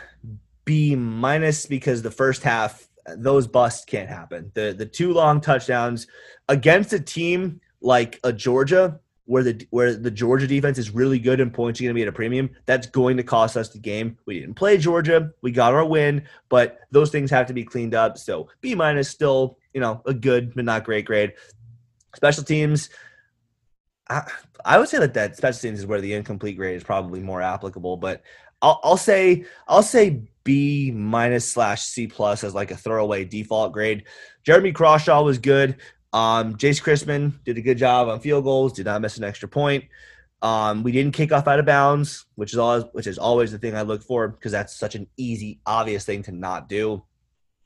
B 0.64 0.96
minus 0.96 1.66
because 1.66 2.02
the 2.02 2.12
first 2.12 2.44
half 2.44 2.88
those 3.18 3.48
busts 3.48 3.86
can't 3.86 4.10
happen. 4.10 4.52
The 4.56 4.74
the 4.76 4.86
two 4.86 5.14
long 5.14 5.42
touchdowns 5.42 6.08
against 6.48 6.94
a 6.94 7.00
team 7.00 7.60
like 7.82 8.20
a 8.24 8.34
Georgia 8.34 9.00
where 9.26 9.44
the 9.44 9.68
where 9.72 9.96
the 9.96 10.12
Georgia 10.12 10.48
defense 10.48 10.78
is 10.78 10.92
really 10.92 11.20
good 11.20 11.40
and 11.40 11.54
points 11.54 11.80
are 11.80 11.84
going 11.84 11.94
to 11.94 11.96
be 11.96 12.04
at 12.04 12.08
a 12.08 12.12
premium, 12.12 12.50
that's 12.66 12.88
going 12.88 13.18
to 13.18 13.24
cost 13.24 13.58
us 13.58 13.70
the 13.70 13.80
game. 13.80 14.18
We 14.26 14.40
didn't 14.40 14.56
play 14.56 14.78
Georgia, 14.78 15.32
we 15.42 15.52
got 15.52 15.74
our 15.74 15.86
win, 15.86 16.24
but 16.50 16.80
those 16.92 17.10
things 17.10 17.32
have 17.32 17.48
to 17.48 17.54
be 17.54 17.64
cleaned 17.64 17.96
up. 17.96 18.18
So 18.18 18.50
B 18.62 18.76
minus 18.76 19.10
still, 19.10 19.58
you 19.74 19.82
know, 19.82 20.02
a 20.06 20.14
good 20.14 20.54
but 20.54 20.66
not 20.66 20.84
great 20.84 21.06
grade. 21.06 21.34
Special 22.16 22.44
teams, 22.44 22.90
I, 24.10 24.30
I 24.64 24.78
would 24.78 24.90
say 24.90 25.00
that 25.00 25.16
that 25.16 25.36
special 25.36 25.60
teams 25.60 25.80
is 25.80 25.86
where 25.86 26.02
the 26.02 26.14
incomplete 26.14 26.56
grade 26.56 26.78
is 26.78 26.84
probably 26.84 27.20
more 27.20 27.42
applicable, 27.42 27.98
but 27.98 28.22
I'll, 28.62 28.80
I'll 28.84 28.98
say 28.98 29.46
I'll 29.68 29.84
say 29.84 30.22
B 30.44 30.92
minus 30.92 31.52
slash 31.52 31.84
C 31.84 32.08
plus 32.08 32.44
as 32.44 32.54
like 32.54 32.72
a 32.72 32.78
throwaway 32.78 33.26
default 33.26 33.74
grade. 33.74 34.04
Jeremy 34.44 34.72
Crawshaw 34.72 35.24
was 35.24 35.40
good. 35.40 35.78
Um, 36.16 36.56
Jace 36.56 36.82
Christmann 36.82 37.38
did 37.44 37.58
a 37.58 37.62
good 37.62 37.78
job 37.78 38.08
on 38.08 38.22
field 38.22 38.46
goals, 38.46 38.72
did 38.72 38.86
not 38.86 39.02
miss 39.02 39.18
an 39.18 39.26
extra 39.26 39.50
point. 39.50 39.84
Um, 40.42 40.82
we 40.82 40.94
didn't 40.94 41.14
kick 41.14 41.34
off 41.34 41.46
out 41.46 41.60
of 41.60 41.66
bounds, 41.66 42.26
which 42.36 42.54
is 42.54 42.58
always 42.58 42.86
which 42.94 43.06
is 43.06 43.18
always 43.18 43.52
the 43.52 43.58
thing 43.58 43.76
I 43.76 43.82
look 43.82 44.02
for 44.02 44.30
because 44.30 44.54
that's 44.54 44.74
such 44.74 44.96
an 44.96 45.08
easy, 45.18 45.60
obvious 45.66 46.06
thing 46.06 46.24
to 46.24 46.32
not 46.32 46.70
do. 46.70 47.04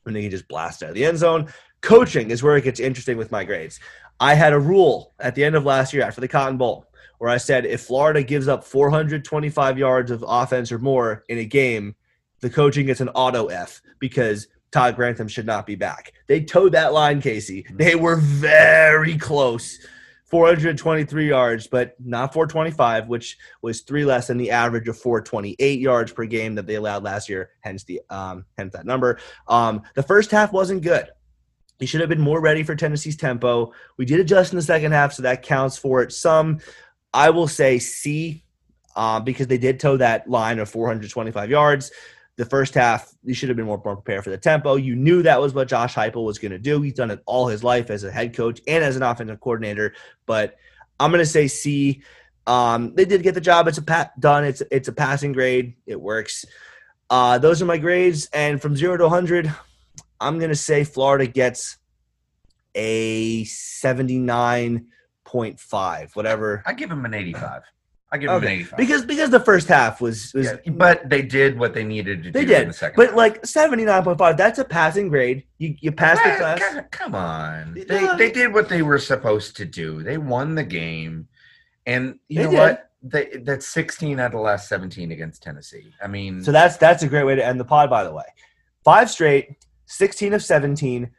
And 0.08 0.16
then 0.16 0.24
you 0.24 0.30
just 0.30 0.48
blast 0.48 0.82
out 0.82 0.90
of 0.90 0.96
the 0.96 1.06
end 1.06 1.20
zone. 1.20 1.54
Coaching 1.82 2.32
is 2.32 2.42
where 2.42 2.58
it 2.58 2.64
gets 2.64 2.80
interesting 2.80 3.18
with 3.18 3.32
my 3.32 3.44
grades. 3.44 3.80
I 4.20 4.34
had 4.34 4.54
a 4.54 4.60
rule 4.60 5.14
at 5.20 5.36
the 5.36 5.44
end 5.44 5.56
of 5.56 5.64
last 5.64 5.94
year 5.94 6.02
after 6.02 6.20
the 6.20 6.28
Cotton 6.28 6.58
Bowl 6.58 6.88
where 7.20 7.30
I 7.30 7.38
said 7.38 7.66
if 7.66 7.82
Florida 7.82 8.24
gives 8.24 8.48
up 8.48 8.64
425 8.64 9.78
yards 9.78 10.10
of 10.10 10.26
offense 10.28 10.72
or 10.72 10.80
more 10.80 11.24
in 11.30 11.38
a 11.38 11.46
game, 11.46 11.96
the 12.40 12.50
coaching 12.50 12.88
gets 12.88 13.02
an 13.02 13.10
auto 13.10 13.48
F 13.48 13.82
because 14.00 14.48
Todd 14.72 14.96
Grantham 14.96 15.28
should 15.28 15.46
not 15.46 15.66
be 15.66 15.76
back. 15.76 16.14
They 16.28 16.42
towed 16.42 16.74
that 16.74 16.94
line, 16.94 17.22
Casey. 17.22 17.66
They 17.72 17.96
were 17.96 18.18
very 18.18 19.18
close. 19.18 19.80
423 20.30 21.28
yards, 21.28 21.66
but 21.66 21.96
not 22.00 22.34
425, 22.34 23.08
which 23.08 23.38
was 23.64 23.82
three 23.82 24.06
less 24.06 24.28
than 24.28 24.38
the 24.38 24.52
average 24.52 24.88
of 24.88 24.96
428 24.96 25.80
yards 25.80 26.12
per 26.12 26.26
game 26.26 26.54
that 26.56 26.68
they 26.68 26.76
allowed 26.76 27.04
last 27.04 27.30
year. 27.30 27.50
Hence 27.62 27.84
the 27.84 28.00
um, 28.12 28.46
hence 28.56 28.74
that 28.74 28.86
number. 28.86 29.20
Um, 29.48 29.82
the 29.96 30.04
first 30.04 30.30
half 30.30 30.54
wasn't 30.54 30.84
good. 30.84 31.10
He 31.80 31.88
should 31.88 32.02
have 32.02 32.10
been 32.10 32.22
more 32.22 32.42
ready 32.42 32.62
for 32.62 32.76
Tennessee's 32.76 33.18
tempo. 33.18 33.74
We 33.98 34.06
did 34.06 34.20
adjust 34.20 34.52
in 34.54 34.58
the 34.58 34.62
second 34.62 34.92
half, 34.92 35.14
so 35.14 35.24
that 35.24 35.42
counts 35.42 35.78
for 35.78 36.04
it. 36.04 36.12
Some, 36.12 36.60
I 37.14 37.32
will 37.32 37.48
say 37.48 37.80
C, 37.80 38.44
uh, 38.96 39.20
because 39.22 39.48
they 39.48 39.58
did 39.58 39.80
tow 39.80 39.98
that 39.98 40.30
line 40.30 40.60
of 40.60 40.70
425 40.70 41.50
yards. 41.50 41.92
The 42.40 42.46
first 42.46 42.74
half, 42.74 43.14
you 43.26 43.34
should 43.34 43.50
have 43.50 43.58
been 43.58 43.66
more, 43.66 43.78
prepared 43.78 44.24
for 44.24 44.30
the 44.30 44.38
tempo. 44.38 44.78
You 44.78 44.96
knew 44.96 45.22
that 45.24 45.42
was 45.42 45.54
what 45.54 45.68
Josh 45.68 45.94
Heupel 45.94 46.24
was 46.24 46.40
going 46.40 46.54
to 46.54 46.58
do. 46.58 46.82
He's 46.82 46.94
done 46.94 47.12
it 47.12 47.22
all 47.26 47.48
his 47.48 47.66
life 47.66 47.90
as 47.90 48.06
a 48.06 48.12
head 48.12 48.34
coach 48.34 48.62
and 48.66 48.82
as 48.82 48.96
an 48.96 49.04
offensive 49.04 49.42
coordinator. 49.42 49.94
But 50.26 50.56
I'm 51.02 51.12
going 51.12 51.20
to 51.20 51.26
say 51.26 51.50
C. 51.50 52.02
Um, 52.48 52.96
they 52.96 53.04
did 53.04 53.24
get 53.24 53.36
the 53.36 53.42
job. 53.42 53.68
It's 53.68 53.78
a 53.78 53.82
pat 53.82 54.18
done. 54.22 54.46
It's 54.46 54.64
it's 54.72 54.88
a 54.88 54.94
passing 54.94 55.34
grade. 55.34 55.76
It 55.86 56.00
works. 56.00 56.46
Uh, 57.10 57.40
those 57.40 57.62
are 57.62 57.66
my 57.66 57.78
grades. 57.78 58.30
And 58.32 58.62
from 58.62 58.78
zero 58.78 58.96
to 58.96 59.04
100, 59.04 59.54
I'm 60.22 60.40
going 60.40 60.50
to 60.50 60.56
say 60.56 60.86
Florida 60.86 61.28
gets 61.28 61.78
a 62.74 63.44
79.5, 63.44 66.16
whatever. 66.16 66.64
i 66.66 66.74
give 66.74 66.90
him 66.90 67.04
an 67.04 67.14
85 67.14 67.64
I 68.12 68.18
give 68.18 68.30
them 68.30 68.38
Okay. 68.38 68.48
an 68.48 68.54
85. 68.54 68.78
because 68.78 69.06
because 69.06 69.30
the 69.30 69.40
first 69.40 69.68
half 69.68 70.02
was 70.02 70.34
was 70.34 70.48
Yeah, 70.48 70.72
but 70.72 71.08
they 71.10 71.22
did 71.22 71.60
what 71.60 71.74
they 71.76 71.84
needed 71.84 72.24
to 72.24 72.32
They 72.32 72.44
do 72.46 72.54
in 72.54 72.60
did, 72.62 72.70
the 72.70 72.74
second. 72.74 72.96
but 72.98 73.10
half. 73.10 73.16
like 73.16 73.46
seventy 73.46 73.86
nine 73.86 74.04
point 74.04 74.18
five. 74.18 74.36
That's 74.36 74.58
a 74.58 74.66
passing 74.66 75.10
grade. 75.10 75.44
You 75.60 75.76
you 75.80 75.92
passed 75.92 76.24
the 76.24 76.32
class. 76.36 76.60
come- 76.60 76.86
Come 76.90 77.16
on, 77.16 77.76
Yeah. 77.78 77.84
they 77.88 78.18
they 78.18 78.32
did 78.32 78.54
what 78.54 78.68
they 78.68 78.82
were 78.82 78.98
supposed 78.98 79.56
to 79.58 79.66
do. 79.66 80.02
They 80.02 80.18
won 80.18 80.56
the 80.56 80.64
game, 80.64 81.28
and 81.86 82.18
you 82.30 82.38
They 82.40 82.44
know 82.46 82.52
did. 82.52 82.60
what? 82.60 82.86
They, 83.02 83.28
that's 83.44 83.66
16 83.68 84.20
out 84.20 84.26
of 84.26 84.32
the 84.34 84.40
last 84.40 84.68
17 84.68 85.12
against 85.14 85.42
Tennessee. 85.42 85.94
I 86.04 86.08
mean, 86.08 86.44
So 86.44 86.52
that's 86.52 86.76
that's 86.78 87.04
a 87.04 87.08
great 87.08 87.24
way 87.26 87.36
to 87.36 87.46
end 87.46 87.60
the 87.60 87.64
pod. 87.66 87.90
By 87.90 88.04
the 88.04 88.12
way, 88.12 88.26
five 88.84 89.10
straight, 89.10 89.56
sixteen 89.86 90.34
of 90.34 90.44
17, 90.44 91.10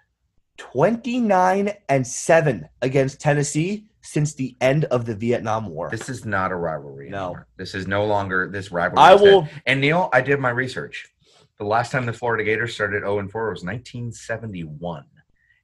29 0.59 1.73
and 1.89 2.07
seven 2.07 2.69
against 2.83 3.21
Tennessee 3.21 3.87
since 4.03 4.35
the 4.35 4.57
end 4.61 4.85
of 4.87 5.05
the 5.05 5.15
Vietnam 5.15 5.67
War. 5.67 5.91
this 5.91 6.09
is 6.09 6.25
not 6.25 6.53
a 6.53 6.57
rivalry 6.57 7.11
No. 7.11 7.19
anymore. 7.27 7.47
This 7.57 7.75
is 7.75 7.87
no 7.87 8.05
longer 8.07 8.49
this 8.49 8.73
rivalry. 8.73 9.03
I 9.05 9.17
dead. 9.17 9.21
will. 9.23 9.49
And 9.67 9.81
Neil, 9.81 10.09
I 10.13 10.21
did 10.23 10.41
my 10.41 10.51
research. 10.51 11.07
The 11.59 11.65
last 11.67 11.93
time 11.93 12.07
the 12.07 12.13
Florida 12.13 12.43
Gators 12.45 12.75
started 12.75 13.01
0 13.03 13.19
and 13.19 13.31
4 13.31 13.51
was 13.51 13.63
1971, 13.65 15.05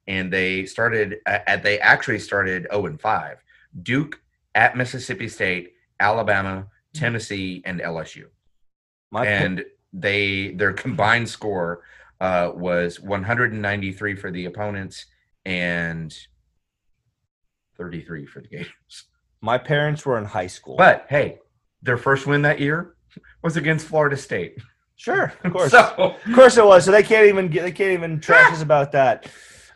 and 0.07 0.31
they 0.31 0.65
started. 0.65 1.17
At, 1.25 1.63
they 1.63 1.79
actually 1.79 2.19
started 2.19 2.67
0 2.71 2.85
and 2.85 3.01
5. 3.01 3.37
Duke 3.83 4.21
at 4.55 4.77
Mississippi 4.77 5.27
State, 5.27 5.73
Alabama, 5.99 6.67
Tennessee, 6.93 7.61
and 7.65 7.79
LSU. 7.81 8.25
My 9.11 9.25
and 9.25 9.65
they 9.93 10.51
their 10.51 10.73
combined 10.73 11.29
score 11.29 11.81
uh, 12.21 12.51
was 12.53 12.99
193 12.99 14.15
for 14.15 14.31
the 14.31 14.45
opponents 14.45 15.05
and 15.45 16.15
33 17.77 18.25
for 18.25 18.41
the 18.41 18.47
Gators. 18.47 19.03
my 19.41 19.57
parents 19.57 20.05
were 20.05 20.17
in 20.17 20.25
high 20.25 20.47
school. 20.47 20.75
But 20.77 21.05
hey, 21.09 21.39
their 21.81 21.97
first 21.97 22.25
win 22.27 22.41
that 22.43 22.59
year 22.59 22.95
was 23.43 23.57
against 23.57 23.87
Florida 23.87 24.17
State. 24.17 24.57
sure, 24.95 25.33
of 25.43 25.51
course, 25.53 25.71
So 25.71 26.15
of 26.25 26.33
course 26.33 26.57
it 26.57 26.65
was. 26.65 26.85
So 26.85 26.91
they 26.91 27.03
can't 27.03 27.27
even 27.27 27.47
get. 27.49 27.63
They 27.63 27.71
can't 27.71 27.91
even 27.93 28.19
trash 28.27 28.51
us 28.53 28.61
about 28.61 28.91
that. 28.93 29.27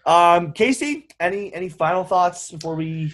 Um, 0.05 0.51
Casey, 0.53 1.07
any 1.19 1.53
any 1.53 1.69
final 1.69 2.03
thoughts 2.03 2.51
before 2.51 2.75
we? 2.75 3.13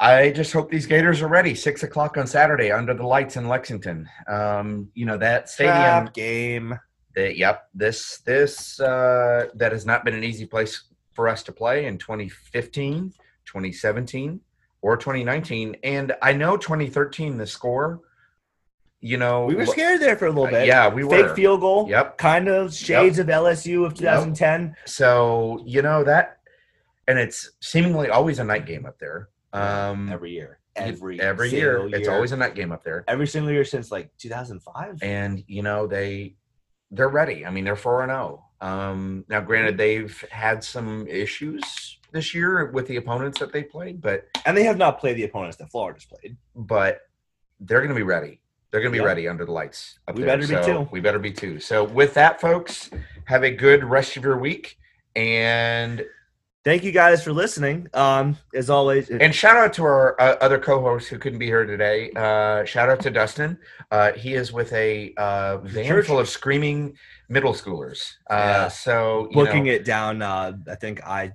I 0.00 0.30
just 0.30 0.52
hope 0.52 0.68
these 0.70 0.86
Gators 0.86 1.22
are 1.22 1.28
ready. 1.28 1.54
Six 1.54 1.82
o'clock 1.84 2.16
on 2.16 2.26
Saturday 2.26 2.72
under 2.72 2.92
the 2.94 3.06
lights 3.06 3.36
in 3.36 3.46
Lexington. 3.48 4.08
Um, 4.26 4.90
you 4.94 5.06
know 5.06 5.16
that 5.18 5.48
stadium. 5.48 5.74
Crap 5.76 6.14
game. 6.14 6.78
that 7.14 7.36
yep 7.36 7.68
this 7.74 8.18
this 8.24 8.80
uh 8.80 9.48
that 9.54 9.70
has 9.70 9.84
not 9.86 10.02
been 10.04 10.14
an 10.14 10.24
easy 10.24 10.46
place 10.46 10.84
for 11.12 11.28
us 11.28 11.42
to 11.44 11.52
play 11.52 11.84
in 11.84 11.98
2015 11.98 13.12
2017 13.46 14.40
or 14.80 14.96
2019 14.96 15.76
and 15.84 16.12
i 16.22 16.32
know 16.32 16.56
2013 16.56 17.36
the 17.38 17.46
score 17.46 18.00
you 19.00 19.16
know 19.16 19.46
We 19.46 19.54
were 19.56 19.66
scared 19.66 20.00
there 20.00 20.16
for 20.16 20.26
a 20.26 20.30
little 20.30 20.46
uh, 20.46 20.50
bit. 20.50 20.66
yeah 20.66 20.88
we 20.88 21.02
Fake 21.02 21.26
were 21.26 21.34
field 21.34 21.60
goal. 21.60 21.88
yep 21.88 22.18
Kind 22.18 22.48
of 22.48 22.72
shades 22.72 23.18
of 23.18 23.26
LSU 23.26 23.84
of 23.84 23.94
2010. 23.94 24.76
so 24.86 25.62
you 25.66 25.82
know 25.82 26.04
that 26.04 26.38
and 27.08 27.18
it's 27.18 27.50
seemingly 27.60 28.10
always 28.10 28.38
a 28.38 28.44
night 28.44 28.64
game 28.66 28.86
up 28.86 28.98
there 28.98 29.28
um 29.52 30.10
every 30.10 30.30
year. 30.32 30.58
Every 30.74 31.20
every 31.20 31.50
year 31.50 31.80
single 31.80 31.98
it's 31.98 32.08
always 32.08 32.32
a 32.32 32.36
night 32.36 32.54
game 32.54 32.72
up 32.72 32.82
there 32.84 33.04
every 33.08 33.26
single 33.26 33.50
year 33.52 33.64
since 33.64 33.90
like 33.90 34.10
2005. 34.18 35.02
and 35.02 35.42
you 35.46 35.62
know 35.62 35.86
they 35.86 36.36
they're 36.92 37.08
ready. 37.08 37.44
I 37.46 37.50
mean, 37.50 37.64
they're 37.64 37.74
four 37.74 38.02
and 38.02 38.10
zero. 38.10 38.44
Um, 38.60 39.24
now, 39.28 39.40
granted, 39.40 39.78
they've 39.78 40.24
had 40.30 40.62
some 40.62 41.06
issues 41.08 41.91
this 42.12 42.34
year 42.34 42.70
with 42.72 42.86
the 42.88 42.96
opponents 42.96 43.38
that 43.40 43.52
they 43.52 43.62
played, 43.62 44.00
but 44.00 44.26
And 44.46 44.56
they 44.56 44.64
have 44.64 44.76
not 44.78 45.00
played 45.00 45.16
the 45.16 45.24
opponents 45.24 45.56
that 45.58 45.70
Florida's 45.70 46.04
played. 46.04 46.36
but 46.54 47.00
they're 47.60 47.80
going 47.80 47.90
to 47.90 47.94
be 47.94 48.02
ready. 48.02 48.40
They're 48.70 48.80
going 48.80 48.92
to 48.92 48.98
be 48.98 49.02
Yeah. 49.02 49.06
ready 49.08 49.28
under 49.28 49.44
the 49.44 49.52
lights. 49.52 49.98
We 50.14 50.22
there. 50.22 50.36
better 50.38 50.48
be 50.60 50.64
too. 50.66 50.88
We 50.90 51.00
better 51.00 51.18
be 51.18 51.30
too. 51.32 51.60
So, 51.60 51.84
with 51.84 52.14
that, 52.14 52.40
folks, 52.40 52.90
have 53.26 53.44
a 53.44 53.50
good 53.50 53.84
rest 53.84 54.16
of 54.16 54.24
your 54.24 54.38
week, 54.38 54.78
and 55.16 56.04
Thank 56.64 56.84
you 56.84 56.92
guys 56.92 57.24
for 57.24 57.32
listening. 57.32 57.88
Um, 57.92 58.38
as 58.54 58.70
always, 58.70 59.10
and 59.10 59.34
shout 59.34 59.56
out 59.56 59.72
to 59.74 59.82
our 59.84 60.20
uh, 60.20 60.36
other 60.40 60.60
co-hosts 60.60 61.08
who 61.08 61.18
couldn't 61.18 61.40
be 61.40 61.46
here 61.46 61.66
today. 61.66 62.12
Uh, 62.14 62.64
shout 62.64 62.88
out 62.88 63.00
to 63.00 63.10
Dustin. 63.10 63.58
Uh, 63.90 64.12
he 64.12 64.34
is 64.34 64.52
with 64.52 64.72
a 64.72 65.12
uh, 65.16 65.56
van 65.58 65.84
Church. 65.86 66.06
full 66.06 66.20
of 66.20 66.28
screaming 66.28 66.96
middle 67.28 67.52
schoolers. 67.52 68.12
Uh, 68.30 68.34
Yeah. 68.36 68.68
So 68.68 69.26
you 69.32 69.34
booking 69.34 69.64
know, 69.64 69.72
it 69.72 69.84
down. 69.84 70.22
Uh, 70.22 70.52
I 70.70 70.76
think 70.76 71.02
I, 71.04 71.32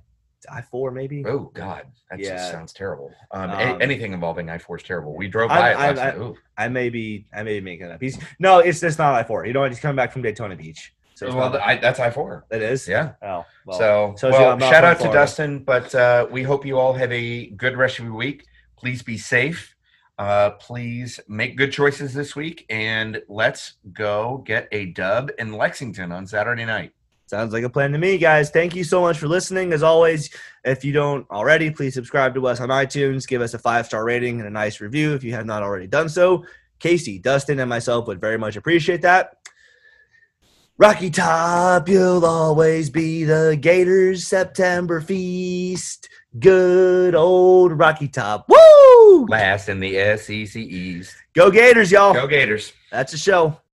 I 0.52 0.62
four 0.62 0.90
maybe. 0.90 1.24
Oh 1.26 1.50
God, 1.54 1.86
that 2.10 2.18
Yeah. 2.18 2.36
just 2.36 2.50
sounds 2.50 2.72
terrible. 2.72 3.12
Um, 3.30 3.50
Um, 3.50 3.58
any- 3.58 3.82
anything 3.82 4.12
involving 4.12 4.48
I 4.50 4.58
four 4.58 4.76
is 4.76 4.82
terrible. 4.82 5.14
We 5.14 5.28
drove 5.28 5.50
I- 5.50 5.58
by 5.58 5.70
it 5.70 5.74
I- 5.74 5.88
last 5.90 5.98
I- 5.98 6.18
night. 6.18 6.34
I 6.56 6.68
may 6.68 6.88
be, 6.90 7.26
I 7.34 7.42
may 7.42 7.58
be 7.60 7.64
making 7.64 7.86
it 7.86 7.92
up. 7.92 8.00
He's 8.00 8.18
no, 8.38 8.58
it's 8.58 8.80
just 8.80 8.98
not 8.98 9.14
I 9.14 9.22
four. 9.22 9.46
You 9.46 9.52
know? 9.52 9.64
He's 9.64 9.80
coming 9.80 9.96
back 9.96 10.12
from 10.12 10.22
Daytona 10.22 10.56
Beach. 10.56 10.92
So 11.14 11.26
it's 11.26 11.34
well, 11.34 11.56
I, 11.64 11.76
that's 11.76 11.98
I 11.98 12.10
four. 12.10 12.46
it 12.50 12.62
is. 12.62 12.86
Yeah. 12.86 13.12
Oh, 13.22 13.44
well. 13.66 13.78
so, 14.16 14.28
you 14.28 14.32
well, 14.32 14.56
not 14.56 14.70
shout 14.70 14.84
out 14.84 15.00
to. 15.00 15.12
Dustin. 15.12 15.58
But 15.64 15.92
uh, 15.94 16.26
we 16.30 16.44
hope 16.44 16.64
you 16.64 16.78
all 16.78 16.92
have 16.92 17.10
a 17.10 17.46
good 17.50 17.76
rest 17.76 17.98
of 17.98 18.04
your 18.04 18.14
week. 18.14 18.44
Please 18.76 19.02
be 19.02 19.18
safe. 19.18 19.74
Uh, 20.16 20.50
please 20.50 21.18
make 21.28 21.56
good 21.56 21.72
choices 21.72 22.12
this 22.14 22.34
week, 22.36 22.66
and 22.70 23.20
let's 23.28 23.74
go 23.92 24.42
get 24.46 24.68
a 24.72 24.86
dub 24.86 25.30
in 25.38 25.52
Lexington 25.52 26.10
on 26.12 26.26
Saturday 26.26 26.64
night. 26.64 26.92
Sounds 27.28 27.52
like 27.52 27.62
a 27.62 27.68
plan 27.68 27.92
to 27.92 27.98
me, 27.98 28.16
guys. 28.16 28.48
Thank 28.48 28.74
you 28.74 28.84
so 28.84 29.02
much 29.02 29.18
for 29.18 29.28
listening. 29.28 29.74
As 29.74 29.82
always, 29.82 30.30
if 30.64 30.82
you 30.82 30.94
don't 30.94 31.28
already, 31.30 31.70
please 31.70 31.92
subscribe 31.92 32.34
to 32.34 32.46
us 32.46 32.58
on 32.58 32.70
iTunes. 32.70 33.28
Give 33.28 33.42
us 33.42 33.52
a 33.52 33.58
five 33.58 33.84
star 33.84 34.02
rating 34.02 34.38
and 34.38 34.48
a 34.48 34.50
nice 34.50 34.80
review 34.80 35.12
if 35.12 35.22
you 35.22 35.34
have 35.34 35.44
not 35.44 35.62
already 35.62 35.86
done 35.86 36.08
so. 36.08 36.46
Casey, 36.78 37.18
Dustin, 37.18 37.60
and 37.60 37.68
myself 37.68 38.06
would 38.06 38.18
very 38.18 38.38
much 38.38 38.56
appreciate 38.56 39.02
that. 39.02 39.34
Rocky 40.78 41.10
Top, 41.10 41.86
you'll 41.86 42.24
always 42.24 42.88
be 42.88 43.24
the 43.24 43.58
Gators 43.60 44.26
September 44.26 45.02
feast. 45.02 46.08
Good 46.38 47.14
old 47.14 47.72
Rocky 47.72 48.08
Top. 48.08 48.48
Woo! 48.48 49.26
Last 49.26 49.68
in 49.68 49.80
the 49.80 50.16
SEC 50.16 50.56
East. 50.56 51.14
Go 51.34 51.50
Gators, 51.50 51.90
y'all. 51.90 52.14
Go 52.14 52.26
Gators. 52.26 52.72
That's 52.90 53.12
a 53.12 53.18
show. 53.18 53.60